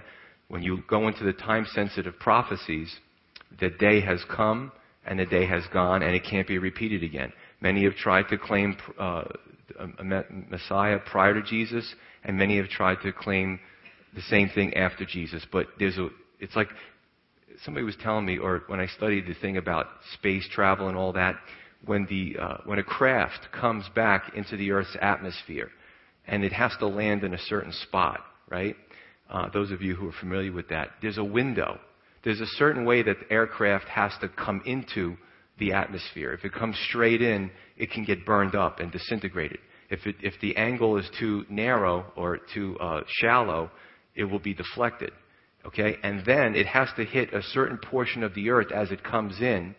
when 0.48 0.62
you 0.62 0.82
go 0.90 1.08
into 1.08 1.24
the 1.24 1.32
time 1.32 1.64
sensitive 1.72 2.18
prophecies, 2.18 2.94
the 3.58 3.70
day 3.70 4.02
has 4.02 4.22
come 4.28 4.72
and 5.06 5.18
the 5.18 5.24
day 5.24 5.46
has 5.46 5.62
gone 5.72 6.02
and 6.02 6.14
it 6.14 6.22
can't 6.22 6.46
be 6.46 6.58
repeated 6.58 7.02
again. 7.02 7.32
Many 7.62 7.84
have 7.84 7.94
tried 7.94 8.28
to 8.28 8.36
claim 8.36 8.76
uh, 8.98 9.24
a 9.78 10.04
Messiah 10.50 10.98
prior 10.98 11.32
to 11.32 11.42
Jesus, 11.42 11.94
and 12.24 12.36
many 12.36 12.58
have 12.58 12.68
tried 12.68 12.98
to 13.04 13.10
claim 13.10 13.58
the 14.14 14.20
same 14.20 14.50
thing 14.50 14.74
after 14.74 15.06
Jesus. 15.06 15.46
But 15.50 15.68
there's 15.78 15.96
a, 15.96 16.10
it's 16.42 16.56
like 16.56 16.68
somebody 17.64 17.84
was 17.84 17.96
telling 18.02 18.26
me, 18.26 18.38
or 18.38 18.62
when 18.66 18.80
I 18.80 18.86
studied 18.86 19.26
the 19.26 19.34
thing 19.34 19.56
about 19.56 19.86
space 20.14 20.46
travel 20.52 20.88
and 20.88 20.96
all 20.96 21.12
that, 21.14 21.36
when 21.86 22.06
the 22.10 22.36
uh, 22.40 22.56
when 22.66 22.78
a 22.78 22.84
craft 22.84 23.48
comes 23.58 23.84
back 23.94 24.32
into 24.36 24.56
the 24.56 24.70
Earth's 24.70 24.96
atmosphere, 25.00 25.70
and 26.26 26.44
it 26.44 26.52
has 26.52 26.72
to 26.80 26.86
land 26.86 27.24
in 27.24 27.32
a 27.34 27.38
certain 27.38 27.72
spot, 27.72 28.20
right? 28.50 28.76
uh, 29.32 29.48
those 29.48 29.70
of 29.70 29.82
you 29.82 29.94
who 29.94 30.08
are 30.08 30.14
familiar 30.20 30.52
with 30.52 30.68
that, 30.68 30.90
there's 31.00 31.18
a 31.18 31.24
window. 31.24 31.80
There's 32.22 32.40
a 32.40 32.46
certain 32.46 32.84
way 32.84 33.02
that 33.02 33.16
the 33.18 33.32
aircraft 33.32 33.86
has 33.86 34.12
to 34.20 34.28
come 34.28 34.62
into 34.66 35.16
the 35.58 35.72
atmosphere. 35.72 36.32
If 36.34 36.44
it 36.44 36.52
comes 36.52 36.76
straight 36.88 37.22
in, 37.22 37.50
it 37.76 37.90
can 37.90 38.04
get 38.04 38.26
burned 38.26 38.54
up 38.54 38.78
and 38.78 38.92
disintegrated. 38.92 39.58
If, 39.90 40.06
it, 40.06 40.16
if 40.22 40.34
the 40.40 40.56
angle 40.56 40.98
is 40.98 41.08
too 41.18 41.44
narrow 41.48 42.12
or 42.14 42.38
too 42.54 42.78
uh, 42.78 43.00
shallow, 43.06 43.70
it 44.14 44.24
will 44.24 44.38
be 44.38 44.54
deflected. 44.54 45.12
Okay? 45.66 45.96
And 46.02 46.24
then 46.24 46.54
it 46.54 46.66
has 46.66 46.88
to 46.96 47.04
hit 47.04 47.32
a 47.32 47.42
certain 47.42 47.78
portion 47.78 48.22
of 48.22 48.34
the 48.34 48.50
earth 48.50 48.72
as 48.72 48.90
it 48.90 49.04
comes 49.04 49.40
in 49.40 49.74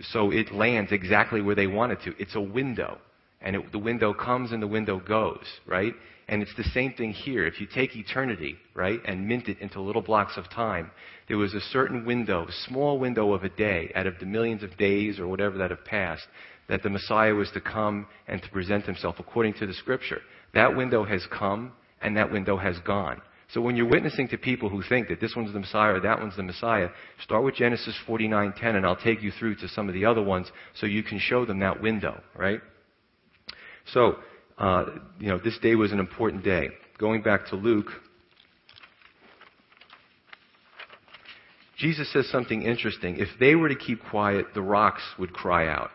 so 0.00 0.30
it 0.30 0.52
lands 0.52 0.92
exactly 0.92 1.40
where 1.40 1.54
they 1.54 1.66
want 1.66 1.92
it 1.92 2.00
to. 2.04 2.14
It's 2.18 2.34
a 2.34 2.40
window. 2.40 2.98
And 3.40 3.56
it, 3.56 3.72
the 3.72 3.78
window 3.78 4.14
comes 4.14 4.52
and 4.52 4.62
the 4.62 4.66
window 4.66 4.98
goes, 4.98 5.44
right? 5.66 5.92
And 6.28 6.42
it's 6.42 6.54
the 6.56 6.64
same 6.64 6.94
thing 6.94 7.12
here. 7.12 7.46
If 7.46 7.60
you 7.60 7.66
take 7.66 7.94
eternity, 7.94 8.56
right, 8.74 9.00
and 9.04 9.28
mint 9.28 9.48
it 9.48 9.60
into 9.60 9.80
little 9.80 10.02
blocks 10.02 10.36
of 10.36 10.48
time, 10.50 10.90
there 11.28 11.36
was 11.36 11.52
a 11.52 11.60
certain 11.60 12.06
window, 12.06 12.46
a 12.48 12.52
small 12.68 12.98
window 12.98 13.34
of 13.34 13.44
a 13.44 13.50
day 13.50 13.92
out 13.94 14.06
of 14.06 14.18
the 14.18 14.26
millions 14.26 14.62
of 14.62 14.76
days 14.78 15.18
or 15.18 15.28
whatever 15.28 15.58
that 15.58 15.70
have 15.70 15.84
passed, 15.84 16.26
that 16.68 16.82
the 16.82 16.88
Messiah 16.88 17.34
was 17.34 17.50
to 17.52 17.60
come 17.60 18.06
and 18.26 18.42
to 18.42 18.50
present 18.50 18.86
himself 18.86 19.16
according 19.18 19.52
to 19.54 19.66
the 19.66 19.74
scripture. 19.74 20.22
That 20.54 20.74
window 20.74 21.04
has 21.04 21.26
come 21.30 21.72
and 22.00 22.16
that 22.16 22.32
window 22.32 22.56
has 22.56 22.78
gone. 22.80 23.20
So 23.52 23.60
when 23.60 23.76
you're 23.76 23.88
witnessing 23.88 24.28
to 24.28 24.38
people 24.38 24.68
who 24.68 24.82
think 24.82 25.08
that 25.08 25.20
this 25.20 25.36
one's 25.36 25.52
the 25.52 25.60
Messiah 25.60 25.94
or 25.94 26.00
that 26.00 26.20
one's 26.20 26.36
the 26.36 26.42
Messiah, 26.42 26.88
start 27.22 27.44
with 27.44 27.54
Genesis 27.54 27.94
49:10 28.06 28.76
and 28.76 28.86
I'll 28.86 28.96
take 28.96 29.22
you 29.22 29.30
through 29.30 29.56
to 29.56 29.68
some 29.68 29.88
of 29.88 29.94
the 29.94 30.06
other 30.06 30.22
ones 30.22 30.50
so 30.74 30.86
you 30.86 31.02
can 31.02 31.18
show 31.18 31.44
them 31.44 31.60
that 31.60 31.80
window, 31.80 32.20
right? 32.34 32.60
So, 33.92 34.18
uh, 34.58 34.86
you 35.18 35.28
know, 35.28 35.38
this 35.38 35.58
day 35.58 35.74
was 35.74 35.92
an 35.92 36.00
important 36.00 36.42
day. 36.42 36.70
Going 36.98 37.22
back 37.22 37.46
to 37.48 37.56
Luke, 37.56 37.90
Jesus 41.76 42.10
says 42.12 42.28
something 42.30 42.62
interesting. 42.62 43.16
If 43.18 43.28
they 43.38 43.54
were 43.54 43.68
to 43.68 43.74
keep 43.74 44.02
quiet, 44.04 44.46
the 44.54 44.62
rocks 44.62 45.02
would 45.18 45.32
cry 45.32 45.68
out. 45.68 45.90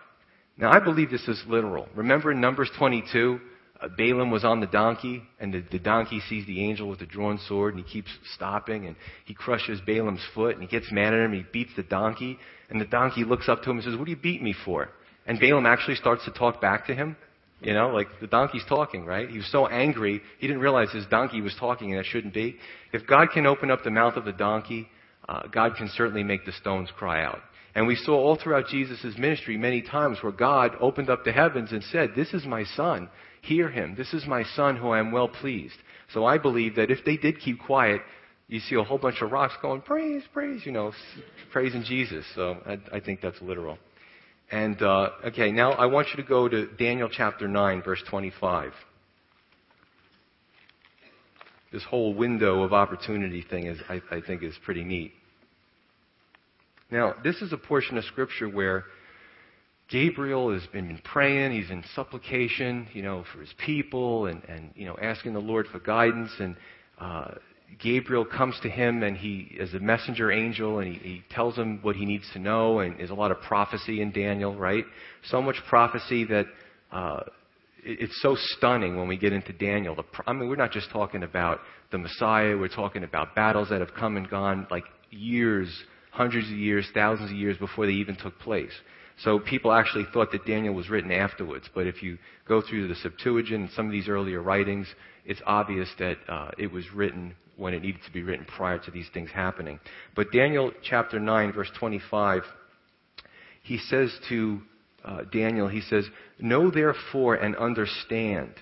Now, 0.57 0.71
I 0.71 0.79
believe 0.79 1.09
this 1.09 1.27
is 1.27 1.41
literal. 1.47 1.87
Remember 1.95 2.31
in 2.31 2.41
Numbers 2.41 2.69
22, 2.77 3.39
uh, 3.81 3.87
Balaam 3.97 4.29
was 4.31 4.43
on 4.43 4.59
the 4.59 4.67
donkey, 4.67 5.23
and 5.39 5.53
the, 5.53 5.63
the 5.71 5.79
donkey 5.79 6.21
sees 6.27 6.45
the 6.45 6.63
angel 6.63 6.89
with 6.89 6.99
the 6.99 7.05
drawn 7.05 7.39
sword, 7.47 7.75
and 7.75 7.83
he 7.83 7.91
keeps 7.91 8.09
stopping, 8.35 8.85
and 8.85 8.95
he 9.25 9.33
crushes 9.33 9.79
Balaam's 9.85 10.25
foot, 10.33 10.53
and 10.53 10.61
he 10.61 10.67
gets 10.67 10.91
mad 10.91 11.13
at 11.13 11.19
him, 11.19 11.31
and 11.31 11.45
he 11.45 11.45
beats 11.51 11.71
the 11.75 11.83
donkey, 11.83 12.37
and 12.69 12.81
the 12.81 12.85
donkey 12.85 13.23
looks 13.23 13.47
up 13.47 13.63
to 13.63 13.69
him 13.69 13.77
and 13.77 13.85
says, 13.85 13.95
What 13.95 14.05
do 14.05 14.11
you 14.11 14.17
beat 14.17 14.41
me 14.41 14.53
for? 14.65 14.89
And 15.25 15.39
Balaam 15.39 15.65
actually 15.65 15.95
starts 15.95 16.25
to 16.25 16.31
talk 16.31 16.59
back 16.59 16.87
to 16.87 16.95
him. 16.95 17.15
You 17.61 17.73
know, 17.73 17.89
like 17.89 18.07
the 18.21 18.27
donkey's 18.27 18.63
talking, 18.69 19.05
right? 19.05 19.29
He 19.29 19.37
was 19.37 19.51
so 19.51 19.67
angry, 19.67 20.21
he 20.39 20.47
didn't 20.47 20.61
realize 20.61 20.91
his 20.91 21.05
donkey 21.07 21.41
was 21.41 21.55
talking, 21.59 21.91
and 21.91 21.99
that 21.99 22.05
shouldn't 22.05 22.33
be. 22.33 22.55
If 22.93 23.05
God 23.05 23.27
can 23.33 23.45
open 23.45 23.69
up 23.69 23.83
the 23.83 23.91
mouth 23.91 24.15
of 24.15 24.23
the 24.23 24.31
donkey, 24.31 24.87
uh, 25.27 25.43
God 25.51 25.75
can 25.75 25.89
certainly 25.89 26.23
make 26.23 26.45
the 26.45 26.53
stones 26.53 26.89
cry 26.97 27.23
out. 27.23 27.41
And 27.75 27.85
we 27.85 27.95
saw 27.95 28.13
all 28.13 28.35
throughout 28.35 28.67
Jesus' 28.67 29.17
ministry 29.17 29.57
many 29.57 29.81
times 29.81 30.17
where 30.21 30.31
God 30.31 30.75
opened 30.79 31.09
up 31.09 31.23
the 31.23 31.31
heavens 31.31 31.71
and 31.71 31.83
said, 31.83 32.11
This 32.15 32.33
is 32.33 32.45
my 32.45 32.63
son. 32.63 33.09
Hear 33.41 33.69
him. 33.69 33.95
This 33.95 34.13
is 34.13 34.25
my 34.27 34.43
son 34.55 34.75
who 34.75 34.89
I 34.89 34.99
am 34.99 35.11
well 35.11 35.27
pleased. 35.27 35.77
So 36.13 36.25
I 36.25 36.37
believe 36.37 36.75
that 36.75 36.91
if 36.91 37.05
they 37.05 37.17
did 37.17 37.39
keep 37.39 37.59
quiet, 37.59 38.01
you 38.47 38.59
see 38.59 38.75
a 38.75 38.83
whole 38.83 38.97
bunch 38.97 39.21
of 39.21 39.31
rocks 39.31 39.53
going, 39.61 39.81
Praise, 39.81 40.23
praise, 40.33 40.65
you 40.65 40.71
know, 40.71 40.91
praising 41.51 41.83
Jesus. 41.83 42.25
So 42.35 42.57
I, 42.65 42.97
I 42.97 42.99
think 42.99 43.21
that's 43.21 43.41
literal. 43.41 43.77
And, 44.51 44.81
uh, 44.81 45.09
okay, 45.27 45.51
now 45.51 45.73
I 45.73 45.85
want 45.85 46.07
you 46.09 46.21
to 46.21 46.27
go 46.27 46.49
to 46.49 46.67
Daniel 46.77 47.09
chapter 47.11 47.47
9, 47.47 47.83
verse 47.83 48.01
25. 48.09 48.73
This 51.71 51.83
whole 51.83 52.15
window 52.15 52.63
of 52.63 52.73
opportunity 52.73 53.45
thing 53.47 53.67
is, 53.67 53.79
I, 53.87 54.01
I 54.09 54.21
think, 54.21 54.41
is 54.41 54.55
pretty 54.65 54.83
neat. 54.83 55.13
Now, 56.89 57.13
this 57.23 57.35
is 57.43 57.53
a 57.53 57.57
portion 57.57 57.99
of 57.99 58.05
Scripture 58.05 58.49
where 58.49 58.85
Gabriel 59.89 60.53
has 60.53 60.65
been 60.67 60.99
praying, 61.03 61.51
he's 61.51 61.71
in 61.71 61.83
supplication, 61.95 62.87
you 62.93 63.01
know, 63.01 63.23
for 63.33 63.41
his 63.41 63.53
people 63.57 64.27
and, 64.27 64.43
and 64.45 64.71
you 64.75 64.85
know, 64.85 64.95
asking 65.01 65.33
the 65.33 65.39
Lord 65.39 65.67
for 65.67 65.79
guidance. 65.79 66.31
And 66.39 66.55
uh, 66.99 67.31
Gabriel 67.79 68.23
comes 68.23 68.59
to 68.61 68.69
him 68.69 69.01
and 69.01 69.17
he 69.17 69.55
is 69.59 69.73
a 69.73 69.79
messenger 69.79 70.31
angel 70.31 70.79
and 70.79 70.93
he, 70.93 70.99
he 70.99 71.23
tells 71.31 71.55
him 71.55 71.79
what 71.81 71.95
he 71.95 72.05
needs 72.05 72.25
to 72.33 72.39
know. 72.39 72.79
And 72.79 72.99
there's 72.99 73.09
a 73.09 73.15
lot 73.15 73.31
of 73.31 73.41
prophecy 73.41 74.01
in 74.01 74.11
Daniel, 74.11 74.55
right? 74.55 74.85
So 75.25 75.41
much 75.41 75.57
prophecy 75.67 76.23
that 76.25 76.45
uh, 76.91 77.21
it's 77.83 78.21
so 78.21 78.35
stunning 78.57 78.95
when 78.95 79.07
we 79.07 79.17
get 79.17 79.33
into 79.33 79.53
Daniel. 79.53 79.95
The, 79.95 80.03
I 80.27 80.33
mean, 80.33 80.49
we're 80.49 80.55
not 80.55 80.71
just 80.71 80.91
talking 80.91 81.23
about 81.23 81.61
the 81.91 81.97
Messiah, 81.97 82.55
we're 82.55 82.67
talking 82.67 83.03
about 83.03 83.33
battles 83.33 83.69
that 83.69 83.79
have 83.79 83.95
come 83.95 84.17
and 84.17 84.29
gone 84.29 84.67
like 84.69 84.83
years 85.09 85.83
hundreds 86.11 86.47
of 86.47 86.57
years, 86.57 86.87
thousands 86.93 87.31
of 87.31 87.37
years 87.37 87.57
before 87.57 87.85
they 87.85 87.93
even 87.93 88.15
took 88.15 88.37
place. 88.39 88.71
So 89.23 89.39
people 89.39 89.71
actually 89.73 90.05
thought 90.13 90.31
that 90.31 90.45
Daniel 90.45 90.73
was 90.73 90.89
written 90.89 91.11
afterwards. 91.11 91.69
But 91.73 91.87
if 91.87 92.01
you 92.01 92.17
go 92.47 92.61
through 92.61 92.87
the 92.87 92.95
Septuagint 92.95 93.61
and 93.61 93.69
some 93.71 93.85
of 93.85 93.91
these 93.91 94.07
earlier 94.07 94.41
writings, 94.41 94.87
it's 95.25 95.41
obvious 95.45 95.89
that 95.99 96.17
uh, 96.27 96.51
it 96.57 96.71
was 96.71 96.85
written 96.93 97.35
when 97.57 97.73
it 97.73 97.81
needed 97.81 98.01
to 98.05 98.11
be 98.13 98.23
written 98.23 98.45
prior 98.45 98.79
to 98.79 98.91
these 98.91 99.07
things 99.13 99.29
happening. 99.33 99.79
But 100.15 100.31
Daniel 100.31 100.71
chapter 100.81 101.19
9, 101.19 101.51
verse 101.51 101.69
25, 101.77 102.43
he 103.63 103.77
says 103.77 104.17
to 104.29 104.61
uh, 105.03 105.21
Daniel, 105.31 105.67
he 105.67 105.81
says, 105.81 106.05
Know 106.39 106.71
therefore 106.71 107.35
and 107.35 107.55
understand. 107.57 108.53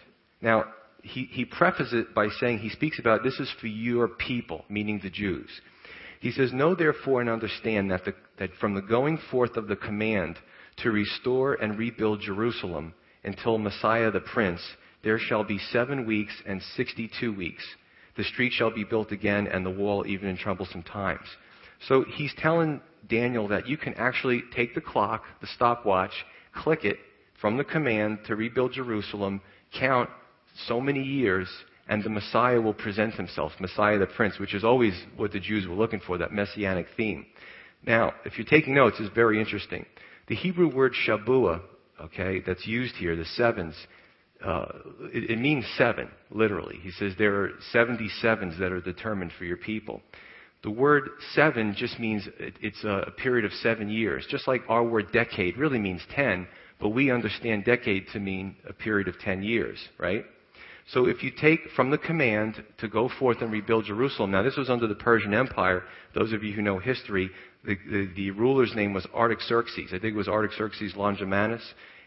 Now, 0.41 0.65
he, 1.03 1.25
he 1.31 1.45
prefaces 1.45 1.93
it 1.93 2.15
by 2.15 2.29
saying, 2.39 2.59
he 2.59 2.69
speaks 2.69 2.99
about 2.99 3.23
this 3.23 3.39
is 3.39 3.53
for 3.61 3.67
your 3.67 4.07
people, 4.07 4.65
meaning 4.69 4.99
the 5.01 5.09
Jews. 5.11 5.49
He 6.19 6.31
says, 6.31 6.51
Know 6.51 6.73
therefore 6.73 7.21
and 7.21 7.29
understand 7.29 7.91
that, 7.91 8.05
the, 8.05 8.13
that 8.39 8.49
from 8.59 8.73
the 8.73 8.81
going 8.81 9.19
forth 9.29 9.55
of 9.57 9.67
the 9.67 9.75
command 9.75 10.37
to 10.77 10.91
restore 10.91 11.55
and 11.55 11.77
rebuild 11.77 12.21
Jerusalem 12.21 12.93
until 13.23 13.57
Messiah 13.57 14.11
the 14.11 14.19
Prince, 14.19 14.61
there 15.03 15.19
shall 15.19 15.43
be 15.43 15.59
seven 15.71 16.05
weeks 16.05 16.33
and 16.45 16.61
sixty 16.75 17.09
two 17.19 17.33
weeks. 17.33 17.63
The 18.15 18.23
street 18.23 18.51
shall 18.53 18.71
be 18.71 18.83
built 18.83 19.11
again 19.11 19.47
and 19.47 19.65
the 19.65 19.69
wall 19.69 20.05
even 20.07 20.29
in 20.29 20.37
troublesome 20.37 20.83
times. 20.83 21.27
So 21.87 22.03
he's 22.15 22.33
telling 22.37 22.81
Daniel 23.07 23.47
that 23.49 23.67
you 23.67 23.77
can 23.77 23.93
actually 23.95 24.43
take 24.55 24.73
the 24.73 24.81
clock, 24.81 25.23
the 25.41 25.47
stopwatch, 25.47 26.13
click 26.55 26.83
it 26.83 26.97
from 27.39 27.57
the 27.57 27.63
command 27.63 28.19
to 28.25 28.35
rebuild 28.35 28.73
Jerusalem, 28.73 29.41
count 29.77 30.09
so 30.65 30.81
many 30.81 31.03
years, 31.03 31.47
and 31.87 32.03
the 32.03 32.09
Messiah 32.09 32.59
will 32.59 32.73
present 32.73 33.13
himself, 33.13 33.51
Messiah 33.59 33.99
the 33.99 34.07
Prince, 34.07 34.39
which 34.39 34.55
is 34.55 34.63
always 34.63 34.93
what 35.15 35.31
the 35.31 35.39
Jews 35.39 35.67
were 35.67 35.75
looking 35.75 36.01
for, 36.05 36.17
that 36.17 36.33
messianic 36.33 36.87
theme. 36.97 37.25
Now, 37.85 38.13
if 38.25 38.37
you're 38.37 38.47
taking 38.47 38.73
notes, 38.73 38.97
it's 38.99 39.13
very 39.13 39.39
interesting. 39.39 39.85
The 40.27 40.35
Hebrew 40.35 40.73
word 40.73 40.93
Shabua, 41.07 41.61
okay, 42.01 42.41
that's 42.45 42.67
used 42.67 42.95
here, 42.95 43.15
the 43.15 43.25
sevens, 43.25 43.75
uh, 44.45 44.65
it, 45.13 45.31
it, 45.31 45.39
means 45.39 45.65
seven, 45.77 46.09
literally. 46.29 46.77
He 46.81 46.91
says 46.91 47.13
there 47.17 47.43
are 47.43 47.51
70 47.71 48.07
sevens 48.21 48.59
that 48.59 48.71
are 48.71 48.81
determined 48.81 49.31
for 49.37 49.45
your 49.45 49.57
people. 49.57 50.01
The 50.63 50.69
word 50.69 51.09
seven 51.33 51.73
just 51.75 51.99
means 51.99 52.27
it, 52.39 52.55
it's 52.61 52.83
a, 52.83 53.05
a 53.07 53.11
period 53.11 53.45
of 53.45 53.53
seven 53.53 53.89
years. 53.89 54.27
Just 54.29 54.47
like 54.47 54.61
our 54.69 54.83
word 54.83 55.11
decade 55.11 55.57
really 55.57 55.79
means 55.79 56.01
10, 56.13 56.47
but 56.79 56.89
we 56.89 57.09
understand 57.09 57.65
decade 57.65 58.07
to 58.13 58.19
mean 58.19 58.57
a 58.67 58.73
period 58.73 59.07
of 59.07 59.17
10 59.19 59.43
years, 59.43 59.79
right? 59.97 60.25
So 60.93 61.05
if 61.07 61.21
you 61.21 61.31
take 61.31 61.59
from 61.75 61.91
the 61.91 61.97
command 61.97 62.63
to 62.77 62.87
go 62.87 63.09
forth 63.19 63.41
and 63.41 63.51
rebuild 63.51 63.85
Jerusalem, 63.85 64.31
now 64.31 64.41
this 64.41 64.55
was 64.55 64.69
under 64.69 64.87
the 64.87 64.95
Persian 64.95 65.33
Empire. 65.33 65.83
Those 66.15 66.31
of 66.31 66.43
you 66.43 66.53
who 66.53 66.61
know 66.61 66.79
history, 66.79 67.29
the, 67.67 67.77
the, 67.91 68.09
the 68.15 68.31
ruler's 68.31 68.73
name 68.75 68.93
was 68.93 69.05
Artaxerxes. 69.13 69.89
I 69.89 69.99
think 69.99 70.13
it 70.13 70.17
was 70.17 70.29
Artaxerxes 70.29 70.93
Longimanus. 70.95 71.61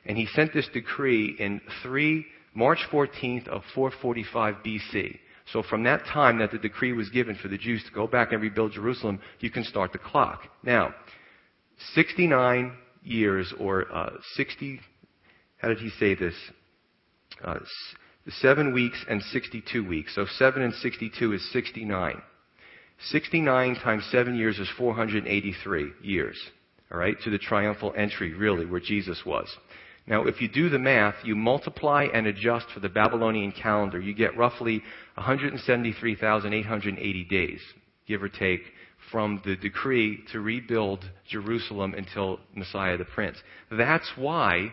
And 0.07 0.17
he 0.17 0.27
sent 0.35 0.55
this 0.55 0.67
decree 0.73 1.37
in 1.39 1.61
3, 1.83 2.25
March 2.55 2.79
14th 2.91 3.47
of 3.49 3.63
445 3.75 4.57
BC. 4.65 5.19
So 5.53 5.63
from 5.63 5.83
that 5.85 6.07
time 6.07 6.39
that 6.39 6.51
the 6.51 6.59
decree 6.59 6.95
was 6.95 7.11
given 7.11 7.37
for 7.37 7.49
the 7.49 7.59
Jews 7.59 7.85
to 7.85 7.93
go 7.93 8.07
back 8.07 8.33
and 8.33 8.41
rebuild 8.41 8.73
Jerusalem, 8.73 9.21
you 9.41 9.51
can 9.51 9.65
start 9.65 9.93
the 9.93 9.99
clock. 9.99 10.43
Now, 10.63 10.95
69 11.95 12.73
years 13.03 13.53
or 13.59 13.93
uh, 13.93 14.11
60, 14.35 14.81
how 15.59 15.69
did 15.69 15.79
he 15.79 15.91
say 15.91 16.15
this? 16.15 16.35
Uh, 17.45 17.59
seven 18.29 18.73
weeks 18.73 19.05
and 19.09 19.23
62 19.23 19.87
weeks. 19.87 20.15
So 20.15 20.25
7 20.39 20.63
and 20.63 20.73
62 20.75 21.33
is 21.35 21.53
69. 21.53 22.23
69 23.05 23.77
times 23.77 24.05
7 24.11 24.37
years 24.37 24.59
is 24.59 24.69
483 24.77 25.93
years. 26.03 26.39
All 26.93 26.99
right, 26.99 27.17
to 27.25 27.31
the 27.31 27.39
triumphal 27.39 27.95
entry, 27.97 28.35
really, 28.35 28.67
where 28.67 28.81
Jesus 28.81 29.23
was. 29.25 29.49
Now, 30.07 30.27
if 30.27 30.41
you 30.41 30.49
do 30.49 30.69
the 30.69 30.79
math, 30.79 31.15
you 31.25 31.37
multiply 31.37 32.09
and 32.13 32.27
adjust 32.27 32.67
for 32.75 32.81
the 32.81 32.89
Babylonian 32.89 33.53
calendar, 33.53 34.01
you 34.01 34.13
get 34.13 34.37
roughly 34.37 34.83
173,880 35.15 37.25
days, 37.25 37.61
give 38.07 38.23
or 38.23 38.29
take, 38.29 38.63
from 39.11 39.41
the 39.45 39.57
decree 39.57 40.23
to 40.33 40.41
rebuild 40.41 41.05
Jerusalem 41.29 41.95
until 41.95 42.41
Messiah 42.55 42.97
the 42.97 43.05
Prince. 43.05 43.37
That's 43.71 44.11
why 44.17 44.73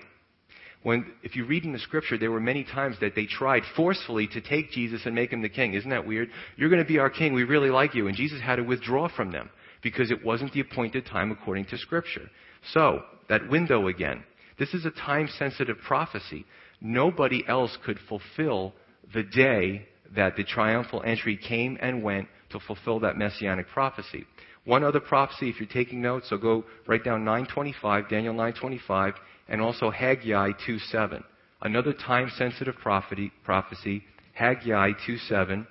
when, 0.84 1.12
if 1.24 1.36
you 1.36 1.46
read 1.46 1.66
in 1.66 1.74
the 1.74 1.80
scripture, 1.80 2.18
there 2.18 2.32
were 2.32 2.40
many 2.40 2.64
times 2.64 2.98
that 3.02 3.16
they 3.16 3.26
tried 3.26 3.64
forcefully 3.76 4.28
to 4.28 4.42
take 4.42 4.72
Jesus 4.72 5.02
and 5.06 5.16
make 5.16 5.34
him 5.34 5.42
the 5.42 5.50
king. 5.50 5.74
Isn't 5.74 5.90
that 5.90 6.06
weird? 6.06 6.30
You're 6.56 6.70
going 6.70 6.82
to 6.82 6.88
be 6.88 7.00
our 7.00 7.10
king. 7.10 7.34
We 7.34 7.44
really 7.44 7.70
like 7.70 7.96
you. 7.96 8.08
And 8.08 8.16
Jesus 8.16 8.42
had 8.42 8.58
to 8.58 8.64
withdraw 8.64 9.10
from 9.14 9.32
them 9.32 9.50
because 9.82 10.12
it 10.12 10.24
wasn't 10.24 10.54
the 10.54 10.62
appointed 10.62 11.06
time 11.06 11.32
according 11.32 11.66
to 11.66 11.78
scripture. 11.78 12.30
So, 12.74 13.04
that 13.30 13.50
window 13.50 13.88
again. 13.88 14.24
This 14.60 14.74
is 14.74 14.86
a 14.86 14.92
time 14.92 15.30
sensitive 15.38 15.78
prophecy. 15.86 16.46
Nobody 16.82 17.44
else 17.48 17.78
could 17.86 18.00
fulfill 18.08 18.74
the 19.14 19.24
day 19.24 19.88
that 20.16 20.36
the 20.36 20.44
triumphal 20.44 21.04
entry 21.06 21.38
came 21.38 21.78
and 21.82 22.04
went 22.04 22.28
to 22.52 22.60
fulfill 22.60 23.00
that 23.02 23.18
messianic 23.18 23.68
prophecy. 23.68 24.26
One 24.66 24.84
other 24.84 25.00
prophecy, 25.00 25.50
if 25.50 25.60
you're 25.60 25.70
taking 25.70 26.02
notes, 26.02 26.30
so 26.30 26.38
go 26.38 26.66
write 26.88 27.04
down 27.04 27.24
925, 27.24 28.10
Daniel 28.10 28.34
925 28.34 29.14
and 29.50 29.62
also 29.62 29.90
Haggai 29.90 30.52
2:7. 30.66 31.24
another 31.62 31.94
time 31.94 32.30
sensitive 32.30 32.76
prophecy, 32.78 34.04
Haggai 34.34 34.92
2:7, 35.06 35.66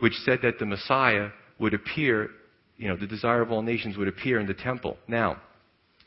which 0.00 0.14
said 0.20 0.40
that 0.42 0.58
the 0.58 0.66
Messiah 0.66 1.30
would 1.58 1.74
appear, 1.74 2.30
you 2.76 2.88
know, 2.88 2.96
the 2.96 3.06
desire 3.06 3.42
of 3.42 3.52
all 3.52 3.62
nations 3.62 3.96
would 3.96 4.08
appear 4.08 4.38
in 4.40 4.46
the 4.46 4.54
temple. 4.54 4.96
Now, 5.06 5.40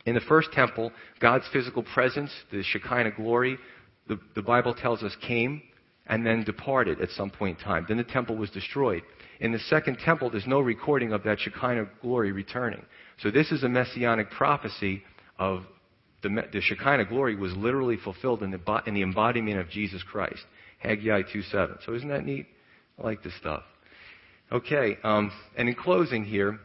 in 0.06 0.16
the 0.16 0.22
first 0.22 0.52
temple, 0.52 0.92
God's 1.20 1.48
physical 1.54 1.84
presence, 1.84 2.32
the 2.52 2.64
Shekinah 2.64 3.12
glory, 3.12 3.58
the, 4.08 4.20
the 4.36 4.42
Bible 4.42 4.74
tells 4.74 5.04
us 5.04 5.16
came 5.22 5.62
and 6.08 6.26
then 6.26 6.44
departed 6.44 7.00
at 7.00 7.10
some 7.12 7.30
point 7.30 7.60
in 7.60 7.64
time. 7.64 7.86
Then 7.88 7.98
the 7.98 8.04
temple 8.04 8.36
was 8.36 8.50
destroyed. 8.50 9.04
In 9.40 9.52
the 9.52 9.60
second 9.60 10.00
temple, 10.00 10.30
there's 10.30 10.48
no 10.48 10.60
recording 10.60 11.14
of 11.14 11.24
that 11.24 11.40
Shekinah 11.40 11.86
glory 12.02 12.32
returning. 12.32 12.84
So 13.22 13.32
this 13.32 13.52
is 13.52 13.64
a 13.64 13.70
messianic 13.70 14.32
prophecy 14.32 15.04
of 15.38 15.64
the, 16.24 16.30
the 16.52 16.62
Shekinah 16.62 17.06
glory 17.06 17.36
was 17.36 17.54
literally 17.56 17.98
fulfilled 17.98 18.44
in 18.44 18.52
the, 18.52 18.82
in 18.86 18.94
the 18.94 19.02
embodiment 19.02 19.60
of 19.60 19.70
Jesus 19.70 20.04
Christ. 20.04 20.42
Haggai 20.80 21.24
2.7. 21.24 21.86
So 21.86 21.94
isn't 21.94 22.10
that 22.10 22.26
neat? 22.26 22.48
I 23.00 23.04
like 23.04 23.24
this 23.24 23.36
stuff. 23.38 23.64
Okay, 24.52 24.98
um, 25.04 25.32
and 25.58 25.70
in 25.70 25.76
closing 25.76 26.26
here, 26.26 26.60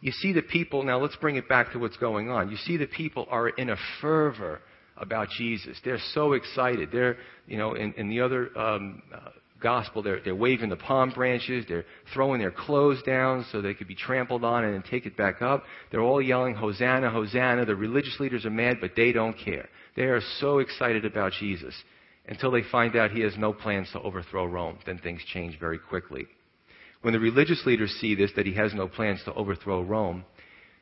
you 0.00 0.12
see 0.12 0.32
the 0.32 0.42
people, 0.42 0.82
now 0.82 0.98
let's 0.98 1.16
bring 1.16 1.36
it 1.36 1.48
back 1.48 1.72
to 1.72 1.78
what's 1.78 1.96
going 1.98 2.30
on. 2.30 2.50
You 2.50 2.56
see 2.56 2.76
the 2.76 2.86
people 2.86 3.26
are 3.30 3.48
in 3.50 3.70
a 3.70 3.76
fervor 4.00 4.60
about 4.96 5.28
Jesus. 5.36 5.78
They're 5.84 6.00
so 6.12 6.32
excited. 6.32 6.88
They're, 6.90 7.18
you 7.46 7.58
know, 7.58 7.74
in, 7.74 7.92
in 7.94 8.08
the 8.08 8.20
other 8.20 8.56
um, 8.58 9.02
uh, 9.14 9.30
gospel, 9.62 10.02
they're, 10.02 10.20
they're 10.24 10.34
waving 10.34 10.68
the 10.68 10.76
palm 10.76 11.10
branches. 11.10 11.64
They're 11.68 11.84
throwing 12.12 12.40
their 12.40 12.50
clothes 12.50 13.02
down 13.02 13.46
so 13.50 13.60
they 13.60 13.74
could 13.74 13.88
be 13.88 13.94
trampled 13.94 14.44
on 14.44 14.64
and 14.64 14.74
then 14.74 14.82
take 14.90 15.06
it 15.06 15.16
back 15.16 15.40
up. 15.40 15.64
They're 15.90 16.02
all 16.02 16.20
yelling, 16.20 16.54
Hosanna, 16.54 17.10
Hosanna. 17.10 17.64
The 17.64 17.76
religious 17.76 18.18
leaders 18.20 18.44
are 18.44 18.50
mad, 18.50 18.78
but 18.80 18.92
they 18.96 19.12
don't 19.12 19.36
care. 19.36 19.68
They 19.96 20.04
are 20.04 20.20
so 20.40 20.58
excited 20.58 21.04
about 21.04 21.32
Jesus 21.32 21.74
until 22.26 22.50
they 22.50 22.62
find 22.70 22.96
out 22.96 23.10
he 23.10 23.20
has 23.20 23.36
no 23.36 23.52
plans 23.52 23.88
to 23.92 24.00
overthrow 24.00 24.44
Rome. 24.44 24.78
Then 24.86 24.98
things 24.98 25.22
change 25.32 25.58
very 25.58 25.78
quickly. 25.78 26.26
When 27.02 27.14
the 27.14 27.20
religious 27.20 27.64
leaders 27.66 27.90
see 28.00 28.14
this, 28.14 28.30
that 28.36 28.46
he 28.46 28.54
has 28.54 28.72
no 28.74 28.88
plans 28.88 29.22
to 29.24 29.34
overthrow 29.34 29.82
Rome, 29.82 30.24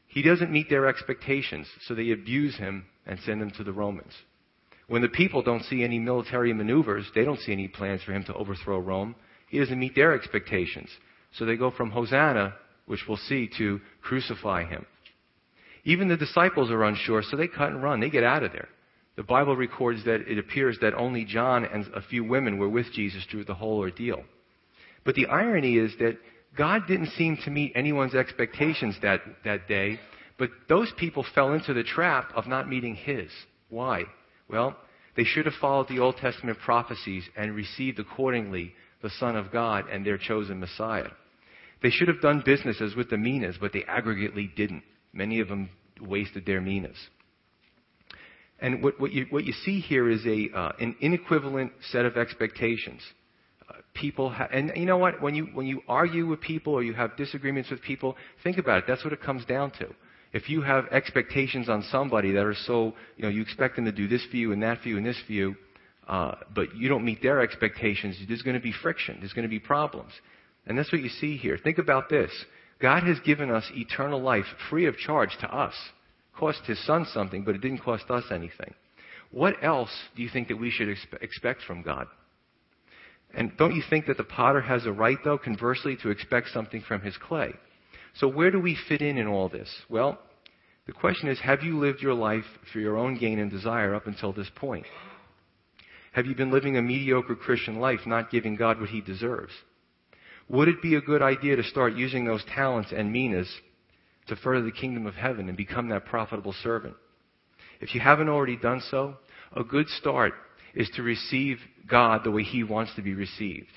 he 0.07 0.23
doesn't 0.23 0.53
meet 0.53 0.69
their 0.69 0.87
expectations, 0.87 1.67
so 1.87 1.95
they 1.95 2.11
abuse 2.11 2.57
him 2.57 2.85
and 3.07 3.19
send 3.21 3.41
him 3.41 3.51
to 3.53 3.65
the 3.65 3.73
Romans. 3.73 4.13
When 4.91 5.03
the 5.03 5.09
people 5.09 5.41
don't 5.41 5.63
see 5.63 5.85
any 5.85 6.01
military 6.01 6.53
maneuvers, 6.53 7.09
they 7.15 7.25
don't 7.25 7.39
see 7.39 7.53
any 7.53 7.69
plans 7.69 8.03
for 8.03 8.13
him 8.13 8.25
to 8.25 8.35
overthrow 8.35 8.81
Rome. 8.81 9.15
He 9.49 9.61
doesn't 9.61 9.79
meet 9.79 9.95
their 9.95 10.15
expectations. 10.15 10.89
So 11.35 11.45
they 11.45 11.55
go 11.55 11.71
from 11.71 11.93
Hosanna, 11.93 12.55
which 12.87 13.05
we'll 13.07 13.17
see, 13.17 13.49
to 13.57 13.81
crucify 14.03 14.65
him. 14.65 14.85
Even 15.85 16.09
the 16.09 16.17
disciples 16.17 16.73
are 16.73 16.83
unsure, 16.83 17.23
so 17.23 17.37
they 17.37 17.47
cut 17.47 17.69
and 17.69 17.81
run. 17.81 18.01
They 18.01 18.11
get 18.11 18.25
out 18.25 18.43
of 18.43 18.51
there. 18.51 18.67
The 19.15 19.23
Bible 19.23 19.55
records 19.55 20.05
that 20.07 20.29
it 20.29 20.39
appears 20.39 20.77
that 20.81 20.95
only 20.95 21.25
John 21.25 21.65
and 21.65 21.87
a 21.95 22.03
few 22.03 22.25
women 22.25 22.59
were 22.59 22.69
with 22.69 22.93
Jesus 22.93 23.25
through 23.31 23.45
the 23.45 23.55
whole 23.55 23.79
ordeal. 23.79 24.25
But 25.05 25.15
the 25.15 25.27
irony 25.27 25.77
is 25.77 25.93
that 26.01 26.19
God 26.59 26.89
didn't 26.89 27.13
seem 27.13 27.39
to 27.45 27.51
meet 27.53 27.75
anyone's 27.77 28.17
expectations 28.17 28.97
that, 29.03 29.21
that 29.45 29.69
day, 29.69 30.01
but 30.37 30.51
those 30.69 30.93
people 30.99 31.25
fell 31.33 31.53
into 31.53 31.75
the 31.75 31.85
trap 31.85 32.33
of 32.35 32.49
not 32.49 32.69
meeting 32.69 32.97
His. 32.97 33.31
Why? 33.69 34.07
Well, 34.51 34.77
they 35.17 35.25
should 35.25 35.47
have 35.47 35.55
followed 35.61 35.89
the 35.89 35.99
Old 35.99 36.17
Testament 36.17 36.59
prophecies 36.65 37.25
and 37.37 37.55
received 37.55 37.99
accordingly 37.99 38.75
the 39.03 39.11
Son 39.11 39.37
of 39.37 39.53
God 39.53 39.85
and 39.91 40.05
their 40.05 40.19
chosen 40.19 40.61
Messiah. 40.61 41.09
They 41.83 41.91
should 41.91 42.09
have 42.09 42.21
done 42.21 42.43
business 42.45 42.81
as 42.81 42.95
with 42.95 43.11
the 43.11 43.17
minas, 43.17 43.57
but 43.61 43.73
they 43.73 43.83
aggregately 43.83 44.55
didn't. 44.55 44.83
Many 45.13 45.41
of 45.41 45.49
them 45.49 45.71
wasted 46.01 46.45
their 46.47 46.61
minas. 46.61 46.97
And 48.61 48.83
what, 48.83 49.01
what, 49.01 49.13
you, 49.13 49.27
what 49.31 49.45
you 49.45 49.53
see 49.65 49.81
here 49.81 50.11
is 50.11 50.25
a, 50.27 50.51
uh, 50.55 50.73
an 50.81 50.97
inequivalent 51.01 51.73
set 51.91 52.05
of 52.05 52.19
expectations. 52.19 53.01
Uh, 53.69 53.77
people, 53.95 54.29
ha- 54.29 54.49
and 54.53 54.73
you 54.77 54.85
know 54.85 54.99
what? 54.99 55.23
When 55.23 55.35
you, 55.35 55.47
when 55.55 55.67
you 55.67 55.81
argue 55.89 56.27
with 56.27 56.43
people 56.43 56.75
or 56.75 56.83
you 56.83 56.93
have 56.93 57.17
disagreements 57.17 57.71
with 57.71 57.81
people, 57.81 58.17
think 58.45 58.59
about 58.59 58.79
it. 58.79 58.85
That's 58.87 59.03
what 59.03 59.15
it 59.15 59.23
comes 59.23 59.47
down 59.47 59.71
to. 59.79 59.87
If 60.33 60.49
you 60.49 60.63
have 60.63 60.87
expectations 60.93 61.69
on 61.69 61.83
somebody 61.91 62.33
that 62.33 62.45
are 62.45 62.55
so, 62.55 62.95
you 63.17 63.25
know, 63.25 63.29
you 63.29 63.43
expect 63.43 63.77
them 63.77 63.85
to 63.87 63.93
do 63.93 64.07
this 64.07 64.25
for 64.31 64.37
you 64.37 64.53
and 64.53 64.63
that 64.63 64.81
for 64.81 64.89
you 64.89 64.97
and 64.97 65.05
this 65.05 65.21
for 65.27 65.33
you, 65.33 65.57
uh, 66.07 66.35
but 66.55 66.75
you 66.77 66.89
don't 66.89 67.05
meet 67.05 67.23
their 67.23 67.41
expectations, 67.41 68.17
there's 68.29 68.43
going 68.43 68.57
to 68.57 68.63
be 68.63 68.73
friction. 68.83 69.17
There's 69.21 69.33
going 69.33 69.45
to 69.45 69.49
be 69.49 69.59
problems. 69.59 70.13
And 70.67 70.79
that's 70.79 70.93
what 70.93 71.03
you 71.03 71.09
see 71.09 71.37
here. 71.37 71.59
Think 71.63 71.79
about 71.79 72.09
this. 72.09 72.31
God 72.81 73.03
has 73.05 73.19
given 73.21 73.51
us 73.51 73.65
eternal 73.75 74.21
life 74.21 74.45
free 74.69 74.87
of 74.87 74.97
charge 74.97 75.37
to 75.41 75.55
us. 75.55 75.75
Cost 76.37 76.61
his 76.65 76.85
son 76.87 77.07
something, 77.13 77.45
but 77.45 77.55
it 77.55 77.61
didn't 77.61 77.79
cost 77.79 78.05
us 78.11 78.25
anything. 78.31 78.73
What 79.31 79.63
else 79.63 79.91
do 80.17 80.23
you 80.23 80.29
think 80.29 80.49
that 80.49 80.59
we 80.59 80.71
should 80.71 80.89
expe- 80.89 81.23
expect 81.23 81.63
from 81.63 81.83
God? 81.83 82.07
And 83.35 83.57
don't 83.57 83.75
you 83.75 83.83
think 83.89 84.07
that 84.07 84.17
the 84.17 84.25
potter 84.25 84.61
has 84.61 84.87
a 84.87 84.93
right, 84.93 85.19
though, 85.23 85.39
conversely, 85.39 85.97
to 86.03 86.11
expect 86.11 86.49
something 86.49 86.83
from 86.83 87.03
his 87.03 87.17
clay? 87.17 87.53
So 88.15 88.29
where 88.29 88.51
do 88.51 88.61
we 88.61 88.77
fit 88.89 89.03
in 89.03 89.19
in 89.19 89.27
all 89.27 89.49
this? 89.49 89.71
Well, 89.89 90.19
the 90.87 90.93
question 90.93 91.29
is, 91.29 91.39
have 91.41 91.63
you 91.63 91.79
lived 91.79 92.01
your 92.01 92.15
life 92.15 92.45
for 92.73 92.81
your 92.81 92.99
own 92.99 93.17
gain 93.17 93.39
and 93.39 93.51
desire 93.51 93.95
up 93.95 94.07
until 94.07 94.33
this 94.33 94.51
point? 94.57 94.87
Have 96.13 96.27
you 96.27 96.35
been 96.35 96.51
living 96.51 96.77
a 96.77 96.83
mediocre 96.83 97.37
Christian 97.37 97.79
life, 97.79 98.01
not 98.07 98.31
giving 98.31 98.57
God 98.57 98.81
what 98.81 98.89
he 98.89 99.01
deserves? 99.01 99.53
Would 100.49 100.67
it 100.67 100.83
be 100.83 100.97
a 100.97 101.01
good 101.01 101.23
idea 101.23 101.55
to 101.55 101.63
start 101.63 101.95
using 101.95 102.25
those 102.25 102.45
talents 102.57 102.93
and 102.95 103.13
minas 103.13 103.49
to 104.27 104.35
further 104.37 104.65
the 104.65 104.73
kingdom 104.73 105.07
of 105.07 105.15
heaven 105.15 105.49
and 105.49 105.57
become 105.57 105.89
that 105.91 106.07
profitable 106.07 106.55
servant? 106.65 106.97
If 107.81 107.95
you 107.95 108.01
haven't 108.01 108.29
already 108.29 108.57
done 108.57 108.83
so, 108.91 109.17
a 109.55 109.63
good 109.63 109.89
start 109.89 110.33
is 110.75 110.91
to 110.97 111.03
receive 111.03 111.59
God 111.87 112.23
the 112.25 112.31
way 112.31 112.43
he 112.43 112.65
wants 112.65 112.95
to 112.97 113.03
be 113.03 113.15
received, 113.15 113.71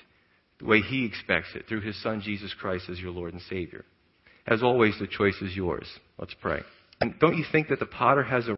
the 0.58 0.66
way 0.66 0.80
he 0.80 1.04
expects 1.04 1.48
it, 1.54 1.66
through 1.68 1.82
his 1.82 2.00
son 2.02 2.20
Jesus 2.20 2.52
Christ 2.54 2.88
as 2.88 2.98
your 2.98 3.12
Lord 3.12 3.32
and 3.32 3.42
Savior. 3.42 3.84
As 4.46 4.62
always, 4.62 4.98
the 4.98 5.06
choice 5.06 5.40
is 5.40 5.56
yours. 5.56 5.86
Let's 6.18 6.34
pray. 6.34 6.62
And 7.00 7.18
don't 7.18 7.36
you 7.36 7.44
think 7.50 7.68
that 7.68 7.80
the 7.80 7.86
potter 7.86 8.22
has 8.22 8.46
a 8.46 8.52